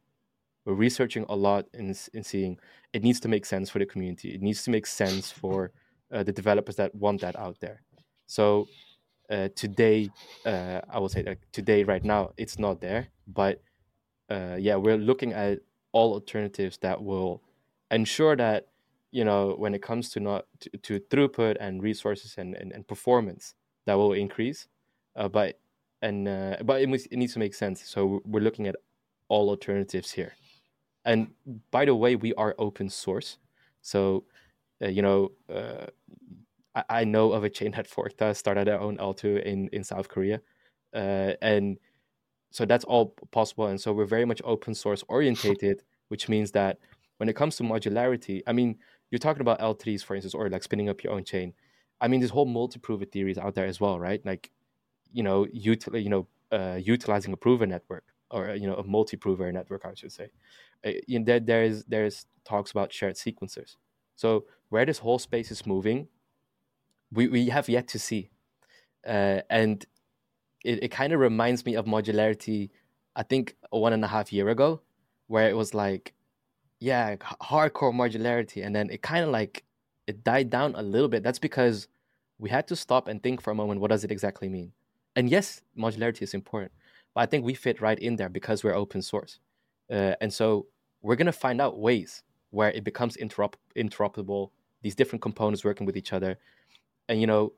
We're 0.65 0.75
researching 0.75 1.25
a 1.29 1.35
lot 1.35 1.65
and 1.73 1.89
in, 1.89 1.95
in 2.13 2.23
seeing 2.23 2.59
it 2.93 3.03
needs 3.03 3.19
to 3.21 3.27
make 3.27 3.45
sense 3.45 3.69
for 3.69 3.79
the 3.79 3.85
community. 3.85 4.35
It 4.35 4.41
needs 4.41 4.63
to 4.65 4.69
make 4.69 4.85
sense 4.85 5.31
for 5.31 5.71
uh, 6.13 6.23
the 6.23 6.31
developers 6.31 6.75
that 6.75 6.93
want 6.93 7.21
that 7.21 7.35
out 7.35 7.59
there. 7.59 7.81
So 8.27 8.67
uh, 9.31 9.49
today, 9.55 10.11
uh, 10.45 10.81
I 10.89 10.99
will 10.99 11.09
say 11.09 11.23
that 11.23 11.39
today, 11.51 11.83
right 11.83 12.03
now, 12.03 12.31
it's 12.37 12.59
not 12.59 12.79
there. 12.79 13.07
But 13.27 13.61
uh, 14.29 14.57
yeah, 14.59 14.75
we're 14.75 14.97
looking 14.97 15.33
at 15.33 15.59
all 15.91 16.13
alternatives 16.13 16.77
that 16.79 17.01
will 17.03 17.41
ensure 17.89 18.35
that 18.35 18.67
you 19.11 19.23
know 19.23 19.55
when 19.57 19.73
it 19.73 19.81
comes 19.81 20.09
to 20.11 20.19
not 20.19 20.45
to, 20.59 20.69
to 20.77 20.99
throughput 20.99 21.57
and 21.59 21.81
resources 21.81 22.35
and, 22.37 22.55
and, 22.55 22.73
and, 22.73 22.85
performance 22.85 23.55
that 23.85 23.93
will 23.93 24.11
increase 24.11 24.67
uh, 25.17 25.27
but 25.27 25.59
and 26.01 26.27
uh, 26.27 26.57
but 26.63 26.81
it, 26.81 26.87
must, 26.89 27.07
it 27.07 27.17
needs 27.17 27.33
to 27.33 27.39
make 27.39 27.53
sense. 27.53 27.83
So 27.83 28.21
we're 28.25 28.41
looking 28.41 28.67
at 28.67 28.75
all 29.29 29.49
alternatives 29.49 30.11
here. 30.11 30.33
And 31.05 31.29
by 31.71 31.85
the 31.85 31.95
way 31.95 32.15
we 32.15 32.33
are 32.35 32.55
open 32.57 32.89
source. 32.89 33.37
So 33.81 34.25
uh, 34.81 34.87
you 34.87 35.01
know 35.01 35.31
uh, 35.53 35.87
I, 36.75 36.83
I, 36.89 37.03
know 37.03 37.31
of 37.31 37.43
a 37.43 37.49
chain 37.49 37.71
that 37.75 37.89
Forkta 37.89 38.35
started 38.35 38.67
their 38.67 38.79
own 38.79 38.97
l2 38.97 39.43
in 39.43 39.69
in 39.69 39.83
south 39.83 40.07
korea. 40.07 40.41
Uh, 40.93 41.33
and 41.41 41.77
so 42.51 42.65
that's 42.65 42.85
all 42.85 43.15
possible. 43.31 43.67
And 43.67 43.79
so 43.79 43.91
we're 43.91 44.05
very 44.05 44.25
much 44.25 44.41
open 44.43 44.73
source 44.73 45.03
orientated 45.09 45.83
which 46.09 46.29
means 46.29 46.51
that 46.51 46.77
when 47.17 47.27
it 47.27 47.35
comes 47.35 47.57
to 47.57 47.63
modularity 47.63 48.41
i 48.47 48.53
mean 48.53 48.77
you're 49.11 49.19
talking 49.19 49.41
about 49.41 49.59
l3s 49.59 50.03
for 50.03 50.15
instance 50.15 50.33
or 50.33 50.49
like 50.49 50.63
spinning 50.63 50.89
up 50.89 51.03
your 51.03 51.13
own 51.13 51.23
chain. 51.23 51.53
I 51.99 52.07
mean 52.07 52.19
this 52.19 52.29
whole 52.29 52.45
multi-prover 52.45 53.05
theory 53.05 53.31
is 53.31 53.37
out 53.37 53.55
there 53.55 53.65
as 53.65 53.81
well 53.81 53.99
right? 53.99 54.23
Like 54.25 54.51
you 55.11 55.23
know 55.23 55.45
util- 55.45 56.01
you 56.01 56.09
know 56.09 56.27
uh, 56.51 56.79
utilizing 56.81 57.33
a 57.33 57.37
prover 57.37 57.65
network 57.65 58.05
or 58.31 58.55
you 58.55 58.67
know 58.67 58.75
a 58.75 58.83
multi-prover 58.83 59.51
network 59.51 59.85
i 59.85 59.93
should 59.93 60.11
say. 60.11 60.29
Uh, 60.85 60.91
you 61.07 61.23
there, 61.23 61.39
there's 61.39 61.83
there's 61.85 62.25
talks 62.45 62.71
about 62.71 62.93
shared 62.93 63.15
sequencers. 63.15 63.75
So 64.15 64.45
where 64.69 64.85
this 64.85 64.99
whole 64.99 65.19
space 65.19 65.51
is 65.51 65.65
moving 65.65 66.07
we, 67.11 67.27
we 67.29 67.49
have 67.49 67.69
yet 67.69 67.87
to 67.89 67.99
see. 67.99 68.29
Uh, 69.07 69.41
and 69.49 69.85
it, 70.65 70.83
it 70.83 70.87
kind 70.89 71.13
of 71.13 71.19
reminds 71.19 71.65
me 71.65 71.75
of 71.75 71.85
modularity 71.85 72.69
i 73.15 73.23
think 73.23 73.55
one 73.69 73.93
and 73.93 74.03
a 74.03 74.07
half 74.07 74.33
year 74.33 74.49
ago 74.49 74.81
where 75.27 75.49
it 75.49 75.55
was 75.55 75.73
like 75.73 76.13
yeah 76.79 77.15
hardcore 77.15 77.93
modularity. 77.93 78.65
And 78.65 78.75
then 78.75 78.89
it 78.89 79.01
kind 79.01 79.23
of 79.23 79.31
like 79.31 79.63
it 80.05 80.23
died 80.23 80.49
down 80.49 80.75
a 80.75 80.81
little 80.81 81.09
bit. 81.09 81.23
That's 81.23 81.39
because 81.39 81.87
we 82.39 82.49
had 82.49 82.67
to 82.67 82.75
stop 82.75 83.07
and 83.07 83.21
think 83.21 83.41
for 83.41 83.51
a 83.51 83.55
moment 83.55 83.81
what 83.81 83.89
does 83.89 84.03
it 84.03 84.11
exactly 84.11 84.47
mean 84.49 84.71
and 85.17 85.29
yes 85.29 85.61
modularity 85.77 86.21
is 86.21 86.33
important 86.33 86.71
but 87.13 87.21
i 87.21 87.25
think 87.25 87.43
we 87.43 87.53
fit 87.53 87.81
right 87.81 87.99
in 87.99 88.15
there 88.15 88.29
because 88.29 88.63
we're 88.63 88.75
open 88.75 89.01
source. 89.01 89.39
Uh, 89.91 90.13
and 90.21 90.31
so 90.31 90.67
we're 91.01 91.15
going 91.15 91.25
to 91.25 91.31
find 91.31 91.61
out 91.61 91.79
ways 91.79 92.23
where 92.51 92.71
it 92.71 92.83
becomes 92.83 93.17
interop- 93.17 93.55
interoperable 93.75 94.51
these 94.81 94.95
different 94.95 95.21
components 95.21 95.63
working 95.63 95.85
with 95.85 95.97
each 95.97 96.13
other. 96.13 96.37
And 97.09 97.19
you 97.21 97.27
know 97.27 97.53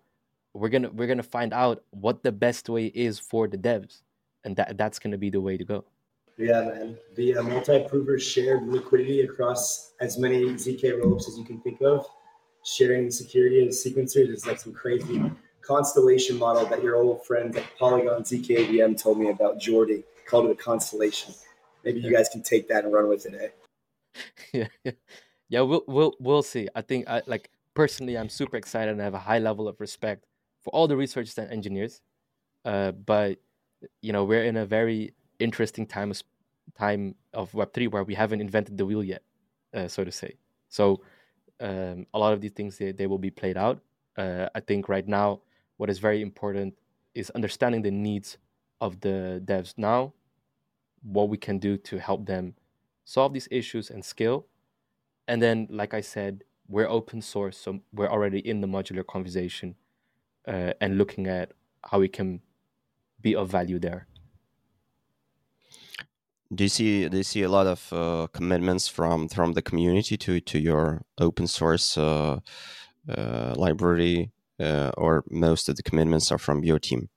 we're 0.54 0.70
gonna 0.70 0.90
we're 0.92 1.08
gonna 1.08 1.24
find 1.24 1.54
out 1.54 1.84
what 1.92 2.24
the 2.24 2.32
best 2.32 2.70
way 2.70 2.86
is 2.88 3.20
for 3.20 3.48
the 3.48 3.58
devs 3.58 4.02
and 4.44 4.56
that 4.56 4.78
that's 4.78 5.00
gonna 5.00 5.18
be 5.18 5.30
the 5.30 5.42
way 5.42 5.58
to 5.58 5.66
go. 5.66 5.86
Yeah 6.38 6.62
man. 6.64 6.98
The 7.16 7.38
uh, 7.38 7.44
multi-prover 7.44 8.18
shared 8.20 8.68
liquidity 8.68 9.22
across 9.22 9.94
as 10.00 10.18
many 10.18 10.46
zk 10.66 10.84
rollups 10.84 11.28
as 11.28 11.38
you 11.38 11.44
can 11.44 11.60
think 11.62 11.82
of 11.82 12.06
sharing 12.64 13.06
the 13.06 13.12
security 13.12 13.62
of 13.62 13.70
sequencers 13.70 14.30
is 14.30 14.46
like 14.46 14.60
some 14.60 14.74
crazy 14.74 15.20
constellation 15.62 16.38
model 16.38 16.66
that 16.66 16.82
your 16.84 16.96
old 16.96 17.26
friend 17.26 17.56
at 17.56 17.66
polygon 17.78 18.24
ZK 18.24 18.82
EVM 18.82 18.96
told 18.96 19.20
me 19.20 19.30
about 19.30 19.60
Jordi 19.60 20.04
called 20.28 20.46
it 20.46 20.52
a 20.52 20.56
constellation 20.56 21.34
maybe 21.84 22.00
you 22.00 22.12
guys 22.12 22.30
can 22.30 22.42
take 22.44 22.68
that 22.70 22.84
and 22.84 22.94
run 22.94 23.08
with 23.08 23.26
it 23.26 23.54
eh? 24.54 24.68
yeah 24.84 24.92
yeah 25.50 25.62
we'll 25.62 25.84
we'll 25.88 26.16
we'll 26.20 26.44
see 26.44 26.68
i 26.76 26.82
think 26.82 27.08
i 27.10 27.22
like 27.26 27.50
personally 27.74 28.18
i'm 28.18 28.30
super 28.30 28.58
excited 28.58 28.92
and 28.92 29.02
I 29.02 29.06
have 29.06 29.14
a 29.14 29.20
high 29.20 29.40
level 29.40 29.68
of 29.68 29.80
respect 29.80 30.26
for 30.62 30.72
all 30.72 30.88
the 30.88 30.98
researchers 30.98 31.38
and 31.38 31.52
engineers. 31.52 32.02
Uh, 32.66 32.92
but 32.92 33.40
you 34.02 34.12
know, 34.12 34.24
we're 34.26 34.44
in 34.44 34.58
a 34.58 34.66
very 34.66 35.14
interesting 35.40 35.88
time 35.88 36.12
of, 36.12 36.22
time 36.78 37.16
of 37.34 37.54
Web 37.54 37.74
three 37.74 37.88
where 37.88 38.04
we 38.04 38.14
haven't 38.14 38.42
invented 38.42 38.78
the 38.78 38.86
wheel 38.86 39.04
yet, 39.04 39.24
uh, 39.74 39.88
so 39.88 40.04
to 40.04 40.12
say. 40.12 40.36
So 40.68 41.02
um, 41.60 42.06
a 42.14 42.20
lot 42.20 42.34
of 42.34 42.42
these 42.42 42.52
things 42.52 42.78
they, 42.78 42.92
they 42.92 43.08
will 43.08 43.18
be 43.18 43.32
played 43.32 43.58
out. 43.58 43.82
Uh, 44.18 44.50
I 44.54 44.60
think 44.60 44.90
right 44.90 45.08
now 45.08 45.42
what 45.80 45.90
is 45.90 45.98
very 45.98 46.22
important 46.22 46.74
is 47.16 47.30
understanding 47.30 47.82
the 47.82 47.90
needs 47.90 48.38
of 48.82 49.00
the 49.00 49.42
devs 49.46 49.74
now, 49.78 50.14
what 51.02 51.30
we 51.30 51.38
can 51.38 51.58
do 51.58 51.78
to 51.78 51.98
help 51.98 52.26
them 52.26 52.54
solve 53.06 53.32
these 53.32 53.48
issues 53.50 53.90
and 53.90 54.04
scale. 54.04 54.46
And 55.30 55.42
then, 55.42 55.68
like 55.70 55.94
I 55.94 56.02
said, 56.02 56.44
we're 56.68 56.90
open 56.90 57.22
source, 57.22 57.58
so 57.58 57.80
we're 57.94 58.10
already 58.10 58.40
in 58.40 58.60
the 58.60 58.68
modular 58.68 59.08
conversation 59.08 59.76
uh, 60.46 60.74
and 60.82 60.98
looking 60.98 61.28
at 61.28 61.54
how 61.90 62.00
we 62.00 62.10
can 62.10 62.42
be 63.22 63.34
of 63.34 63.50
value 63.50 63.80
there. 63.80 64.06
Do 66.54 66.66
you 66.66 66.70
see 66.70 67.08
do 67.08 67.16
you 67.18 67.24
see 67.24 67.44
a 67.44 67.50
lot 67.50 67.68
of 67.68 67.94
uh, 67.94 68.28
commitments 68.34 68.90
from 68.90 69.30
from 69.30 69.54
the 69.54 69.62
community 69.62 70.18
to 70.18 70.42
to 70.42 70.60
your 70.60 71.04
open 71.20 71.48
source 71.48 71.98
uh, 71.98 72.40
uh 73.08 73.54
library, 73.56 74.32
uh, 74.60 74.92
or 74.98 75.24
most 75.30 75.70
of 75.70 75.76
the 75.76 75.84
commitments 75.84 76.32
are 76.32 76.38
from 76.38 76.64
your 76.64 76.80
team? 76.80 77.10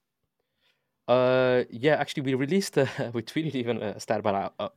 Uh, 1.09 1.64
yeah, 1.70 1.95
actually, 1.95 2.22
we 2.22 2.34
released 2.34 2.76
we 3.12 3.22
tweeted 3.22 3.55
even 3.55 3.82
a 3.82 3.99
stat, 3.99 4.22
but 4.22 4.53
I, 4.59 4.68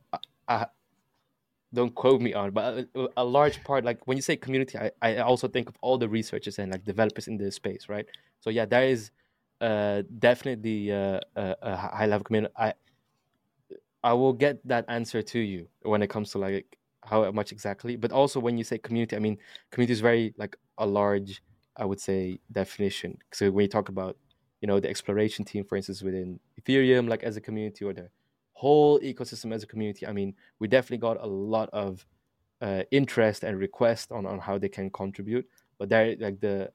I, 0.48 0.66
don't 1.72 1.94
quote 1.94 2.20
me 2.20 2.32
on, 2.32 2.50
but 2.52 2.88
a, 2.94 3.08
a, 3.18 3.24
large 3.24 3.62
part, 3.64 3.84
like 3.84 4.06
when 4.06 4.16
you 4.16 4.22
say 4.22 4.36
community, 4.36 4.78
I, 4.78 4.90
I 5.02 5.16
also 5.18 5.48
think 5.48 5.68
of 5.68 5.76
all 5.80 5.98
the 5.98 6.08
researchers 6.08 6.58
and 6.58 6.72
like 6.72 6.84
developers 6.84 7.28
in 7.28 7.36
this 7.36 7.56
space, 7.56 7.88
right? 7.88 8.06
So 8.40 8.50
yeah, 8.50 8.64
there 8.64 8.84
is 8.84 9.10
uh, 9.60 10.02
definitely 10.18 10.92
uh, 10.92 11.20
a, 11.36 11.56
a 11.62 11.76
high 11.76 12.06
level 12.06 12.24
community. 12.24 12.52
I 12.56 12.74
I 14.02 14.12
will 14.12 14.32
get 14.32 14.66
that 14.68 14.84
answer 14.88 15.20
to 15.20 15.38
you 15.38 15.66
when 15.82 16.02
it 16.02 16.08
comes 16.08 16.30
to 16.32 16.38
like 16.38 16.78
how 17.02 17.30
much 17.32 17.52
exactly, 17.52 17.96
but 17.96 18.12
also 18.12 18.38
when 18.40 18.56
you 18.58 18.64
say 18.64 18.78
community, 18.78 19.16
I 19.16 19.18
mean 19.18 19.38
community 19.70 19.92
is 19.92 20.00
very 20.00 20.34
like 20.36 20.56
a 20.78 20.86
large, 20.86 21.42
I 21.76 21.84
would 21.84 22.00
say, 22.00 22.40
definition. 22.50 23.18
So 23.32 23.50
when 23.50 23.64
you 23.64 23.68
talk 23.68 23.88
about 23.88 24.16
you 24.60 24.68
know 24.68 24.80
the 24.80 24.88
exploration 24.88 25.44
team, 25.44 25.64
for 25.64 25.76
instance, 25.76 26.02
within 26.02 26.40
Ethereum, 26.60 27.08
like 27.08 27.22
as 27.22 27.36
a 27.36 27.40
community, 27.40 27.84
or 27.84 27.92
the 27.92 28.08
whole 28.54 28.98
ecosystem 29.00 29.52
as 29.54 29.62
a 29.62 29.66
community. 29.66 30.06
I 30.06 30.12
mean, 30.12 30.34
we 30.58 30.68
definitely 30.68 30.98
got 30.98 31.22
a 31.22 31.26
lot 31.26 31.68
of 31.72 32.06
uh, 32.62 32.84
interest 32.90 33.44
and 33.44 33.58
requests 33.58 34.10
on 34.10 34.26
on 34.26 34.38
how 34.40 34.58
they 34.58 34.68
can 34.68 34.90
contribute. 34.90 35.46
But 35.78 35.90
there, 35.90 36.16
like 36.18 36.40
the 36.40 36.72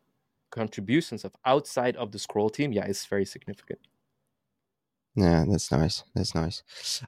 contributions 0.51 1.25
of 1.25 1.35
outside 1.45 1.95
of 1.95 2.11
the 2.11 2.19
scroll 2.19 2.49
team, 2.49 2.71
yeah, 2.71 2.85
it's 2.85 3.05
very 3.05 3.25
significant. 3.25 3.79
Yeah, 5.15 5.43
that's 5.49 5.71
nice. 5.71 6.03
That's 6.15 6.33
nice. 6.35 6.63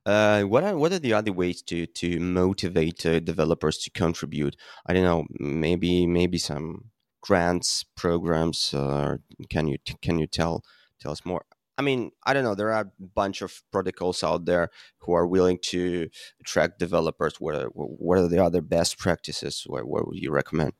Uh, 0.06 0.44
what 0.44 0.64
are 0.64 0.76
what 0.76 0.91
are 0.91 1.00
the 1.00 1.14
other 1.14 1.32
ways 1.32 1.62
to 1.64 1.86
to 1.86 2.20
motivate 2.20 3.06
uh, 3.06 3.20
developers 3.20 3.78
to 3.80 3.91
contribute? 3.91 4.58
I 4.86 4.94
don't 4.94 5.06
know. 5.06 5.26
Maybe 5.39 6.06
maybe 6.06 6.38
some 6.38 6.91
grants 7.24 7.86
programs. 7.96 8.74
Uh, 8.74 9.18
can 9.50 9.68
you 9.68 9.78
can 10.02 10.20
you 10.20 10.28
tell 10.28 10.64
tell 11.00 11.12
us 11.12 11.26
more? 11.26 11.46
I 11.78 11.82
mean, 11.82 12.12
I 12.24 12.34
don't 12.34 12.44
know. 12.44 12.54
There 12.54 12.72
are 12.72 12.82
a 12.82 13.06
bunch 13.16 13.42
of 13.42 13.64
protocols 13.72 14.24
out 14.24 14.46
there 14.46 14.70
who 15.00 15.14
are 15.14 15.26
willing 15.26 15.58
to 15.74 16.10
attract 16.40 16.78
developers. 16.78 17.42
What 17.42 17.56
are, 17.56 17.70
what 17.74 18.20
are 18.20 18.28
the 18.28 18.44
other 18.44 18.62
best 18.62 19.00
practices? 19.00 19.64
What, 19.66 19.88
what 19.88 20.08
would 20.08 20.20
you 20.20 20.30
recommend? 20.32 20.74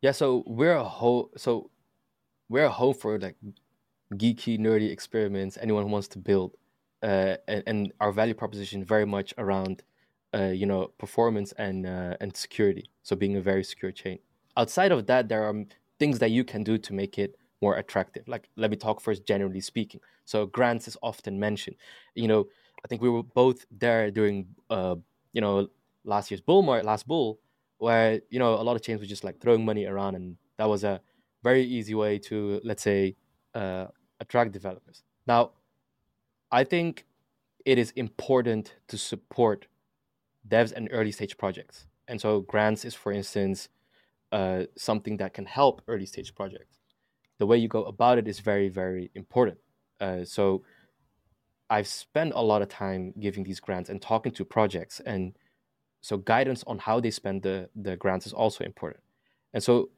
Yeah, 0.00 0.12
so 0.12 0.44
we're 0.46 0.76
a 0.76 0.84
whole 0.84 1.30
so 1.36 1.70
we're 2.48 2.66
a 2.66 2.70
home 2.70 2.94
for 2.94 3.18
like 3.18 3.36
geeky, 4.14 4.58
nerdy 4.60 4.90
experiments. 4.92 5.58
Anyone 5.60 5.84
who 5.84 5.90
wants 5.90 6.08
to 6.08 6.18
build, 6.18 6.56
uh, 7.02 7.36
and, 7.48 7.62
and 7.66 7.92
our 8.00 8.12
value 8.12 8.34
proposition 8.34 8.84
very 8.84 9.06
much 9.06 9.34
around, 9.38 9.82
uh, 10.34 10.52
you 10.60 10.66
know, 10.66 10.92
performance 10.98 11.52
and 11.58 11.86
uh, 11.86 12.16
and 12.20 12.36
security. 12.36 12.90
So 13.02 13.16
being 13.16 13.36
a 13.36 13.40
very 13.40 13.64
secure 13.64 13.92
chain. 13.92 14.20
Outside 14.56 14.92
of 14.92 15.06
that, 15.06 15.28
there 15.28 15.44
are 15.44 15.64
things 15.98 16.18
that 16.18 16.30
you 16.30 16.44
can 16.44 16.64
do 16.64 16.78
to 16.78 16.92
make 16.92 17.18
it 17.18 17.36
more 17.62 17.76
attractive. 17.76 18.26
Like, 18.26 18.48
let 18.56 18.70
me 18.70 18.76
talk 18.76 19.00
first, 19.00 19.26
generally 19.26 19.60
speaking. 19.60 20.00
So, 20.24 20.46
grants 20.46 20.88
is 20.88 20.96
often 21.02 21.38
mentioned. 21.38 21.76
You 22.14 22.28
know, 22.28 22.46
I 22.84 22.88
think 22.88 23.02
we 23.02 23.10
were 23.10 23.22
both 23.22 23.66
there 23.70 24.10
during, 24.10 24.46
uh, 24.70 24.96
you 25.32 25.40
know, 25.40 25.68
last 26.04 26.30
year's 26.30 26.40
bull 26.40 26.62
market, 26.62 26.86
last 26.86 27.06
bull, 27.06 27.38
where 27.78 28.20
you 28.30 28.38
know 28.38 28.54
a 28.54 28.62
lot 28.62 28.76
of 28.76 28.82
chains 28.82 29.00
were 29.00 29.06
just 29.06 29.24
like 29.24 29.40
throwing 29.40 29.64
money 29.64 29.86
around, 29.86 30.14
and 30.14 30.36
that 30.56 30.68
was 30.68 30.84
a 30.84 31.00
very 31.42 31.64
easy 31.64 31.94
way 31.94 32.18
to, 32.18 32.60
let's 32.64 32.82
say, 32.82 33.16
uh, 33.54 33.86
attract 34.20 34.52
developers. 34.52 35.02
Now, 35.26 35.52
I 36.52 36.64
think 36.64 37.06
it 37.64 37.78
is 37.78 37.90
important 37.92 38.74
to 38.88 38.98
support 38.98 39.66
devs 40.48 40.72
and 40.72 40.88
early 40.92 41.12
stage 41.12 41.36
projects, 41.36 41.86
and 42.08 42.20
so 42.20 42.40
grants 42.40 42.84
is, 42.84 42.94
for 42.94 43.12
instance, 43.12 43.68
uh, 44.32 44.64
something 44.76 45.16
that 45.18 45.34
can 45.34 45.46
help 45.46 45.82
early 45.88 46.06
stage 46.06 46.34
projects. 46.34 46.78
The 47.38 47.46
way 47.46 47.56
you 47.58 47.68
go 47.68 47.84
about 47.84 48.18
it 48.18 48.28
is 48.28 48.40
very 48.40 48.68
very 48.68 49.10
important. 49.14 49.58
Uh, 50.00 50.24
so 50.24 50.62
i've 51.70 51.86
spent 51.86 52.32
a 52.34 52.42
lot 52.42 52.62
of 52.62 52.68
time 52.68 53.14
giving 53.20 53.44
these 53.44 53.60
grants 53.60 53.88
and 53.88 54.02
talking 54.02 54.32
to 54.32 54.44
projects 54.44 55.00
and 55.06 55.36
so 56.02 56.16
guidance 56.16 56.64
on 56.66 56.78
how 56.78 56.98
they 56.98 57.10
spend 57.10 57.42
the, 57.42 57.68
the 57.76 57.96
grants 57.96 58.26
is 58.26 58.32
also 58.32 58.64
important. 58.64 59.02
And 59.52 59.62
so 59.62 59.90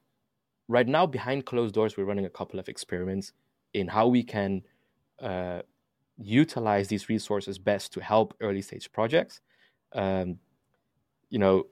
right 0.68 0.86
now 0.86 1.06
behind 1.06 1.46
closed 1.46 1.74
doors 1.74 1.96
we're 1.96 2.04
running 2.04 2.26
a 2.26 2.30
couple 2.30 2.58
of 2.58 2.68
experiments 2.68 3.32
in 3.72 3.88
how 3.88 4.08
we 4.08 4.22
can 4.22 4.62
uh, 5.20 5.62
utilize 6.18 6.88
these 6.88 7.08
resources 7.08 7.58
best 7.58 7.92
to 7.92 8.00
help 8.00 8.34
early 8.40 8.62
stage 8.62 8.90
projects. 8.92 9.40
Um, 9.92 10.38
you 11.30 11.38
know 11.38 11.66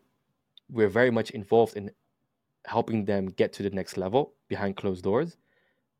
we're 0.68 0.88
very 0.88 1.10
much 1.10 1.30
involved 1.30 1.76
in 1.76 1.90
helping 2.66 3.04
them 3.04 3.26
get 3.26 3.52
to 3.54 3.62
the 3.62 3.70
next 3.70 3.96
level 3.96 4.34
behind 4.48 4.76
closed 4.76 5.04
doors 5.04 5.36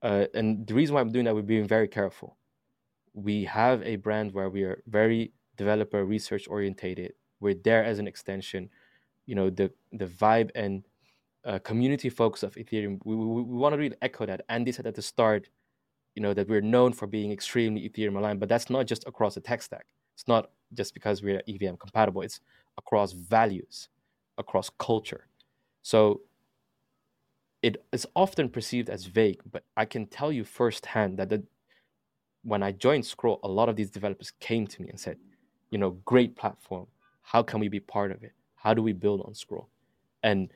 uh, 0.03 0.27
and 0.35 0.67
the 0.67 0.75
reason 0.75 0.95
why 0.95 1.01
I'm 1.01 1.13
doing 1.13 1.25
that, 1.27 1.35
we're 1.35 1.43
being 1.43 1.67
very 1.67 1.89
careful. 1.89 2.37
We 3.15 3.45
have 3.45 3.83
a 3.83 3.97
brand 3.97 4.33
where 4.33 4.49
we 4.49 4.63
are 4.63 4.83
very 4.87 5.33
developer 5.57 6.05
research 6.05 6.49
orientated. 6.49 7.13
We're 7.41 7.55
there 7.55 7.85
as 7.85 7.99
an 7.99 8.07
extension. 8.07 8.71
You 9.27 9.35
know, 9.35 9.51
the 9.51 9.73
the 9.93 10.07
vibe 10.07 10.51
and 10.55 10.85
uh, 11.45 11.59
community 11.61 12.09
focus 12.09 12.43
of 12.43 12.55
Ethereum. 12.55 12.99
We, 13.05 13.15
we, 13.15 13.27
we 13.27 13.57
want 13.59 13.75
to 13.75 13.79
really 13.79 13.97
echo 14.03 14.27
that. 14.27 14.43
Andy 14.49 14.73
said 14.73 14.87
at 14.87 14.95
the 14.95 15.03
start, 15.03 15.49
you 16.15 16.23
know, 16.23 16.35
that 16.35 16.49
we're 16.49 16.61
known 16.63 16.93
for 16.93 17.07
being 17.07 17.33
extremely 17.33 17.89
Ethereum 17.89 18.17
aligned, 18.17 18.41
but 18.41 18.49
that's 18.49 18.71
not 18.71 18.87
just 18.87 19.07
across 19.07 19.35
the 19.35 19.41
tech 19.41 19.63
stack. 19.63 19.87
It's 20.15 20.29
not 20.29 20.51
just 20.75 20.95
because 20.95 21.23
we're 21.23 21.43
EVM 21.49 21.77
compatible. 21.77 22.23
It's 22.23 22.41
across 22.79 23.13
values, 23.13 23.89
across 24.39 24.71
culture. 24.79 25.29
So 25.83 26.23
it 27.63 27.85
is 27.93 28.07
often 28.17 28.49
perceived 28.49 28.89
as 28.89 29.05
vague, 29.05 29.41
but 29.51 29.65
I 29.77 29.85
can 29.85 30.07
tell 30.07 30.33
you 30.33 30.45
firsthand 30.45 31.19
that 31.19 31.29
the, 31.29 31.43
when 32.43 32.63
I 32.63 32.73
joined 32.73 33.05
Scroll, 33.05 33.41
a 33.43 33.49
lot 33.49 33.69
of 33.69 33.77
these 33.77 33.91
developers 33.91 34.33
came 34.41 34.67
to 34.67 34.83
me 34.83 34.89
and 34.89 34.99
said, 34.99 35.19
you 35.71 35.79
know, 35.79 35.91
great 36.05 36.37
platform. 36.37 36.87
How 37.23 37.43
can 37.43 37.61
we 37.61 37.69
be 37.69 37.81
part 37.81 38.11
of 38.13 38.23
it? 38.23 38.33
How 38.57 38.75
do 38.75 38.83
we 38.83 38.93
build 38.93 39.23
on 39.27 39.35
Scroll? 39.35 39.69
And 40.23 40.51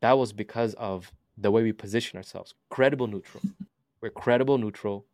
that 0.00 0.16
was 0.18 0.32
because 0.32 0.74
of 0.74 1.12
the 1.38 1.50
way 1.50 1.62
we 1.62 1.72
position 1.72 2.16
ourselves 2.16 2.54
credible 2.70 3.06
neutral. 3.06 3.42
We're 4.00 4.10
credible 4.10 4.58
neutral. 4.58 5.04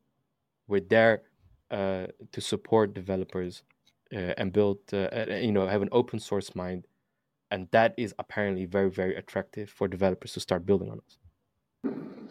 We're 0.68 0.80
there 0.80 1.22
uh, 1.70 2.06
to 2.30 2.40
support 2.40 2.94
developers 2.94 3.62
uh, 4.14 4.34
and 4.36 4.52
build, 4.52 4.78
uh, 4.92 5.08
you 5.28 5.52
know, 5.52 5.66
have 5.66 5.82
an 5.82 5.88
open 5.90 6.20
source 6.20 6.54
mind 6.54 6.86
and 7.52 7.68
that 7.70 7.94
is 7.96 8.14
apparently 8.18 8.64
very 8.64 8.90
very 8.90 9.14
attractive 9.14 9.68
for 9.70 9.86
developers 9.86 10.32
to 10.32 10.40
start 10.40 10.64
building 10.64 10.90
on 10.90 10.98
us 11.06 11.18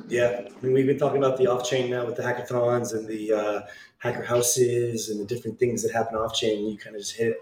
yeah 0.08 0.42
i 0.46 0.66
mean 0.66 0.74
we've 0.74 0.88
been 0.88 0.98
talking 0.98 1.20
about 1.24 1.38
the 1.38 1.48
off-chain 1.48 1.90
now 1.90 2.04
with 2.06 2.16
the 2.16 2.24
hackathons 2.24 2.94
and 2.94 3.08
the 3.08 3.32
uh, 3.32 3.62
hacker 4.00 4.24
houses 4.24 5.10
and 5.10 5.20
the 5.22 5.26
different 5.26 5.58
things 5.60 5.84
that 5.84 5.94
happen 5.94 6.16
off-chain 6.16 6.68
you 6.68 6.78
kind 6.78 6.96
of 6.96 7.02
just 7.02 7.16
hit 7.16 7.38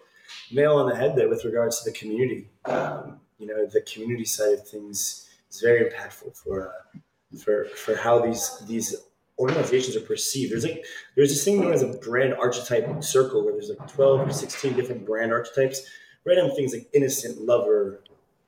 nail 0.51 0.75
on 0.75 0.87
the 0.89 0.95
head 0.95 1.15
there 1.15 1.29
with 1.29 1.45
regards 1.45 1.81
to 1.81 1.89
the 1.89 1.97
community 1.97 2.49
um, 2.65 3.19
you 3.39 3.47
know 3.47 3.65
the 3.65 3.81
community 3.91 4.25
side 4.25 4.53
of 4.53 4.67
things 4.67 5.29
is 5.49 5.61
very 5.61 5.89
impactful 5.89 6.35
for 6.37 6.69
uh, 6.69 6.99
for 7.43 7.65
for 7.65 7.95
how 7.95 8.19
these 8.19 8.59
these 8.67 8.95
organizations 9.39 9.95
are 9.95 10.01
perceived. 10.01 10.51
There's 10.51 10.65
like 10.65 10.85
there's 11.15 11.29
this 11.29 11.43
thing 11.43 11.61
known 11.61 11.73
as 11.73 11.81
a 11.81 11.97
brand 11.99 12.33
archetype 12.33 13.03
circle 13.03 13.43
where 13.43 13.53
there's 13.53 13.69
like 13.69 13.91
12 13.91 14.27
or 14.27 14.33
16 14.33 14.73
different 14.73 15.05
brand 15.05 15.31
archetypes. 15.31 15.81
Random 16.25 16.51
things 16.55 16.73
like 16.73 16.89
innocent, 16.93 17.41
lover, 17.41 18.03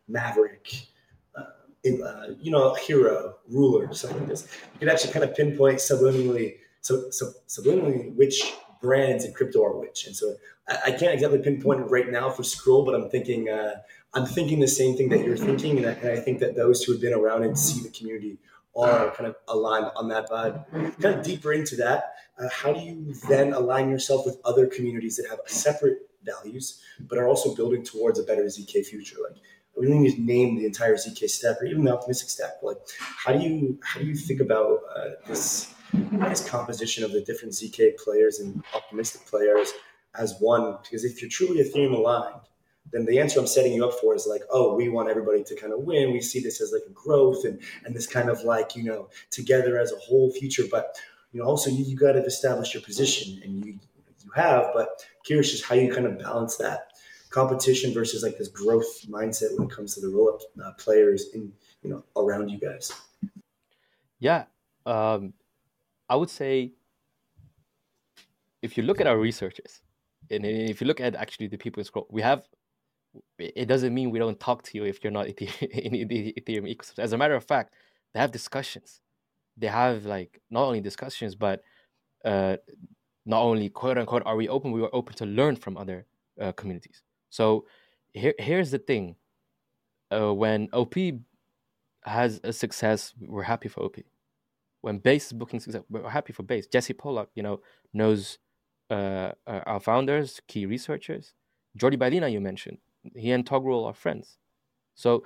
maverick, 0.08 0.88
uh, 1.36 1.44
in, 1.84 2.04
uh, 2.04 2.36
you 2.40 2.52
know, 2.52 2.74
hero, 2.76 3.36
ruler, 3.50 3.94
something 3.94 4.20
like 4.20 4.28
this. 4.28 4.48
You 4.74 4.80
can 4.80 4.90
actually 4.90 5.14
kind 5.14 5.26
of 5.26 5.36
pinpoint 5.36 5.78
subliminally, 5.78 6.58
so, 6.82 7.10
so, 7.12 7.32
subliminally 7.48 8.14
which 8.16 8.54
brands 8.82 9.24
in 9.24 9.34
crypto 9.34 9.64
are 9.64 9.78
which. 9.78 10.06
And 10.06 10.16
so 10.16 10.36
I, 10.68 10.78
I, 10.88 10.92
can't 10.92 11.14
exactly 11.14 11.40
pinpoint 11.40 11.90
right 11.90 12.10
now 12.10 12.30
for 12.30 12.44
Scroll, 12.44 12.84
but 12.84 12.96
I'm 12.96 13.10
thinking 13.10 13.50
uh, 13.50 13.76
I'm 14.14 14.26
thinking 14.26 14.60
the 14.60 14.68
same 14.68 14.98
thing 14.98 15.10
that 15.10 15.24
you're 15.24 15.38
thinking, 15.38 15.78
and 15.78 15.88
I, 15.88 15.92
and 15.92 16.10
I 16.10 16.18
think 16.18 16.40
that 16.40 16.56
those 16.56 16.84
who 16.84 16.92
have 16.92 17.02
been 17.02 17.14
around 17.14 17.44
and 17.44 17.58
see 17.58 17.82
the 17.82 17.90
community 17.90 18.38
are 18.76 19.12
kind 19.12 19.28
of 19.28 19.36
aligned 19.48 19.92
on 19.96 20.10
that 20.10 20.30
vibe. 20.30 20.66
Kind 21.02 21.16
of 21.16 21.24
deeper 21.24 21.54
into 21.54 21.76
that, 21.78 22.16
uh, 22.40 22.48
how 22.52 22.74
do 22.74 22.80
you 22.80 23.14
then 23.28 23.54
align 23.54 23.90
yourself 23.90 24.26
with 24.26 24.38
other 24.46 24.68
communities 24.68 25.18
that 25.18 25.30
have 25.30 25.40
a 25.46 25.50
separate 25.50 26.10
values, 26.24 26.82
but 27.00 27.18
are 27.18 27.28
also 27.28 27.56
building 27.56 27.84
towards 27.84 28.20
a 28.20 28.24
better 28.24 28.44
ZK 28.44 28.86
future? 28.86 29.18
Like, 29.24 29.42
we 29.78 29.88
don't 29.88 30.02
need 30.02 30.16
to 30.16 30.22
name 30.22 30.58
the 30.58 30.66
entire 30.66 30.96
ZK 30.96 31.30
stack 31.30 31.62
or 31.62 31.66
even 31.66 31.84
the 31.84 31.94
optimistic 31.94 32.30
stack. 32.30 32.62
Like, 32.62 32.78
how 33.00 33.34
do 33.34 33.40
you 33.40 33.80
how 33.84 34.00
do 34.00 34.06
you 34.06 34.16
think 34.16 34.42
about 34.42 34.80
uh, 34.96 35.10
this 35.28 35.74
this 35.94 36.48
composition 36.48 37.04
of 37.04 37.12
the 37.12 37.22
different 37.22 37.54
ZK 37.54 37.98
players 37.98 38.40
and 38.40 38.64
optimistic 38.74 39.26
players 39.26 39.72
as 40.16 40.36
one? 40.40 40.78
Because 40.84 41.04
if 41.04 41.22
you're 41.22 41.30
truly 41.30 41.64
Ethereum 41.64 41.94
aligned, 41.94 42.42
then 42.92 43.06
the 43.06 43.20
answer 43.20 43.40
I'm 43.40 43.48
setting 43.48 43.74
you 43.74 43.86
up 43.86 43.94
for 44.00 44.14
is 44.16 44.28
like, 44.28 44.42
oh, 44.52 44.76
we 44.76 44.90
want 44.90 45.10
everybody 45.10 45.44
to 45.44 45.56
kind 45.56 45.74
of 45.74 45.80
win. 45.80 46.12
We 46.12 46.22
see 46.22 46.42
this 46.42 46.62
as 46.62 46.72
like 46.72 46.84
a 46.88 46.94
growth 46.94 47.46
and 47.46 47.62
and 47.86 47.96
this 47.96 48.08
kind 48.08 48.30
of 48.30 48.42
like 48.44 48.76
you 48.76 48.84
know 48.84 49.10
together 49.30 49.80
as 49.80 49.92
a 49.92 49.98
whole 49.98 50.32
future. 50.32 50.64
But 50.70 50.98
you 51.32 51.40
know 51.40 51.48
also 51.48 51.70
you, 51.70 51.86
you 51.86 51.96
got 51.96 52.14
to 52.14 52.24
establish 52.24 52.74
your 52.74 52.84
position 52.84 53.42
and 53.44 53.66
you 53.66 53.80
you 54.24 54.32
have. 54.36 54.72
But 54.74 55.06
curious 55.24 55.52
just 55.52 55.64
how 55.64 55.76
you 55.76 55.94
kind 55.94 56.06
of 56.06 56.20
balance 56.20 56.58
that 56.58 56.92
competition 57.30 57.94
versus 57.94 58.24
like 58.24 58.38
this 58.38 58.50
growth 58.50 59.06
mindset 59.10 59.58
when 59.58 59.68
it 59.68 59.74
comes 59.74 59.96
to 59.96 60.02
the 60.02 60.10
roll 60.10 60.30
up 60.30 60.42
uh, 60.64 60.72
players 60.74 61.30
in 61.34 61.52
you 61.82 61.90
know 61.90 62.04
around 62.16 62.50
you 62.50 62.60
guys. 62.60 62.92
Yeah, 64.20 64.46
um, 64.86 65.34
I 66.10 66.16
would 66.16 66.30
say 66.30 66.74
if 68.62 68.78
you 68.78 68.84
look 68.84 69.02
at 69.02 69.08
our 69.08 69.18
researchers 69.18 69.82
and 70.30 70.46
if 70.46 70.82
you 70.82 70.88
look 70.88 71.02
at 71.02 71.16
actually 71.16 71.48
the 71.48 71.58
people 71.58 71.80
in 71.80 71.86
scroll, 71.86 72.08
we 72.10 72.22
have 72.22 72.44
it 73.38 73.68
doesn't 73.68 73.94
mean 73.94 74.10
we 74.10 74.20
don't 74.20 74.40
talk 74.40 74.64
to 74.64 74.78
you 74.78 74.86
if 74.86 75.04
you're 75.04 75.12
not 75.12 75.28
in 75.62 76.08
the 76.08 76.34
Ethereum 76.40 76.74
ecosystem. 76.74 77.00
As 77.00 77.14
a 77.14 77.18
matter 77.18 77.36
of 77.36 77.44
fact, 77.44 77.74
they 78.14 78.20
have 78.20 78.32
discussions. 78.32 79.02
They 79.58 79.68
have 79.68 80.06
like 80.06 80.42
not 80.50 80.64
only 80.64 80.82
discussions, 80.82 81.36
but 81.36 81.62
uh, 82.24 82.58
not 83.26 83.42
only 83.42 83.70
quote 83.70 83.98
unquote 83.98 84.24
are 84.26 84.36
we 84.36 84.48
open, 84.48 84.72
we 84.72 84.82
are 84.82 84.90
open 84.94 85.16
to 85.16 85.26
learn 85.26 85.56
from 85.56 85.78
other 85.78 86.06
uh, 86.40 86.52
communities. 86.54 87.04
So 87.30 87.66
here, 88.14 88.34
here's 88.40 88.72
the 88.72 88.80
thing: 88.80 89.16
uh, 90.12 90.34
when 90.34 90.70
OP 90.74 90.96
has 92.04 92.40
a 92.44 92.54
success, 92.54 93.14
we're 93.20 93.44
happy 93.44 93.70
for 93.70 93.84
OP. 93.84 93.98
When 94.82 94.98
Base 94.98 95.28
is 95.28 95.34
booking 95.34 95.60
success, 95.60 95.84
we're 95.90 96.10
happy 96.10 96.34
for 96.34 96.44
Base. 96.44 96.66
Jesse 96.66 96.94
Pollak, 96.94 97.28
you 97.36 97.44
know, 97.44 97.62
knows 97.94 98.40
uh, 98.90 99.32
our 99.46 99.80
founders, 99.80 100.42
key 100.48 100.66
researchers. 100.66 101.34
Jordi 101.78 101.98
Baylina, 101.98 102.32
you 102.32 102.42
mentioned 102.42 102.80
he 103.16 103.32
and 103.32 103.46
Togrul 103.46 103.86
are 103.86 103.94
friends. 103.94 104.38
So 104.96 105.24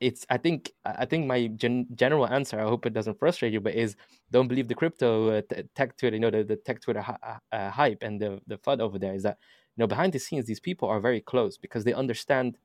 it's 0.00 0.26
I 0.30 0.38
think 0.38 0.72
I 0.84 1.04
think 1.06 1.26
my 1.26 1.48
gen, 1.48 1.86
general 1.94 2.26
answer 2.26 2.60
I 2.60 2.64
hope 2.64 2.86
it 2.86 2.92
doesn't 2.94 3.18
frustrate 3.18 3.52
you, 3.52 3.60
but 3.60 3.74
is 3.74 3.96
don't 4.30 4.48
believe 4.48 4.68
the 4.68 4.74
crypto 4.74 5.38
uh, 5.38 5.42
tech 5.74 5.96
Twitter, 5.96 6.16
you 6.16 6.20
know 6.20 6.30
the, 6.30 6.44
the 6.44 6.56
tech 6.56 6.80
Twitter 6.80 7.00
uh, 7.00 7.38
uh, 7.52 7.70
hype 7.70 8.02
and 8.02 8.20
the 8.20 8.40
the 8.46 8.58
fud 8.58 8.80
over 8.80 8.98
there 8.98 9.14
is 9.14 9.22
that 9.24 9.38
you 9.76 9.82
know 9.82 9.86
behind 9.86 10.12
the 10.12 10.18
scenes 10.18 10.46
these 10.46 10.60
people 10.60 10.88
are 10.88 11.00
very 11.00 11.20
close 11.20 11.56
because 11.56 11.84
they 11.84 11.94
understand. 11.94 12.58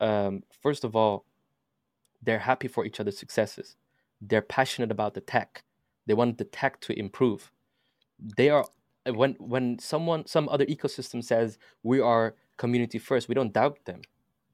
Um, 0.00 0.42
first 0.62 0.84
of 0.84 0.96
all, 0.96 1.24
they're 2.22 2.40
happy 2.40 2.68
for 2.68 2.84
each 2.84 3.00
other's 3.00 3.18
successes. 3.18 3.76
They're 4.20 4.42
passionate 4.42 4.90
about 4.90 5.14
the 5.14 5.20
tech. 5.20 5.64
They 6.06 6.14
want 6.14 6.38
the 6.38 6.44
tech 6.44 6.80
to 6.82 6.98
improve. 6.98 7.52
They 8.36 8.50
are 8.50 8.64
when 9.06 9.34
when 9.38 9.78
someone 9.78 10.26
some 10.26 10.48
other 10.48 10.66
ecosystem 10.66 11.22
says 11.22 11.58
we 11.82 12.00
are 12.00 12.34
community 12.56 12.98
first 12.98 13.28
we 13.28 13.34
don't 13.34 13.52
doubt 13.52 13.84
them 13.84 14.00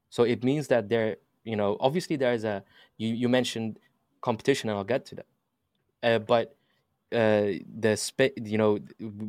so 0.09 0.25
it 0.25 0.43
means 0.43 0.69
that 0.69 0.89
there 0.89 1.17
you 1.45 1.57
know 1.57 1.77
obviously 1.81 2.17
there's 2.17 2.45
a 2.45 2.63
you, 2.99 3.09
you 3.15 3.29
mentioned 3.29 3.79
competition 4.21 4.69
and 4.69 4.79
i'll 4.79 4.85
get 4.85 5.05
to 5.07 5.15
that. 5.17 5.27
Uh, 6.03 6.19
but 6.19 6.57
uh, 7.13 7.53
the 7.79 7.97
spe- 7.97 8.39
you 8.43 8.59
know 8.59 8.79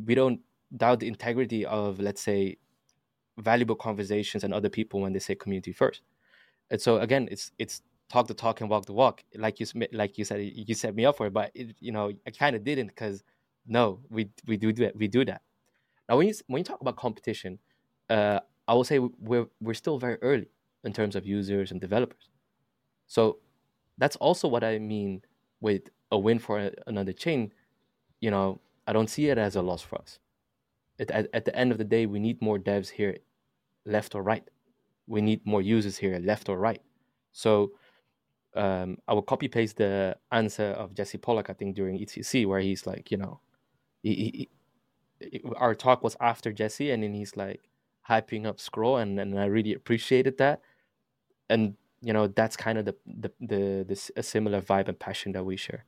we 0.06 0.14
don't 0.14 0.40
doubt 0.76 1.00
the 1.00 1.08
integrity 1.08 1.64
of 1.66 2.00
let's 2.00 2.22
say 2.22 2.56
valuable 3.38 3.74
conversations 3.74 4.44
and 4.44 4.54
other 4.54 4.68
people 4.68 5.00
when 5.00 5.12
they 5.12 5.18
say 5.18 5.34
community 5.34 5.72
first. 5.72 6.02
And 6.70 6.80
so 6.80 6.98
again 6.98 7.28
it's 7.30 7.52
it's 7.58 7.82
talk 8.08 8.26
the 8.26 8.34
talk 8.34 8.60
and 8.60 8.70
walk 8.70 8.86
the 8.86 8.92
walk. 8.92 9.22
Like 9.36 9.60
you 9.60 9.66
like 9.92 10.18
you 10.18 10.24
said 10.24 10.40
you 10.54 10.74
set 10.74 10.94
me 10.94 11.04
up 11.04 11.16
for 11.16 11.26
it 11.26 11.32
but 11.32 11.50
it, 11.54 11.76
you 11.80 11.92
know 11.92 12.12
i 12.26 12.30
kind 12.30 12.56
of 12.56 12.64
didn't 12.64 12.88
because 12.88 13.22
no 13.66 14.00
we 14.10 14.30
we 14.46 14.56
do 14.56 14.72
that 14.74 14.96
we 14.96 15.08
do 15.08 15.24
that. 15.24 15.42
Now 16.08 16.16
when 16.18 16.28
you 16.28 16.34
when 16.46 16.60
you 16.60 16.64
talk 16.64 16.80
about 16.80 16.96
competition 16.96 17.58
uh, 18.10 18.40
I 18.68 18.74
will 18.74 18.84
say 18.84 18.98
we're 18.98 19.46
we're 19.60 19.74
still 19.74 19.98
very 19.98 20.18
early 20.22 20.48
in 20.84 20.92
terms 20.92 21.16
of 21.16 21.26
users 21.26 21.70
and 21.70 21.80
developers. 21.80 22.28
So 23.06 23.38
that's 23.98 24.16
also 24.16 24.48
what 24.48 24.64
I 24.64 24.78
mean 24.78 25.22
with 25.60 25.82
a 26.10 26.18
win 26.18 26.38
for 26.38 26.70
another 26.86 27.12
chain. 27.12 27.52
You 28.20 28.30
know, 28.30 28.60
I 28.86 28.92
don't 28.92 29.10
see 29.10 29.28
it 29.28 29.38
as 29.38 29.56
a 29.56 29.62
loss 29.62 29.82
for 29.82 30.00
us. 30.00 30.18
It, 30.98 31.10
at, 31.10 31.28
at 31.32 31.44
the 31.44 31.56
end 31.56 31.72
of 31.72 31.78
the 31.78 31.84
day, 31.84 32.06
we 32.06 32.18
need 32.18 32.40
more 32.42 32.58
devs 32.58 32.90
here, 32.90 33.16
left 33.84 34.14
or 34.14 34.22
right. 34.22 34.46
We 35.06 35.20
need 35.20 35.44
more 35.46 35.62
users 35.62 35.96
here, 35.96 36.18
left 36.18 36.48
or 36.48 36.58
right. 36.58 36.82
So 37.32 37.72
um, 38.54 38.98
I 39.08 39.14
will 39.14 39.22
copy 39.22 39.48
paste 39.48 39.76
the 39.76 40.16
answer 40.30 40.66
of 40.66 40.94
Jesse 40.94 41.18
Pollak, 41.18 41.50
I 41.50 41.54
think, 41.54 41.74
during 41.76 41.98
ETC, 41.98 42.46
where 42.46 42.60
he's 42.60 42.86
like, 42.86 43.10
you 43.10 43.16
know, 43.16 43.40
he, 44.02 44.48
he, 45.20 45.40
our 45.56 45.74
talk 45.74 46.02
was 46.02 46.16
after 46.20 46.52
Jesse, 46.52 46.90
and 46.90 47.02
then 47.02 47.14
he's 47.14 47.36
like, 47.36 47.68
hyping 48.08 48.46
up 48.46 48.58
scroll 48.58 48.96
and, 48.96 49.18
and 49.18 49.38
i 49.38 49.44
really 49.44 49.74
appreciated 49.74 50.38
that 50.38 50.60
and 51.52 51.76
you 52.00 52.12
know 52.12 52.26
that's 52.26 52.56
kind 52.56 52.78
of 52.78 52.84
the 52.84 52.96
the 53.06 53.30
the 53.40 53.84
this 53.88 54.10
a 54.16 54.22
similar 54.22 54.60
vibe 54.60 54.88
and 54.88 54.98
passion 54.98 55.32
that 55.32 55.44
we 55.44 55.56
share. 55.56 55.84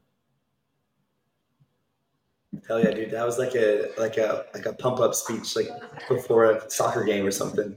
Hell 2.68 2.80
yeah 2.84 2.92
dude. 2.92 3.10
That 3.10 3.26
was 3.26 3.38
like 3.38 3.54
a 3.54 3.90
like 3.98 4.16
a 4.16 4.44
like 4.54 4.66
a 4.66 4.72
pump 4.72 5.00
up 5.00 5.14
speech 5.14 5.56
like 5.56 5.68
before 6.08 6.44
a 6.44 6.70
soccer 6.70 7.04
game 7.04 7.26
or 7.26 7.32
something. 7.32 7.76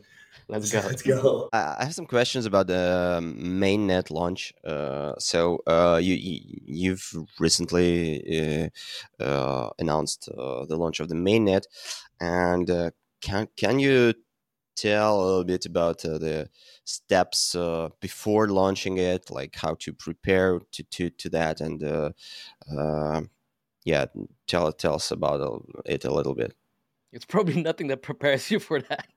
Let's 0.50 0.72
go. 0.72 0.80
Let's 0.80 1.02
go. 1.02 1.50
I 1.52 1.84
have 1.84 1.94
some 1.94 2.06
questions 2.06 2.46
about 2.46 2.68
the 2.68 3.18
um, 3.18 3.36
mainnet 3.62 4.12
launch. 4.12 4.54
Uh, 4.64 5.14
so 5.18 5.60
uh, 5.68 6.00
you, 6.02 6.16
you 6.16 6.92
have 6.92 7.04
recently 7.38 8.70
uh, 9.20 9.24
uh, 9.24 9.70
announced 9.78 10.30
uh, 10.30 10.66
the 10.66 10.78
launch 10.78 11.02
of 11.02 11.10
the 11.10 11.16
mainnet. 11.16 11.64
And 12.22 12.70
uh, 12.70 12.92
can 13.20 13.50
can 13.58 13.80
you 13.80 14.14
tell 14.78 15.20
a 15.20 15.26
little 15.26 15.44
bit 15.44 15.66
about 15.66 16.06
uh, 16.06 16.18
the 16.18 16.50
steps 16.88 17.54
uh, 17.54 17.90
before 18.00 18.48
launching 18.48 18.98
it, 18.98 19.30
like 19.30 19.56
how 19.56 19.76
to 19.80 19.94
prepare 19.94 20.60
to 20.72 20.84
to, 20.84 21.10
to 21.10 21.30
that, 21.30 21.62
and 21.62 21.84
uh, 21.84 22.12
um, 22.72 23.30
yeah, 23.84 24.06
tell 24.48 24.72
tell 24.72 24.96
us 24.96 25.12
about 25.12 25.66
it 25.86 26.06
a 26.06 26.14
little 26.14 26.34
bit. 26.34 26.56
It's 27.12 27.26
probably 27.26 27.62
nothing 27.70 27.88
that 27.88 28.02
prepares 28.02 28.50
you 28.50 28.60
for 28.60 28.82
that. 28.82 29.08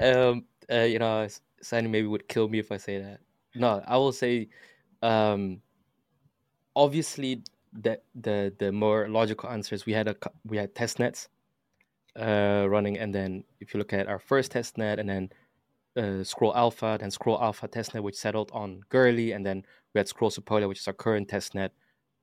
um, 0.00 0.44
uh, 0.70 0.80
you 0.80 0.98
know, 0.98 1.28
Sunny 1.62 1.88
maybe 1.88 2.06
would 2.06 2.28
kill 2.28 2.48
me 2.48 2.58
if 2.58 2.72
I 2.72 2.76
say 2.76 2.98
that. 2.98 3.20
No, 3.54 3.82
I 3.86 3.96
will 3.96 4.12
say, 4.12 4.48
um, 5.02 5.62
obviously, 6.74 7.42
the 7.72 8.00
the 8.14 8.52
the 8.58 8.72
more 8.72 9.08
logical 9.08 9.48
answers 9.48 9.86
we 9.86 9.92
had 9.92 10.08
a 10.08 10.16
we 10.44 10.56
had 10.56 10.74
test 10.74 10.98
nets 10.98 11.28
uh, 12.18 12.66
running. 12.68 12.98
And 12.98 13.14
then 13.14 13.44
if 13.60 13.74
you 13.74 13.78
look 13.78 13.92
at 13.92 14.08
our 14.08 14.18
first 14.18 14.52
test 14.52 14.78
net 14.78 14.98
and 14.98 15.08
then 15.08 15.30
uh, 15.96 16.22
Scroll 16.24 16.54
Alpha, 16.54 16.96
then 17.00 17.10
Scroll 17.10 17.40
Alpha 17.42 17.68
testnet, 17.68 18.02
which 18.02 18.16
settled 18.16 18.50
on 18.52 18.80
Goerli, 18.90 19.34
and 19.34 19.44
then 19.44 19.64
we 19.94 19.98
had 19.98 20.08
Scroll 20.08 20.30
Sepolia, 20.30 20.68
which 20.68 20.80
is 20.80 20.88
our 20.88 20.94
current 20.94 21.28
testnet, 21.28 21.70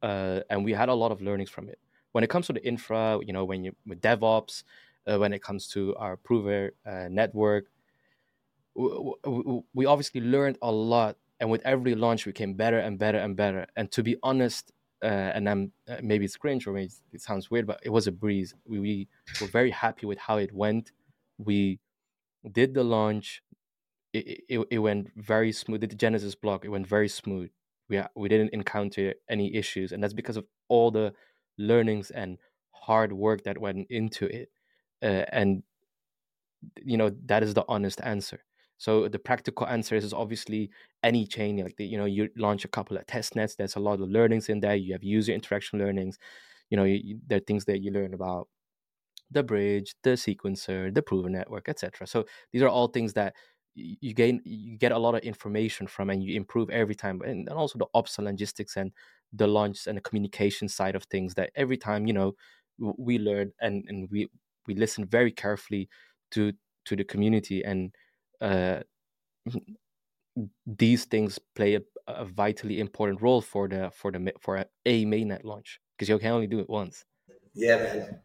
uh, 0.02 0.42
and 0.50 0.64
we 0.64 0.74
had 0.74 0.90
a 0.90 0.94
lot 0.94 1.12
of 1.12 1.22
learnings 1.22 1.50
from 1.50 1.70
it. 1.70 1.80
When 2.12 2.24
it 2.24 2.30
comes 2.30 2.48
to 2.48 2.54
the 2.54 2.66
infra, 2.66 3.20
you 3.26 3.34
know, 3.34 3.46
when 3.46 3.64
you 3.64 3.76
with 3.86 4.02
DevOps, 4.02 4.64
uh, 5.08 5.18
when 5.18 5.34
it 5.34 5.42
comes 5.42 5.68
to 5.70 5.96
our 5.96 6.16
prover 6.18 6.74
uh, 6.86 7.08
network, 7.10 7.66
we, 8.76 9.86
obviously 9.86 10.22
learned 10.22 10.58
a 10.62 10.72
lot, 10.72 11.18
and 11.40 11.50
with 11.50 11.62
every 11.66 11.96
launch, 11.96 12.26
we 12.26 12.32
became 12.32 12.54
better 12.54 12.80
and 12.80 12.98
better 12.98 13.18
and 13.18 13.36
better. 13.36 13.66
And 13.76 13.92
to 13.92 14.04
be 14.04 14.18
honest, 14.24 14.72
uh, 15.04 15.32
and 15.36 15.50
I'm 15.50 15.72
uh, 15.88 15.98
maybe 16.02 16.26
it's 16.26 16.38
cringe 16.38 16.66
or 16.66 16.72
maybe 16.74 16.92
it 17.12 17.22
sounds 17.22 17.52
weird, 17.52 17.68
but 17.68 17.80
it 17.84 17.90
was 17.90 18.08
a 18.08 18.12
breeze. 18.12 18.54
We, 18.66 18.80
we 18.80 19.08
were 19.42 19.48
very 19.48 19.72
happy 19.72 20.06
with 20.06 20.18
how 20.18 20.38
it 20.38 20.54
went. 20.54 20.92
We 21.38 21.80
did 22.50 22.74
the 22.74 22.84
launch. 22.84 23.44
It, 24.14 24.44
it, 24.48 24.68
it 24.72 24.80
went 24.80 25.10
very 25.16 25.52
smooth. 25.52 25.82
The 25.82 25.88
Genesis 25.88 26.36
block. 26.36 26.66
It 26.66 26.70
went 26.70 26.88
very 26.88 27.10
smooth. 27.10 27.50
We 27.90 28.02
we 28.16 28.30
didn't 28.30 28.54
encounter 28.54 29.14
any 29.30 29.56
issues, 29.56 29.92
and 29.92 30.02
that's 30.04 30.14
because 30.14 30.38
of 30.38 30.46
all 30.70 30.92
the 30.92 31.14
learnings 31.58 32.12
and 32.12 32.38
hard 32.72 33.12
work 33.14 33.44
that 33.44 33.58
went 33.58 33.88
into 33.90 34.26
it. 34.26 34.50
Uh, 35.02 35.26
and 35.32 35.64
you 36.84 36.98
know 36.98 37.12
that 37.26 37.44
is 37.44 37.54
the 37.54 37.66
honest 37.68 38.02
answer. 38.04 38.44
So 38.78 39.08
the 39.08 39.20
practical 39.20 39.68
answer 39.68 39.96
is 39.96 40.14
obviously 40.14 40.70
any 41.04 41.26
chain 41.26 41.58
like 41.58 41.78
the, 41.78 41.86
you 41.86 41.98
know 41.98 42.06
you 42.06 42.30
launch 42.38 42.66
a 42.66 42.68
couple 42.68 42.98
of 42.98 43.06
test 43.08 43.36
nets. 43.36 43.56
There's 43.56 43.76
a 43.76 43.80
lot 43.80 44.02
of 44.02 44.10
learnings 44.10 44.50
in 44.50 44.60
there. 44.60 44.76
You 44.76 44.94
have 44.94 45.04
user 45.04 45.34
interaction 45.34 45.80
learnings. 45.80 46.18
You 46.70 46.78
know 46.78 46.84
you, 46.84 47.20
there 47.28 47.38
are 47.38 47.42
things 47.48 47.66
that 47.66 47.82
you 47.82 47.92
learn 47.92 48.14
about 48.14 48.48
the 49.32 49.44
bridge, 49.44 49.96
the 50.04 50.12
sequencer, 50.12 50.94
the 50.94 51.02
prover 51.02 51.30
network, 51.30 51.70
etc. 51.70 52.08
So 52.08 52.26
these 52.52 52.62
are 52.62 52.70
all 52.70 52.88
things 52.88 53.14
that 53.14 53.36
you 53.76 54.14
gain 54.14 54.42
you 54.46 54.78
get 54.78 54.92
a 54.92 54.98
lot 54.98 55.16
of 55.16 55.22
information 55.22 55.88
from 55.88 56.10
and 56.10 56.24
you 56.24 56.36
improve 56.36 56.70
every 56.70 56.96
time 56.96 57.22
and, 57.22 57.50
also 57.50 57.80
the 57.80 57.88
ops 57.94 58.18
and 58.18 58.28
logistics 58.28 58.78
and 58.78 58.92
the 59.34 59.48
launch 59.48 59.88
and 59.88 59.98
the 59.98 60.02
communication 60.02 60.68
side 60.68 60.96
of 60.96 61.04
things 61.06 61.34
that 61.34 61.50
every 61.56 61.78
time 61.78 62.06
you 62.06 62.14
know 62.14 62.34
we 62.78 63.18
learn 63.18 63.52
and, 63.62 63.84
and 63.88 64.08
we 64.12 64.28
we 64.68 64.76
listen 64.76 65.06
very 65.06 65.32
carefully 65.32 65.90
to 66.32 66.54
to 66.86 66.96
the 66.96 67.04
community 67.04 67.64
and 67.64 67.94
uh, 68.42 68.82
these 70.66 71.06
things 71.06 71.40
play 71.56 71.76
a, 71.76 71.82
a, 72.08 72.26
vitally 72.26 72.80
important 72.80 73.22
role 73.22 73.42
for 73.42 73.68
the 73.68 73.92
for 73.96 74.12
the 74.12 74.34
for 74.40 74.58
a, 74.58 74.66
a 74.86 75.06
mainnet 75.06 75.44
launch 75.44 75.80
because 75.96 76.10
you 76.10 76.18
can 76.18 76.32
only 76.32 76.48
do 76.48 76.60
it 76.60 76.70
once. 76.70 77.06
Yeah 77.54 77.78
man. 77.78 78.20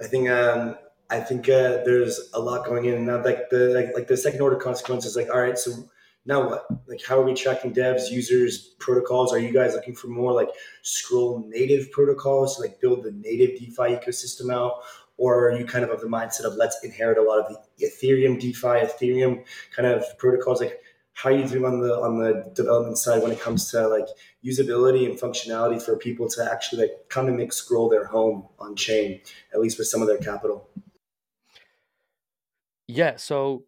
I 0.00 0.06
think 0.06 0.28
um 0.28 0.76
I 1.10 1.20
think 1.20 1.48
uh, 1.48 1.82
there's 1.84 2.30
a 2.34 2.40
lot 2.40 2.66
going 2.66 2.84
in, 2.84 3.06
now 3.06 3.22
like 3.24 3.48
the 3.50 3.70
like, 3.70 3.94
like 3.94 4.08
the 4.08 4.16
second 4.16 4.40
order 4.40 4.56
consequences. 4.56 5.16
Like, 5.16 5.30
all 5.30 5.40
right, 5.40 5.56
so 5.56 5.72
now 6.26 6.46
what? 6.46 6.66
Like, 6.86 7.02
how 7.02 7.18
are 7.18 7.24
we 7.24 7.32
tracking 7.32 7.72
devs, 7.72 8.10
users, 8.10 8.74
protocols? 8.78 9.32
Are 9.32 9.38
you 9.38 9.52
guys 9.52 9.72
looking 9.72 9.94
for 9.94 10.08
more 10.08 10.32
like 10.32 10.50
scroll 10.82 11.46
native 11.48 11.90
protocols, 11.92 12.56
to 12.56 12.62
like 12.62 12.80
build 12.80 13.04
the 13.04 13.12
native 13.12 13.58
DeFi 13.58 13.96
ecosystem 13.96 14.52
out, 14.52 14.82
or 15.16 15.48
are 15.48 15.58
you 15.58 15.64
kind 15.64 15.82
of 15.82 15.90
of 15.90 16.02
the 16.02 16.06
mindset 16.06 16.44
of 16.44 16.54
let's 16.54 16.78
inherit 16.84 17.16
a 17.16 17.22
lot 17.22 17.38
of 17.38 17.56
the 17.78 17.86
Ethereum 17.86 18.38
DeFi, 18.38 18.86
Ethereum 18.86 19.44
kind 19.74 19.88
of 19.88 20.04
protocols? 20.18 20.60
Like, 20.60 20.78
how 21.14 21.30
are 21.30 21.32
you 21.32 21.48
doing 21.48 21.64
on 21.64 21.80
the 21.80 21.94
on 21.94 22.18
the 22.18 22.52
development 22.54 22.98
side 22.98 23.22
when 23.22 23.32
it 23.32 23.40
comes 23.40 23.70
to 23.70 23.88
like 23.88 24.06
usability 24.44 25.08
and 25.08 25.18
functionality 25.18 25.80
for 25.80 25.96
people 25.96 26.28
to 26.28 26.48
actually 26.52 26.82
like 26.82 27.08
come 27.08 27.28
and 27.28 27.36
make 27.38 27.54
scroll 27.54 27.88
their 27.88 28.04
home 28.04 28.46
on 28.58 28.76
chain, 28.76 29.22
at 29.54 29.60
least 29.60 29.78
with 29.78 29.88
some 29.88 30.02
of 30.02 30.08
their 30.08 30.18
capital? 30.18 30.68
Yeah, 32.88 33.16
so 33.16 33.64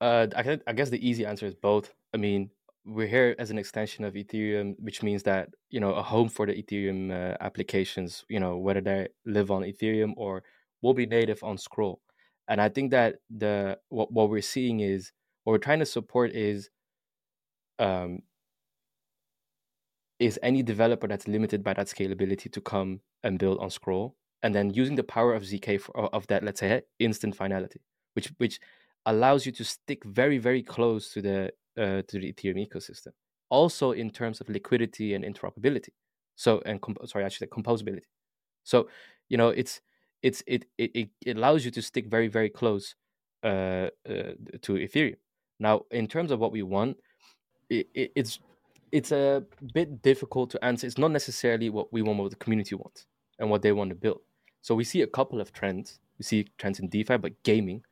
uh, 0.00 0.28
I, 0.36 0.58
I 0.66 0.72
guess 0.72 0.90
the 0.90 1.06
easy 1.06 1.26
answer 1.26 1.46
is 1.46 1.54
both. 1.54 1.92
I 2.14 2.16
mean, 2.18 2.50
we're 2.84 3.08
here 3.08 3.34
as 3.38 3.50
an 3.50 3.58
extension 3.58 4.04
of 4.04 4.14
Ethereum, 4.14 4.74
which 4.78 5.02
means 5.02 5.22
that 5.24 5.50
you 5.70 5.80
know 5.80 5.94
a 5.94 6.02
home 6.02 6.28
for 6.28 6.46
the 6.46 6.54
Ethereum 6.62 7.10
uh, 7.10 7.36
applications, 7.40 8.24
you 8.28 8.40
know 8.40 8.56
whether 8.58 8.80
they 8.80 9.08
live 9.26 9.50
on 9.50 9.62
Ethereum 9.62 10.12
or 10.16 10.42
will 10.82 10.94
be 10.94 11.06
native 11.06 11.42
on 11.44 11.58
Scroll. 11.58 12.00
And 12.48 12.60
I 12.60 12.68
think 12.68 12.90
that 12.92 13.16
the 13.30 13.78
what 13.88 14.12
what 14.12 14.30
we're 14.30 14.42
seeing 14.42 14.80
is 14.80 15.12
what 15.44 15.52
we're 15.52 15.58
trying 15.58 15.80
to 15.80 15.86
support 15.86 16.32
is 16.32 16.70
um, 17.78 18.20
is 20.20 20.38
any 20.42 20.62
developer 20.62 21.08
that's 21.08 21.26
limited 21.28 21.64
by 21.64 21.74
that 21.74 21.88
scalability 21.88 22.52
to 22.52 22.60
come 22.60 23.00
and 23.24 23.38
build 23.38 23.58
on 23.58 23.70
Scroll, 23.70 24.16
and 24.42 24.54
then 24.54 24.70
using 24.70 24.96
the 24.96 25.04
power 25.04 25.34
of 25.34 25.42
zk 25.44 25.80
for, 25.80 25.96
of 26.14 26.26
that, 26.28 26.42
let's 26.44 26.60
say 26.60 26.82
instant 27.00 27.36
finality 27.36 27.80
which 28.14 28.32
which 28.38 28.60
allows 29.06 29.46
you 29.46 29.52
to 29.52 29.64
stick 29.64 30.04
very 30.04 30.38
very 30.38 30.62
close 30.62 31.12
to 31.12 31.22
the 31.22 31.52
uh, 31.76 32.02
to 32.08 32.18
the 32.18 32.32
Ethereum 32.32 32.68
ecosystem. 32.68 33.12
Also 33.48 33.92
in 33.92 34.10
terms 34.10 34.40
of 34.40 34.48
liquidity 34.48 35.14
and 35.14 35.24
interoperability. 35.24 35.90
So 36.36 36.62
and 36.64 36.80
comp- 36.80 37.06
sorry, 37.06 37.24
actually 37.24 37.48
composability. 37.48 38.08
So 38.64 38.88
you 39.28 39.36
know 39.36 39.48
it's 39.48 39.80
it's 40.22 40.42
it 40.46 40.66
it, 40.78 41.10
it 41.20 41.36
allows 41.36 41.64
you 41.64 41.70
to 41.72 41.82
stick 41.82 42.06
very 42.06 42.28
very 42.28 42.48
close 42.48 42.94
uh, 43.42 43.88
uh, 44.08 44.34
to 44.62 44.72
Ethereum. 44.74 45.16
Now 45.58 45.82
in 45.90 46.06
terms 46.06 46.30
of 46.30 46.38
what 46.38 46.52
we 46.52 46.62
want, 46.62 46.96
it, 47.68 47.88
it, 47.94 48.12
it's 48.14 48.38
it's 48.92 49.10
a 49.10 49.42
bit 49.72 50.02
difficult 50.02 50.50
to 50.50 50.64
answer. 50.64 50.86
It's 50.86 50.98
not 50.98 51.10
necessarily 51.10 51.70
what 51.70 51.92
we 51.92 52.02
want, 52.02 52.18
what 52.18 52.30
the 52.30 52.36
community 52.36 52.74
wants, 52.74 53.06
and 53.38 53.50
what 53.50 53.62
they 53.62 53.72
want 53.72 53.90
to 53.90 53.96
build. 53.96 54.20
So 54.60 54.74
we 54.74 54.84
see 54.84 55.02
a 55.02 55.06
couple 55.06 55.40
of 55.40 55.52
trends. 55.52 55.98
We 56.18 56.24
see 56.24 56.46
trends 56.58 56.78
in 56.78 56.88
DeFi, 56.88 57.16
but 57.16 57.42
gaming 57.42 57.82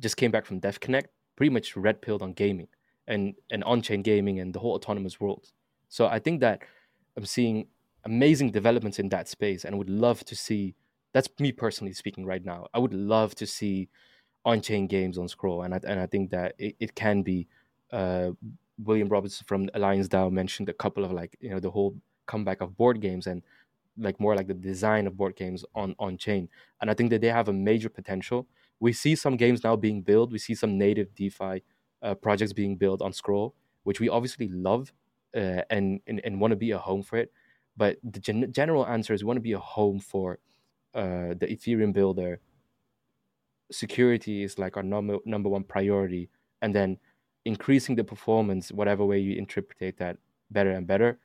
just 0.00 0.16
came 0.16 0.30
back 0.30 0.46
from 0.46 0.58
Dev 0.58 0.80
Connect, 0.80 1.08
pretty 1.36 1.50
much 1.50 1.76
red 1.76 2.02
pilled 2.02 2.22
on 2.22 2.32
gaming 2.32 2.68
and, 3.06 3.34
and 3.50 3.62
on 3.64 3.82
chain 3.82 4.02
gaming 4.02 4.40
and 4.40 4.54
the 4.54 4.58
whole 4.58 4.74
autonomous 4.74 5.20
world. 5.20 5.52
So 5.88 6.06
I 6.06 6.18
think 6.18 6.40
that 6.40 6.62
I'm 7.16 7.26
seeing 7.26 7.66
amazing 8.04 8.50
developments 8.50 8.98
in 8.98 9.08
that 9.10 9.28
space 9.28 9.64
and 9.64 9.78
would 9.78 9.90
love 9.90 10.24
to 10.24 10.36
see 10.36 10.74
that's 11.12 11.28
me 11.38 11.52
personally 11.52 11.92
speaking 11.92 12.26
right 12.26 12.44
now. 12.44 12.66
I 12.74 12.80
would 12.80 12.92
love 12.92 13.36
to 13.36 13.46
see 13.46 13.88
on 14.44 14.60
chain 14.60 14.88
games 14.88 15.16
on 15.16 15.28
Scroll. 15.28 15.62
And 15.62 15.72
I, 15.72 15.80
and 15.86 16.00
I 16.00 16.06
think 16.06 16.30
that 16.30 16.54
it, 16.58 16.76
it 16.80 16.94
can 16.94 17.22
be. 17.22 17.46
Uh, 17.92 18.32
William 18.82 19.08
Robertson 19.08 19.44
from 19.46 19.68
Alliance 19.74 20.08
DAO 20.08 20.32
mentioned 20.32 20.68
a 20.68 20.72
couple 20.72 21.04
of 21.04 21.12
like, 21.12 21.36
you 21.40 21.50
know, 21.50 21.60
the 21.60 21.70
whole 21.70 21.94
comeback 22.26 22.60
of 22.60 22.76
board 22.76 23.00
games 23.00 23.28
and 23.28 23.40
like 23.96 24.18
more 24.18 24.34
like 24.34 24.48
the 24.48 24.54
design 24.54 25.06
of 25.06 25.16
board 25.16 25.36
games 25.36 25.64
on 25.74 25.94
on 25.98 26.16
chain 26.16 26.48
and 26.80 26.90
i 26.90 26.94
think 26.94 27.10
that 27.10 27.20
they 27.20 27.28
have 27.28 27.48
a 27.48 27.52
major 27.52 27.88
potential 27.88 28.46
we 28.80 28.92
see 28.92 29.14
some 29.14 29.36
games 29.36 29.64
now 29.64 29.76
being 29.76 30.02
built. 30.02 30.30
We 30.30 30.38
see 30.38 30.54
some 30.54 30.78
native 30.78 31.14
DeFi 31.14 31.62
uh, 32.02 32.14
projects 32.14 32.52
being 32.52 32.76
built 32.76 33.00
on 33.02 33.12
Scroll, 33.12 33.54
which 33.84 34.00
we 34.00 34.08
obviously 34.08 34.48
love 34.48 34.92
uh, 35.34 35.62
and, 35.70 36.00
and, 36.06 36.20
and 36.24 36.40
want 36.40 36.52
to 36.52 36.56
be 36.56 36.72
a 36.72 36.78
home 36.78 37.02
for 37.02 37.16
it. 37.16 37.32
But 37.76 37.98
the 38.04 38.20
gen- 38.20 38.52
general 38.52 38.86
answer 38.86 39.14
is 39.14 39.22
we 39.22 39.26
want 39.26 39.38
to 39.38 39.42
be 39.42 39.52
a 39.52 39.58
home 39.58 40.00
for 40.00 40.38
uh, 40.94 41.34
the 41.38 41.46
Ethereum 41.48 41.92
builder. 41.92 42.40
Security 43.72 44.42
is 44.42 44.58
like 44.58 44.76
our 44.76 44.82
number 44.82 45.18
number 45.24 45.48
one 45.48 45.64
priority, 45.64 46.28
and 46.62 46.74
then 46.74 46.98
increasing 47.44 47.96
the 47.96 48.04
performance, 48.04 48.70
whatever 48.70 49.04
way 49.04 49.18
you 49.18 49.36
interpret 49.36 49.96
that, 49.96 50.18
better 50.50 50.70
and 50.70 50.86
better. 50.86 51.18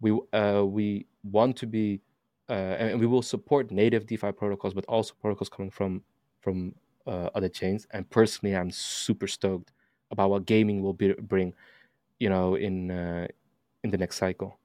We 0.00 0.12
uh, 0.32 0.64
we 0.64 1.06
want 1.24 1.56
to 1.56 1.66
be, 1.66 2.02
uh, 2.48 2.52
and 2.78 3.00
we 3.00 3.06
will 3.06 3.22
support 3.22 3.70
native 3.70 4.06
DeFi 4.06 4.32
protocols, 4.32 4.74
but 4.74 4.84
also 4.84 5.14
protocols 5.20 5.48
coming 5.48 5.70
from 5.70 6.02
from 6.40 6.74
uh, 7.06 7.30
other 7.34 7.48
chains. 7.48 7.86
And 7.90 8.08
personally, 8.10 8.56
I'm 8.56 8.70
super 8.70 9.26
stoked 9.26 9.72
about 10.10 10.30
what 10.30 10.46
gaming 10.46 10.82
will 10.82 10.92
be, 10.92 11.12
bring, 11.14 11.54
you 12.18 12.28
know, 12.28 12.54
in 12.54 12.90
uh, 12.90 13.26
in 13.82 13.90
the 13.90 13.98
next 13.98 14.16
cycle. 14.16 14.58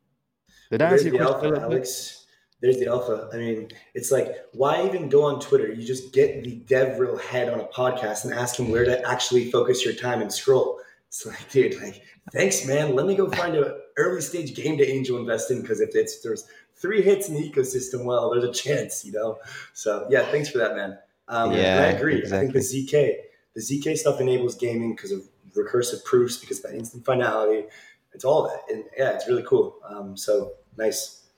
Did 0.69 0.81
There's 0.81 1.03
the 1.03 1.19
alpha, 1.19 1.59
Alex. 1.61 2.25
There's 2.61 2.77
the 2.77 2.87
alpha. 2.87 3.29
I 3.33 3.37
mean, 3.37 3.69
it's 3.93 4.11
like, 4.11 4.35
why 4.53 4.85
even 4.85 5.09
go 5.09 5.23
on 5.23 5.39
Twitter? 5.39 5.71
You 5.71 5.85
just 5.85 6.13
get 6.13 6.43
the 6.43 6.61
DevRel 6.65 7.19
head 7.19 7.49
on 7.49 7.59
a 7.59 7.65
podcast 7.65 8.23
and 8.23 8.33
ask 8.33 8.57
him 8.57 8.69
where 8.69 8.85
to 8.85 9.05
actually 9.07 9.49
focus 9.49 9.83
your 9.83 9.95
time 9.95 10.21
and 10.21 10.31
scroll. 10.31 10.79
It's 11.07 11.25
like, 11.25 11.49
dude, 11.49 11.81
like, 11.81 12.03
thanks, 12.31 12.65
man. 12.65 12.95
Let 12.95 13.07
me 13.07 13.15
go 13.15 13.29
find 13.29 13.55
an 13.55 13.73
early 13.97 14.21
stage 14.21 14.55
game 14.55 14.77
to 14.77 14.87
angel 14.87 15.17
invest 15.17 15.51
in 15.51 15.61
because 15.61 15.81
if 15.81 15.95
it's 15.95 16.21
there's 16.21 16.47
three 16.75 17.01
hits 17.01 17.29
in 17.29 17.35
the 17.35 17.49
ecosystem, 17.49 18.05
well, 18.05 18.29
there's 18.29 18.43
a 18.43 18.53
chance, 18.53 19.03
you 19.03 19.11
know. 19.11 19.39
So 19.73 20.07
yeah, 20.09 20.23
thanks 20.25 20.49
for 20.49 20.59
that, 20.59 20.75
man. 20.75 20.97
Um, 21.27 21.53
yeah, 21.53 21.85
I 21.87 21.97
agree. 21.97 22.19
Exactly. 22.19 22.49
I 22.49 22.51
think 22.51 22.53
the 22.53 22.59
ZK, 22.59 23.15
the 23.55 23.61
ZK 23.61 23.97
stuff 23.97 24.19
enables 24.19 24.55
gaming 24.55 24.95
because 24.95 25.11
of 25.11 25.23
recursive 25.55 26.03
proofs, 26.03 26.37
because 26.37 26.57
of 26.63 26.71
that 26.71 26.77
instant 26.77 27.05
finality. 27.05 27.67
It's 28.13 28.25
all 28.25 28.43
that, 28.43 28.73
and 28.73 28.83
yeah, 28.97 29.11
it's 29.11 29.27
really 29.27 29.43
cool. 29.43 29.77
Um, 29.87 30.17
so 30.17 30.53
nice. 30.77 31.29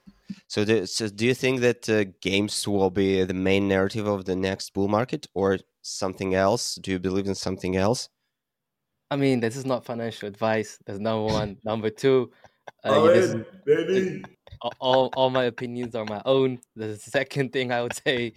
So, 0.48 0.66
do, 0.66 0.86
so 0.88 1.08
do 1.08 1.26
you 1.26 1.36
think 1.36 1.62
that 1.62 1.88
uh, 1.88 2.06
games 2.22 2.68
will 2.68 2.90
be 2.90 3.24
the 3.24 3.34
main 3.34 3.68
narrative 3.68 4.08
of 4.08 4.26
the 4.26 4.36
next 4.36 4.74
bull 4.74 4.88
market, 4.88 5.28
or 5.36 5.60
something 5.84 6.34
else? 6.34 6.76
Do 6.76 6.92
you 6.92 7.00
believe 7.00 7.28
in 7.28 7.36
something 7.36 7.76
else? 7.76 8.10
I 9.12 9.16
mean, 9.16 9.40
this 9.40 9.56
is 9.56 9.66
not 9.66 9.86
financial 9.86 10.28
advice. 10.28 10.80
That's 10.86 11.00
number 11.00 11.32
one. 11.32 11.58
number 11.64 11.92
two, 11.92 12.32
uh, 12.84 12.90
oh, 12.90 13.08
this, 13.08 13.36
baby. 13.66 14.24
all 14.80 15.12
all 15.16 15.30
my 15.30 15.46
opinions 15.46 15.94
are 15.96 16.06
my 16.06 16.22
own. 16.26 16.60
The 16.76 16.98
second 16.98 17.54
thing 17.54 17.72
I 17.72 17.84
would 17.84 17.96
say 17.96 18.34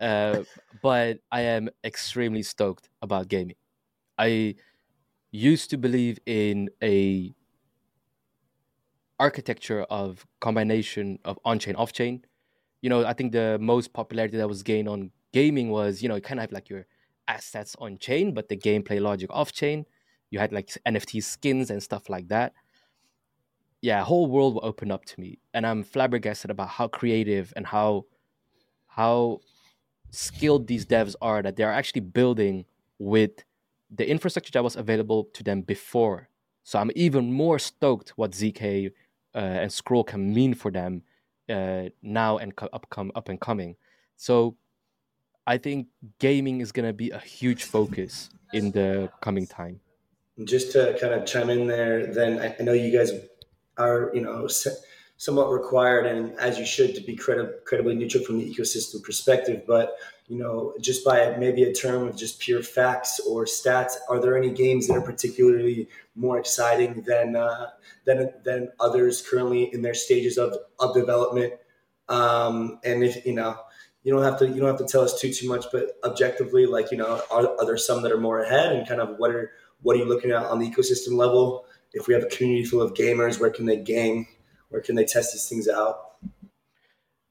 uh, 0.00 0.44
but 0.82 1.20
I 1.30 1.42
am 1.42 1.70
extremely 1.84 2.42
stoked 2.42 2.88
about 3.02 3.28
gaming. 3.28 3.56
I 4.18 4.56
used 5.32 5.70
to 5.70 5.78
believe 5.78 6.18
in 6.26 6.70
a 6.82 7.34
architecture 9.18 9.82
of 9.84 10.26
combination 10.40 11.18
of 11.24 11.38
on-chain, 11.44 11.76
off-chain. 11.76 12.24
You 12.82 12.90
know, 12.90 13.04
I 13.04 13.12
think 13.12 13.32
the 13.32 13.58
most 13.60 13.92
popularity 13.92 14.36
that 14.38 14.48
was 14.48 14.62
gained 14.62 14.88
on 14.88 15.12
gaming 15.32 15.70
was, 15.70 16.02
you 16.02 16.08
know, 16.08 16.16
you 16.16 16.22
kind 16.22 16.40
of 16.40 16.42
have 16.42 16.52
like 16.52 16.68
your 16.68 16.86
assets 17.28 17.76
on 17.78 17.98
chain, 17.98 18.34
but 18.34 18.48
the 18.48 18.56
gameplay 18.56 19.00
logic 19.00 19.30
off 19.32 19.52
chain. 19.52 19.86
You 20.30 20.38
had 20.38 20.52
like 20.52 20.70
NFT 20.86 21.20
skins 21.20 21.70
and 21.70 21.82
stuff 21.82 22.08
like 22.08 22.28
that. 22.28 22.54
Yeah, 23.82 24.04
whole 24.04 24.26
world 24.26 24.54
will 24.54 24.64
open 24.64 24.90
up 24.90 25.04
to 25.06 25.20
me, 25.20 25.40
and 25.54 25.66
I'm 25.66 25.82
flabbergasted 25.82 26.50
about 26.50 26.68
how 26.68 26.88
creative 26.88 27.52
and 27.56 27.66
how 27.66 28.04
how 28.86 29.40
skilled 30.10 30.66
these 30.66 30.86
devs 30.86 31.14
are 31.20 31.42
that 31.42 31.56
they're 31.56 31.72
actually 31.72 32.00
building 32.00 32.64
with 32.98 33.44
the 33.90 34.08
infrastructure 34.08 34.52
that 34.52 34.64
was 34.64 34.76
available 34.76 35.24
to 35.32 35.42
them 35.42 35.62
before. 35.62 36.28
So 36.62 36.78
I'm 36.78 36.90
even 36.94 37.32
more 37.32 37.58
stoked 37.58 38.10
what 38.10 38.32
ZK 38.32 38.92
uh, 39.34 39.38
and 39.38 39.72
scroll 39.72 40.04
can 40.04 40.32
mean 40.32 40.54
for 40.54 40.70
them 40.70 41.02
uh, 41.48 41.88
now 42.02 42.38
and 42.38 42.54
co- 42.54 42.68
up 42.72 42.86
come 42.90 43.10
up 43.14 43.28
and 43.28 43.40
coming. 43.40 43.76
So 44.16 44.56
I 45.46 45.58
think 45.58 45.88
gaming 46.18 46.60
is 46.60 46.70
going 46.70 46.86
to 46.86 46.92
be 46.92 47.10
a 47.10 47.18
huge 47.18 47.64
focus 47.64 48.30
in 48.52 48.70
the 48.70 49.10
coming 49.20 49.46
time. 49.46 49.80
Just 50.44 50.72
to 50.72 50.96
kind 51.00 51.14
of 51.14 51.26
chime 51.26 51.50
in 51.50 51.66
there, 51.66 52.06
then 52.06 52.38
I, 52.38 52.56
I 52.58 52.62
know 52.62 52.72
you 52.72 52.96
guys 52.96 53.12
are, 53.76 54.10
you 54.14 54.20
know, 54.20 54.46
somewhat 55.20 55.50
required, 55.50 56.06
and 56.06 56.32
as 56.38 56.58
you 56.58 56.64
should, 56.64 56.94
to 56.94 57.00
be 57.02 57.14
credi- 57.14 57.52
credibly 57.66 57.94
neutral 57.94 58.24
from 58.24 58.38
the 58.38 58.54
ecosystem 58.54 59.02
perspective. 59.02 59.64
But 59.66 59.96
you 60.28 60.38
know, 60.38 60.72
just 60.80 61.04
by 61.04 61.36
maybe 61.36 61.64
a 61.64 61.74
term 61.74 62.08
of 62.08 62.16
just 62.16 62.40
pure 62.40 62.62
facts 62.62 63.20
or 63.28 63.44
stats, 63.44 63.96
are 64.08 64.18
there 64.18 64.34
any 64.34 64.50
games 64.50 64.86
that 64.86 64.94
are 64.94 65.02
particularly 65.02 65.88
more 66.14 66.38
exciting 66.38 67.02
than 67.06 67.36
uh, 67.36 67.66
than 68.06 68.32
than 68.44 68.70
others 68.80 69.20
currently 69.20 69.64
in 69.74 69.82
their 69.82 69.92
stages 69.92 70.38
of 70.38 70.56
of 70.78 70.94
development? 70.94 71.52
Um, 72.08 72.80
and 72.82 73.04
if 73.04 73.26
you 73.26 73.34
know, 73.34 73.58
you 74.02 74.14
don't 74.14 74.22
have 74.22 74.38
to 74.38 74.48
you 74.48 74.58
don't 74.58 74.70
have 74.70 74.78
to 74.78 74.90
tell 74.90 75.02
us 75.02 75.20
too 75.20 75.34
too 75.34 75.48
much, 75.48 75.66
but 75.70 75.98
objectively, 76.02 76.64
like 76.64 76.90
you 76.90 76.96
know, 76.96 77.20
are, 77.30 77.46
are 77.58 77.66
there 77.66 77.76
some 77.76 78.00
that 78.04 78.10
are 78.10 78.20
more 78.20 78.40
ahead, 78.40 78.72
and 78.72 78.88
kind 78.88 79.02
of 79.02 79.18
what 79.18 79.32
are 79.32 79.52
what 79.82 79.96
are 79.96 79.98
you 79.98 80.06
looking 80.06 80.30
at 80.30 80.46
on 80.46 80.60
the 80.60 80.70
ecosystem 80.70 81.12
level? 81.12 81.66
If 81.92 82.06
we 82.06 82.14
have 82.14 82.22
a 82.22 82.28
community 82.28 82.64
full 82.64 82.80
of 82.80 82.94
gamers, 82.94 83.38
where 83.38 83.50
can 83.50 83.66
they 83.66 83.76
game? 83.76 84.26
Where 84.70 84.80
can 84.80 84.94
they 84.94 85.04
test 85.04 85.32
these 85.32 85.48
things 85.48 85.68
out? 85.68 86.16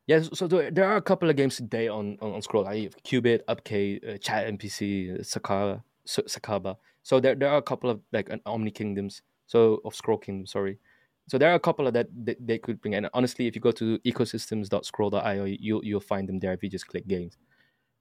Yeah, 0.07 0.21
so 0.33 0.47
there 0.47 0.85
are 0.85 0.95
a 0.95 1.01
couple 1.01 1.29
of 1.29 1.35
games 1.35 1.57
today 1.57 1.87
on 1.87 2.17
on, 2.21 2.33
on 2.33 2.41
Scroll. 2.41 2.67
I 2.67 2.81
have 2.83 2.97
Qubit, 3.03 3.41
Upk, 3.47 3.69
uh, 4.15 4.17
Chat 4.17 4.47
NPC, 4.47 5.19
Sakaba, 5.21 5.83
Sakaba. 6.07 6.77
So 7.03 7.19
there 7.19 7.35
there 7.35 7.49
are 7.49 7.57
a 7.57 7.61
couple 7.61 7.89
of 7.89 8.01
like 8.11 8.29
an 8.29 8.41
Omni 8.45 8.71
Kingdoms. 8.71 9.21
So 9.45 9.81
of 9.85 9.95
Scroll 9.95 10.17
Kingdom, 10.17 10.45
sorry. 10.45 10.79
So 11.27 11.37
there 11.37 11.51
are 11.51 11.55
a 11.55 11.59
couple 11.59 11.85
of 11.85 11.93
that 11.93 12.07
they, 12.11 12.35
they 12.39 12.57
could 12.57 12.81
bring. 12.81 12.95
And 12.95 13.07
honestly, 13.13 13.45
if 13.45 13.55
you 13.55 13.61
go 13.61 13.71
to 13.71 13.99
ecosystems.scroll.io, 13.99 15.45
you'll 15.45 15.85
you'll 15.85 15.99
find 15.99 16.27
them 16.27 16.39
there 16.39 16.53
if 16.53 16.63
you 16.63 16.69
just 16.69 16.87
click 16.87 17.07
games. 17.07 17.37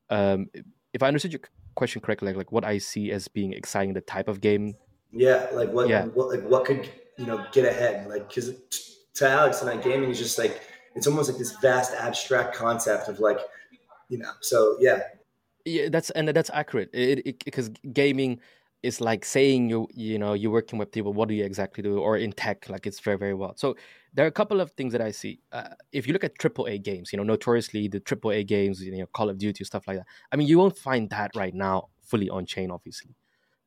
Um, 0.09 0.49
if 0.95 1.03
I 1.03 1.09
understood 1.09 1.33
your 1.33 1.41
question 1.75 2.01
correctly, 2.01 2.29
like, 2.29 2.37
like 2.37 2.53
what 2.53 2.65
I 2.65 2.79
see 2.79 3.13
as 3.13 3.29
being 3.29 3.53
exciting, 3.53 3.93
the 3.93 4.01
type 4.01 4.29
of 4.29 4.41
game. 4.41 4.77
Yeah, 5.13 5.49
like 5.53 5.71
what, 5.71 5.89
yeah. 5.89 6.07
what 6.07 6.29
like 6.29 6.43
what 6.49 6.65
could 6.65 6.89
you 7.19 7.27
know 7.27 7.45
get 7.53 7.67
ahead? 7.67 8.09
Like 8.09 8.29
because 8.29 8.53
to 9.19 9.29
Alex 9.29 9.61
and 9.61 9.71
I, 9.71 9.77
gaming 9.77 10.11
is 10.11 10.19
just 10.19 10.39
like 10.39 10.63
it's 10.95 11.07
almost 11.07 11.29
like 11.31 11.39
this 11.39 11.53
vast 11.61 11.95
abstract 11.95 12.55
concept 12.55 13.09
of 13.09 13.21
like 13.21 13.41
you 14.09 14.19
know. 14.19 14.33
So 14.41 14.77
yeah, 14.81 15.03
yeah, 15.65 15.89
that's 15.91 16.11
and 16.11 16.29
that's 16.29 16.51
accurate. 16.53 16.91
It, 16.93 17.45
because 17.45 17.71
gaming 17.93 18.41
is 18.83 19.01
like 19.01 19.25
saying 19.25 19.69
you 19.69 19.89
you 19.93 20.19
know 20.19 20.35
you're 20.35 20.51
working 20.51 20.79
with 20.79 20.93
people. 20.93 21.13
What 21.13 21.29
do 21.29 21.35
you 21.35 21.45
exactly 21.45 21.83
do? 21.83 21.99
Or 21.99 22.17
in 22.17 22.33
tech, 22.33 22.69
like 22.69 22.87
it's 22.87 23.01
very 23.01 23.19
very 23.19 23.35
well. 23.35 23.55
So 23.57 23.77
there 24.15 24.25
are 24.25 24.29
a 24.29 24.33
couple 24.33 24.61
of 24.61 24.71
things 24.73 24.93
that 24.93 25.03
I 25.03 25.11
see. 25.11 25.41
Uh, 25.53 25.69
if 25.93 26.07
you 26.07 26.13
look 26.13 26.25
at 26.25 26.39
AAA 26.39 26.83
games, 26.83 27.13
you 27.13 27.19
know, 27.19 27.23
notoriously 27.23 27.89
the 27.89 28.01
AAA 28.01 28.47
games, 28.47 28.83
you 28.83 28.97
know, 28.97 29.07
Call 29.07 29.29
of 29.29 29.39
Duty 29.39 29.65
stuff 29.65 29.87
like 29.87 29.99
that. 29.99 30.07
I 30.33 30.37
mean, 30.37 30.49
you 30.49 30.59
won't 30.59 30.77
find 30.77 31.11
that 31.11 31.33
right 31.37 31.55
now 31.55 31.89
fully 32.03 32.31
on 32.31 32.47
chain, 32.47 32.71
obviously. 32.71 33.15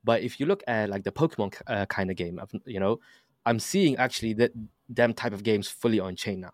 But 0.04 0.22
if 0.22 0.40
you 0.40 0.46
look 0.46 0.64
at 0.66 0.90
like 0.90 1.04
the 1.04 1.12
Pokemon 1.12 1.54
uh, 1.68 1.86
kind 1.86 2.10
of 2.10 2.16
game, 2.16 2.40
you 2.66 2.80
know, 2.80 2.98
I'm 3.44 3.58
seeing 3.58 3.96
actually 3.96 4.34
that 4.34 4.52
them 4.88 5.14
type 5.14 5.32
of 5.32 5.42
games 5.42 5.68
fully 5.68 6.00
on 6.00 6.16
chain 6.16 6.40
now. 6.40 6.52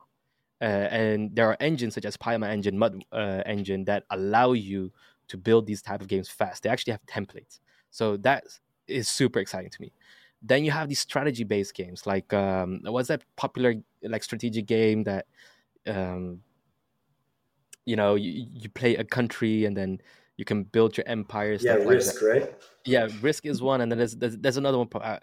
Uh, 0.61 0.89
and 0.91 1.35
there 1.35 1.49
are 1.49 1.57
engines 1.61 1.95
such 1.95 2.05
as 2.05 2.17
Paima 2.17 2.49
engine, 2.49 2.79
Mud 2.79 3.05
uh, 3.13 3.43
engine 3.47 3.85
that 3.85 4.05
allow 4.11 4.53
you 4.53 4.93
to 5.29 5.37
build 5.37 5.67
these 5.67 5.83
type 5.83 6.01
of 6.01 6.09
games 6.09 6.29
fast. 6.29 6.63
They 6.63 6.71
actually 6.71 6.93
have 6.93 7.07
templates, 7.07 7.61
so 7.91 8.17
that 8.19 8.45
is 8.89 9.07
super 9.07 9.39
exciting 9.39 9.71
to 9.71 9.81
me. 9.81 9.93
Then 10.43 10.65
you 10.65 10.73
have 10.73 10.89
these 10.89 10.99
strategy 10.99 11.45
based 11.45 11.75
games 11.75 12.07
like 12.07 12.33
um, 12.33 12.81
what's 12.85 13.09
that 13.09 13.23
popular 13.37 13.75
like 14.03 14.25
strategic 14.25 14.67
game 14.67 15.05
that 15.05 15.27
um, 15.87 16.41
you 17.85 17.95
know 17.95 18.17
you, 18.17 18.47
you 18.53 18.69
play 18.69 18.97
a 18.97 19.05
country 19.05 19.65
and 19.65 19.77
then 19.77 20.01
you 20.37 20.45
can 20.45 20.65
build 20.65 20.97
your 20.97 21.07
empire. 21.07 21.57
Yeah, 21.61 21.75
Risk, 21.75 22.21
like 22.21 22.43
right? 22.43 22.55
Yeah, 22.85 23.09
Risk 23.21 23.47
is 23.47 23.63
one, 23.63 23.81
and 23.81 23.93
then 23.93 23.99
there's 23.99 24.17
there's, 24.17 24.37
there's 24.39 24.57
another 24.57 24.79
one. 24.79 24.89
Uh, 24.93 25.19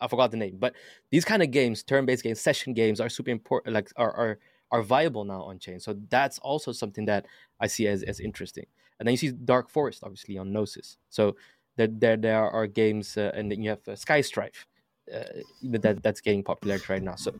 I 0.00 0.08
forgot 0.08 0.30
the 0.30 0.36
name, 0.36 0.56
but 0.58 0.74
these 1.10 1.24
kind 1.24 1.42
of 1.42 1.50
games, 1.50 1.82
turn-based 1.82 2.22
games, 2.22 2.40
session 2.40 2.72
games, 2.72 3.00
are 3.00 3.08
super 3.08 3.30
important. 3.30 3.74
Like 3.74 3.90
are 3.96 4.12
are 4.12 4.38
are 4.70 4.82
viable 4.82 5.24
now 5.24 5.42
on 5.42 5.58
chain. 5.58 5.80
So 5.80 5.96
that's 6.08 6.38
also 6.38 6.72
something 6.72 7.06
that 7.06 7.26
I 7.60 7.66
see 7.66 7.86
as 7.88 8.02
as 8.02 8.20
interesting. 8.20 8.66
And 8.98 9.06
then 9.06 9.12
you 9.12 9.18
see 9.18 9.30
Dark 9.30 9.70
Forest, 9.70 10.02
obviously 10.02 10.38
on 10.38 10.52
Gnosis. 10.52 10.98
So 11.08 11.36
there 11.76 11.88
there, 11.90 12.16
there 12.16 12.50
are 12.50 12.66
games, 12.66 13.16
uh, 13.16 13.32
and 13.34 13.50
then 13.50 13.62
you 13.62 13.70
have 13.70 13.86
uh, 13.88 13.96
Sky 13.96 14.20
Strife, 14.20 14.66
uh, 15.12 15.24
that 15.62 16.02
that's 16.02 16.20
getting 16.20 16.42
popular 16.42 16.78
right 16.88 17.02
now. 17.02 17.16
So. 17.16 17.34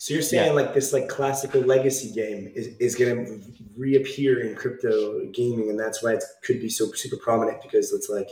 So 0.00 0.14
you're 0.14 0.22
saying 0.22 0.46
yeah. 0.46 0.52
like 0.52 0.74
this 0.74 0.92
like 0.92 1.08
classical 1.08 1.60
legacy 1.60 2.12
game 2.12 2.52
is, 2.54 2.68
is 2.78 2.94
going 2.94 3.26
to 3.26 3.42
reappear 3.76 4.38
in 4.46 4.54
crypto 4.54 5.26
gaming, 5.32 5.70
and 5.70 5.78
that's 5.78 6.04
why 6.04 6.12
it 6.12 6.22
could 6.44 6.60
be 6.60 6.68
so 6.68 6.92
super 6.92 7.16
prominent 7.16 7.60
because 7.60 7.92
it's 7.92 8.08
like 8.08 8.30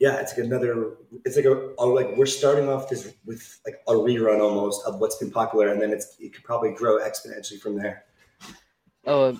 yeah, 0.00 0.18
it's 0.18 0.36
like 0.36 0.46
another. 0.46 0.96
It's 1.26 1.36
like 1.36 1.44
a, 1.44 1.72
a, 1.78 1.84
like 1.84 2.16
we're 2.16 2.24
starting 2.24 2.70
off 2.70 2.88
this 2.88 3.12
with 3.26 3.60
like 3.66 3.82
a 3.86 3.92
rerun 3.92 4.40
almost 4.40 4.84
of 4.86 4.98
what's 4.98 5.16
been 5.16 5.30
popular, 5.30 5.68
and 5.68 5.80
then 5.80 5.92
it's 5.92 6.16
it 6.18 6.32
could 6.32 6.42
probably 6.42 6.72
grow 6.72 6.98
exponentially 6.98 7.60
from 7.60 7.76
there. 7.76 8.04
Uh, 9.06 9.34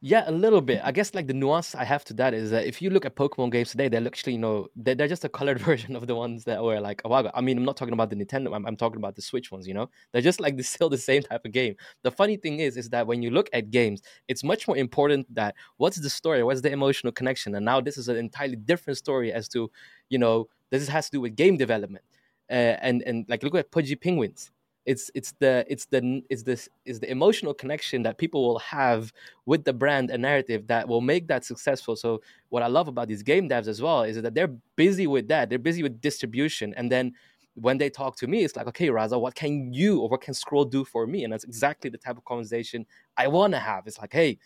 yeah, 0.00 0.22
a 0.26 0.30
little 0.30 0.60
bit. 0.60 0.80
I 0.84 0.92
guess 0.92 1.12
like 1.12 1.26
the 1.26 1.34
nuance 1.34 1.74
I 1.74 1.82
have 1.82 2.04
to 2.04 2.14
that 2.14 2.32
is 2.32 2.52
that 2.52 2.66
if 2.66 2.80
you 2.80 2.88
look 2.88 3.04
at 3.04 3.16
Pokemon 3.16 3.50
games 3.50 3.72
today, 3.72 3.88
they're 3.88 4.06
actually 4.06 4.34
you 4.34 4.38
know 4.38 4.68
they're, 4.76 4.94
they're 4.94 5.08
just 5.08 5.24
a 5.24 5.28
colored 5.28 5.58
version 5.70 5.96
of 5.96 6.06
the 6.06 6.14
ones 6.14 6.44
that 6.44 6.62
were 6.62 6.78
like 6.78 7.02
a 7.04 7.08
while 7.08 7.20
ago. 7.20 7.30
I 7.34 7.40
mean, 7.40 7.58
I'm 7.58 7.64
not 7.64 7.76
talking 7.76 7.94
about 7.94 8.08
the 8.08 8.14
Nintendo. 8.14 8.54
I'm, 8.54 8.64
I'm 8.64 8.76
talking 8.76 8.98
about 8.98 9.16
the 9.16 9.22
Switch 9.22 9.50
ones. 9.50 9.66
You 9.66 9.74
know, 9.74 9.90
they're 10.12 10.22
just 10.22 10.40
like 10.40 10.56
the, 10.56 10.62
still 10.62 10.88
the 10.88 10.98
same 10.98 11.22
type 11.22 11.44
of 11.44 11.50
game. 11.50 11.74
The 12.04 12.12
funny 12.12 12.36
thing 12.36 12.60
is, 12.60 12.76
is 12.76 12.88
that 12.90 13.08
when 13.08 13.22
you 13.22 13.30
look 13.30 13.50
at 13.52 13.72
games, 13.72 14.00
it's 14.28 14.44
much 14.44 14.68
more 14.68 14.76
important 14.76 15.34
that 15.34 15.56
what's 15.78 15.96
the 15.96 16.10
story, 16.10 16.44
what's 16.44 16.60
the 16.60 16.70
emotional 16.70 17.12
connection, 17.12 17.56
and 17.56 17.64
now 17.64 17.80
this 17.80 17.98
is 17.98 18.08
an 18.08 18.16
entirely 18.16 18.56
different 18.56 18.98
story 18.98 19.32
as 19.32 19.48
to, 19.48 19.68
you 20.10 20.18
know, 20.18 20.48
this 20.70 20.86
has 20.86 21.06
to 21.06 21.10
do 21.10 21.20
with 21.22 21.34
game 21.34 21.56
development, 21.56 22.04
uh, 22.50 22.78
and 22.82 23.02
and 23.02 23.24
like 23.28 23.42
look 23.42 23.56
at 23.56 23.72
Pudgy 23.72 23.96
Penguins 23.96 24.52
it's 24.88 25.10
it's 25.14 25.32
the 25.32 25.66
it's 25.68 25.84
the 25.84 26.22
it's 26.30 26.42
this 26.42 26.66
is 26.86 26.98
the 26.98 27.10
emotional 27.10 27.52
connection 27.52 28.02
that 28.04 28.16
people 28.16 28.42
will 28.48 28.58
have 28.60 29.12
with 29.44 29.62
the 29.64 29.72
brand 29.72 30.10
and 30.10 30.22
narrative 30.22 30.66
that 30.66 30.88
will 30.88 31.02
make 31.02 31.28
that 31.28 31.44
successful. 31.44 31.94
So 31.94 32.22
what 32.48 32.62
i 32.62 32.68
love 32.68 32.88
about 32.88 33.06
these 33.06 33.22
game 33.22 33.50
devs 33.50 33.68
as 33.68 33.82
well 33.82 34.02
is 34.04 34.20
that 34.22 34.34
they're 34.34 34.54
busy 34.76 35.06
with 35.06 35.28
that. 35.28 35.50
They're 35.50 35.58
busy 35.70 35.82
with 35.82 36.00
distribution. 36.00 36.72
And 36.78 36.90
then 36.90 37.12
when 37.52 37.76
they 37.76 37.90
talk 37.90 38.16
to 38.16 38.26
me 38.26 38.44
it's 38.44 38.56
like 38.56 38.66
okay 38.68 38.88
raza 38.88 39.20
what 39.20 39.34
can 39.34 39.74
you 39.74 40.00
or 40.00 40.08
what 40.08 40.22
can 40.22 40.32
scroll 40.32 40.64
do 40.64 40.86
for 40.86 41.06
me? 41.06 41.24
And 41.24 41.30
that's 41.32 41.44
exactly 41.44 41.90
the 41.90 41.98
type 41.98 42.16
of 42.16 42.24
conversation 42.24 42.86
i 43.18 43.28
want 43.28 43.52
to 43.52 43.58
have. 43.58 43.86
It's 43.86 43.98
like 43.98 44.14
hey 44.14 44.38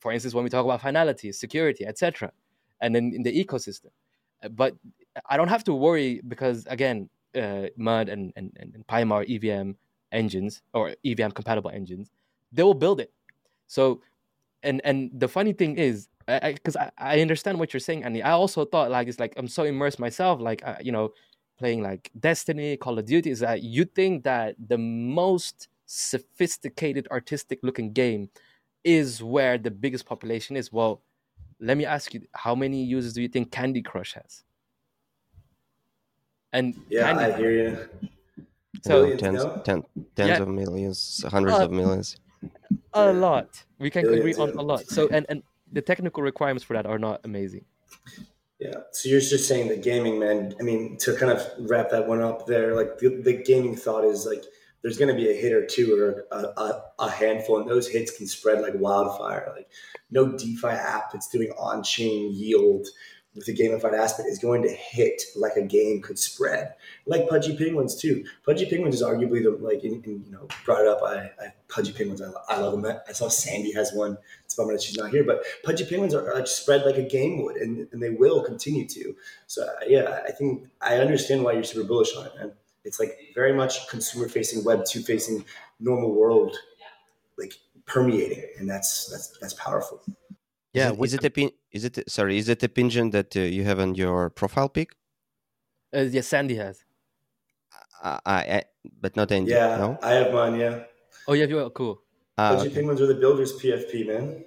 for 0.00 0.10
instance 0.10 0.34
when 0.34 0.42
we 0.42 0.50
talk 0.50 0.64
about 0.64 0.80
finality 0.80 1.30
security 1.30 1.86
etc 1.86 2.32
and 2.80 2.92
then 2.92 3.12
in 3.14 3.22
the 3.22 3.44
ecosystem. 3.44 3.92
But 4.50 4.74
i 5.30 5.36
don't 5.36 5.52
have 5.56 5.62
to 5.68 5.74
worry 5.86 6.20
because 6.26 6.66
again 6.66 7.08
uh, 7.36 7.66
mud 7.76 8.08
and 8.08 8.32
and, 8.36 8.50
and 8.60 8.84
Paima 8.88 9.16
evm 9.32 9.76
engines 10.14 10.62
or 10.72 10.94
EVM 11.04 11.30
compatible 11.30 11.70
engines, 11.70 12.10
they 12.52 12.62
will 12.62 12.74
build 12.74 13.00
it. 13.00 13.12
So, 13.66 14.00
and 14.62 14.80
and 14.84 15.10
the 15.12 15.28
funny 15.28 15.52
thing 15.52 15.76
is, 15.76 16.08
because 16.26 16.76
I, 16.76 16.90
I, 16.98 17.16
I, 17.16 17.20
understand 17.20 17.58
what 17.58 17.72
you're 17.72 17.80
saying, 17.80 18.04
and 18.04 18.16
I 18.22 18.30
also 18.30 18.64
thought 18.64 18.90
like 18.90 19.08
it's 19.08 19.20
like 19.20 19.34
I'm 19.36 19.48
so 19.48 19.64
immersed 19.64 19.98
myself, 19.98 20.40
like 20.40 20.62
uh, 20.66 20.76
you 20.80 20.92
know, 20.92 21.12
playing 21.58 21.82
like 21.82 22.10
Destiny, 22.18 22.76
Call 22.76 22.98
of 22.98 23.04
Duty, 23.04 23.30
is 23.30 23.40
that 23.40 23.62
you 23.62 23.84
think 23.84 24.24
that 24.24 24.56
the 24.58 24.78
most 24.78 25.68
sophisticated, 25.86 27.08
artistic 27.10 27.58
looking 27.62 27.92
game 27.92 28.30
is 28.84 29.22
where 29.22 29.58
the 29.58 29.70
biggest 29.70 30.06
population 30.06 30.56
is. 30.56 30.72
Well, 30.72 31.02
let 31.60 31.76
me 31.76 31.84
ask 31.84 32.14
you, 32.14 32.22
how 32.32 32.54
many 32.54 32.82
users 32.84 33.12
do 33.12 33.22
you 33.22 33.28
think 33.28 33.50
Candy 33.50 33.82
Crush 33.82 34.14
has? 34.14 34.44
And 36.52 36.74
yeah, 36.88 37.12
Candy 37.12 37.24
I 37.24 37.36
hear 37.36 37.50
you. 37.50 37.88
So 38.84 39.16
tens, 39.16 39.42
ten, 39.64 39.82
tens 40.14 40.28
yeah. 40.28 40.42
of 40.42 40.48
millions, 40.48 41.24
hundreds 41.28 41.56
uh, 41.56 41.64
of 41.64 41.70
millions. 41.70 42.16
A 42.92 43.12
lot. 43.12 43.64
We 43.78 43.88
can 43.88 44.02
Billions, 44.02 44.20
agree 44.20 44.34
on 44.34 44.58
a 44.58 44.62
lot. 44.62 44.86
So 44.86 45.08
and 45.08 45.24
and 45.30 45.42
the 45.72 45.80
technical 45.80 46.22
requirements 46.22 46.64
for 46.64 46.74
that 46.74 46.84
are 46.84 46.98
not 46.98 47.22
amazing. 47.24 47.64
Yeah. 48.60 48.80
So 48.92 49.08
you're 49.08 49.20
just 49.20 49.48
saying 49.48 49.68
that 49.68 49.82
gaming, 49.82 50.18
man. 50.18 50.54
I 50.60 50.62
mean, 50.62 50.98
to 50.98 51.16
kind 51.16 51.32
of 51.32 51.46
wrap 51.70 51.90
that 51.90 52.06
one 52.06 52.20
up 52.20 52.46
there, 52.46 52.76
like 52.76 52.98
the, 52.98 53.20
the 53.22 53.42
gaming 53.42 53.74
thought 53.74 54.04
is 54.04 54.26
like 54.26 54.44
there's 54.82 54.98
going 54.98 55.08
to 55.08 55.14
be 55.14 55.30
a 55.30 55.34
hit 55.34 55.52
or 55.52 55.64
two 55.64 55.98
or 55.98 56.26
a, 56.30 56.60
a, 56.60 56.82
a, 56.98 57.10
handful, 57.10 57.58
and 57.58 57.68
those 57.68 57.88
hits 57.88 58.16
can 58.16 58.26
spread 58.26 58.60
like 58.60 58.74
wildfire. 58.74 59.50
Like 59.56 59.68
no 60.10 60.36
DeFi 60.36 60.68
app 60.68 61.10
that's 61.10 61.28
doing 61.28 61.50
on-chain 61.58 62.34
yield 62.34 62.86
with 63.34 63.46
the 63.46 63.54
gamified 63.54 63.98
aspect 63.98 64.28
is 64.28 64.38
going 64.38 64.62
to 64.62 64.68
hit 64.68 65.22
like 65.36 65.56
a 65.56 65.62
game 65.62 66.00
could 66.00 66.18
spread, 66.18 66.74
like 67.06 67.28
Pudgy 67.28 67.56
Penguins 67.56 67.96
too. 67.96 68.24
Pudgy 68.44 68.66
Penguins 68.66 68.94
is 68.94 69.02
arguably 69.02 69.42
the 69.42 69.50
like 69.50 69.82
in, 69.84 70.02
in, 70.04 70.22
you 70.24 70.32
know 70.32 70.46
brought 70.64 70.82
it 70.82 70.88
up. 70.88 71.02
I, 71.02 71.30
I 71.42 71.52
Pudgy 71.68 71.92
Penguins, 71.92 72.22
I, 72.22 72.30
I 72.48 72.60
love 72.60 72.80
them. 72.80 72.98
I 73.08 73.12
saw 73.12 73.28
Sandy 73.28 73.72
has 73.72 73.92
one. 73.92 74.16
It's 74.44 74.54
a 74.54 74.56
bummer 74.56 74.72
that 74.72 74.82
she's 74.82 74.96
not 74.96 75.10
here, 75.10 75.24
but 75.24 75.44
Pudgy 75.64 75.84
Penguins 75.84 76.14
are, 76.14 76.32
are 76.32 76.46
spread 76.46 76.86
like 76.86 76.96
a 76.96 77.02
game 77.02 77.42
would, 77.42 77.56
and, 77.56 77.88
and 77.92 78.02
they 78.02 78.10
will 78.10 78.42
continue 78.44 78.86
to. 78.88 79.16
So 79.46 79.64
uh, 79.64 79.84
yeah, 79.86 80.20
I 80.26 80.30
think 80.30 80.68
I 80.80 80.96
understand 80.98 81.42
why 81.42 81.52
you're 81.52 81.64
super 81.64 81.86
bullish 81.86 82.14
on 82.16 82.26
it, 82.26 82.36
man. 82.36 82.52
It's 82.84 83.00
like 83.00 83.18
very 83.34 83.52
much 83.52 83.88
consumer 83.88 84.28
facing, 84.28 84.62
web 84.62 84.84
two 84.84 85.00
facing, 85.00 85.44
normal 85.80 86.14
world, 86.14 86.56
like 87.38 87.54
permeating, 87.86 88.44
and 88.58 88.70
that's 88.70 89.10
that's 89.10 89.38
that's 89.40 89.54
powerful. 89.54 90.00
Yeah, 90.74 90.90
is 90.90 90.98
it, 90.98 91.04
is 91.04 91.14
it 91.14 91.24
a 91.24 91.30
pin? 91.30 91.50
Is 91.70 91.84
it 91.84 92.10
sorry? 92.10 92.36
Is 92.36 92.48
it 92.48 92.62
a 92.62 92.68
pigeon 92.68 93.10
that 93.10 93.36
uh, 93.36 93.40
you 93.40 93.62
have 93.62 93.78
on 93.78 93.94
your 93.94 94.28
profile 94.28 94.68
pic? 94.68 94.96
Uh, 95.94 96.00
yes, 96.00 96.26
Sandy 96.26 96.56
has. 96.56 96.84
I, 98.02 98.18
I, 98.26 98.64
but 99.00 99.16
not 99.16 99.30
Andy. 99.30 99.52
Yeah, 99.52 99.76
no? 99.78 99.98
I 100.02 100.10
have 100.12 100.32
mine. 100.32 100.58
Yeah. 100.58 100.82
Oh 101.28 101.32
yeah, 101.32 101.46
you 101.46 101.60
are 101.60 101.70
cool. 101.70 102.02
Uh, 102.36 102.58
okay. 102.60 102.74
Penguins 102.74 103.00
are 103.00 103.06
the 103.06 103.14
builders 103.14 103.52
PFP, 103.54 104.06
man. 104.08 104.44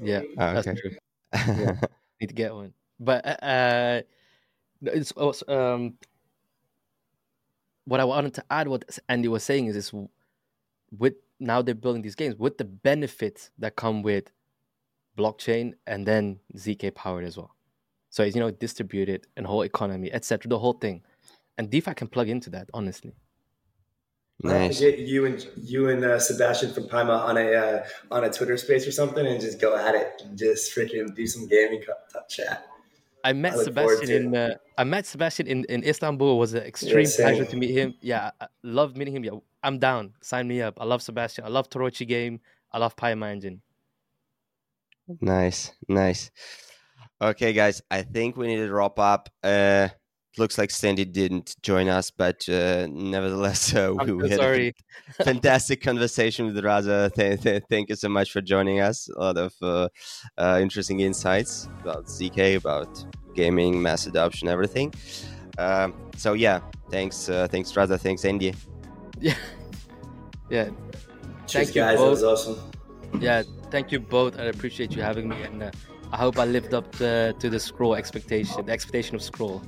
Yeah, 0.00 0.22
ah, 0.38 0.54
that's 0.54 0.66
okay. 0.66 0.80
true. 0.80 0.96
Yeah. 1.56 1.76
Need 2.20 2.28
to 2.28 2.34
get 2.34 2.54
one, 2.54 2.72
but 2.98 3.26
uh, 3.26 3.44
uh 3.44 4.00
it's 4.82 5.12
also, 5.12 5.44
um, 5.48 5.94
what 7.84 8.00
I 8.00 8.04
wanted 8.04 8.32
to 8.34 8.44
add. 8.50 8.68
What 8.68 8.98
Andy 9.08 9.28
was 9.28 9.44
saying 9.44 9.66
is, 9.66 9.76
is 9.76 9.92
with 10.96 11.14
now 11.38 11.60
they're 11.60 11.74
building 11.74 12.00
these 12.00 12.14
games 12.14 12.36
with 12.36 12.56
the 12.56 12.64
benefits 12.64 13.50
that 13.58 13.76
come 13.76 14.02
with 14.02 14.32
blockchain 15.16 15.72
and 15.86 16.06
then 16.06 16.38
zk 16.56 16.94
powered 16.94 17.24
as 17.24 17.36
well. 17.36 17.54
So 18.10 18.22
it's 18.22 18.34
you 18.34 18.40
know 18.40 18.50
distributed 18.50 19.26
and 19.36 19.46
whole 19.46 19.62
economy, 19.62 20.12
etc. 20.12 20.48
The 20.48 20.58
whole 20.58 20.74
thing, 20.74 21.02
and 21.58 21.70
DeFi 21.70 21.94
can 21.94 22.08
plug 22.08 22.28
into 22.28 22.50
that. 22.50 22.68
Honestly. 22.72 23.14
Nice. 24.42 24.80
Get 24.80 24.98
you 24.98 25.24
and 25.24 25.46
you 25.56 25.88
and 25.88 26.04
uh, 26.04 26.18
Sebastian 26.18 26.72
from 26.74 26.84
Paima 26.84 27.24
on 27.24 27.38
a 27.38 27.54
uh, 27.54 27.86
on 28.10 28.24
a 28.24 28.30
Twitter 28.30 28.56
space 28.58 28.86
or 28.86 28.92
something, 28.92 29.26
and 29.26 29.40
just 29.40 29.60
go 29.60 29.74
at 29.76 29.94
it. 29.94 30.22
And 30.24 30.36
just 30.36 30.74
freaking 30.74 31.14
do 31.14 31.26
some 31.26 31.48
gaming 31.48 31.82
chat. 32.28 32.66
I 33.24 33.32
met 33.32 33.54
I 33.54 33.64
Sebastian 33.64 34.10
in 34.10 34.36
uh, 34.36 34.54
I 34.76 34.84
met 34.84 35.06
Sebastian 35.06 35.46
in, 35.46 35.64
in 35.64 35.82
Istanbul. 35.84 36.36
It 36.36 36.38
was 36.38 36.54
an 36.54 36.64
extreme 36.64 37.06
yeah, 37.06 37.24
pleasure 37.24 37.44
to 37.46 37.56
meet 37.56 37.70
him. 37.70 37.94
Yeah, 38.00 38.30
I 38.40 38.46
love 38.62 38.96
meeting 38.96 39.16
him. 39.16 39.24
Yeah, 39.24 39.32
I'm 39.62 39.78
down. 39.78 40.12
Sign 40.20 40.46
me 40.46 40.60
up. 40.60 40.80
I 40.80 40.84
love 40.84 41.00
Sebastian. 41.02 41.44
I 41.44 41.48
love 41.48 41.68
Tarochi 41.70 42.06
game. 42.06 42.40
I 42.72 42.78
love 42.78 42.94
Paima 42.94 43.30
Engine. 43.30 43.62
Nice, 45.20 45.72
nice. 45.88 46.30
Okay, 47.20 47.52
guys, 47.52 47.80
I 47.90 48.02
think 48.02 48.36
we 48.36 48.48
need 48.48 48.56
to 48.56 48.72
wrap 48.72 48.98
up. 48.98 49.28
Uh, 49.42 49.88
looks 50.38 50.58
like 50.58 50.70
Sandy 50.70 51.04
didn't 51.04 51.56
join 51.62 51.88
us, 51.88 52.10
but 52.10 52.46
uh, 52.48 52.86
nevertheless, 52.90 53.74
uh, 53.74 53.94
we, 54.04 54.12
we 54.12 54.28
had 54.28 54.38
sorry. 54.38 54.74
a 55.18 55.24
fantastic 55.24 55.80
conversation 55.80 56.46
with 56.46 56.56
Raza. 56.62 57.12
Th- 57.14 57.40
th- 57.40 57.62
thank 57.70 57.88
you 57.88 57.96
so 57.96 58.08
much 58.08 58.32
for 58.32 58.40
joining 58.40 58.80
us. 58.80 59.08
A 59.16 59.20
lot 59.20 59.38
of 59.38 59.54
uh, 59.62 59.88
uh 60.36 60.58
interesting 60.60 61.00
insights 61.00 61.68
about 61.80 62.06
ZK, 62.06 62.56
about 62.56 63.04
gaming, 63.34 63.80
mass 63.80 64.06
adoption, 64.06 64.48
everything. 64.48 64.92
Um, 65.58 65.94
so 66.16 66.34
yeah, 66.34 66.60
thanks, 66.90 67.28
uh, 67.28 67.48
thanks 67.48 67.72
Raza, 67.72 67.98
thanks 67.98 68.24
Andy. 68.24 68.54
Yeah, 69.18 69.34
yeah. 70.50 70.68
Cheers, 71.46 71.66
thank 71.66 71.68
you 71.74 71.82
guys. 71.82 71.96
Both. 71.96 72.20
That 72.20 72.26
was 72.26 72.46
awesome. 72.46 72.70
Yeah, 73.20 73.42
thank 73.70 73.92
you 73.92 74.00
both. 74.00 74.38
I 74.38 74.44
appreciate 74.44 74.92
you 74.94 75.02
having 75.02 75.28
me, 75.28 75.42
and 75.42 75.62
uh, 75.62 75.70
I 76.12 76.16
hope 76.16 76.38
I 76.38 76.44
lived 76.44 76.74
up 76.74 76.92
to, 76.96 77.34
to 77.38 77.50
the 77.50 77.60
scroll 77.60 77.94
expectation, 77.94 78.66
the 78.66 78.72
expectation 78.72 79.14
of 79.14 79.22
scroll. 79.22 79.62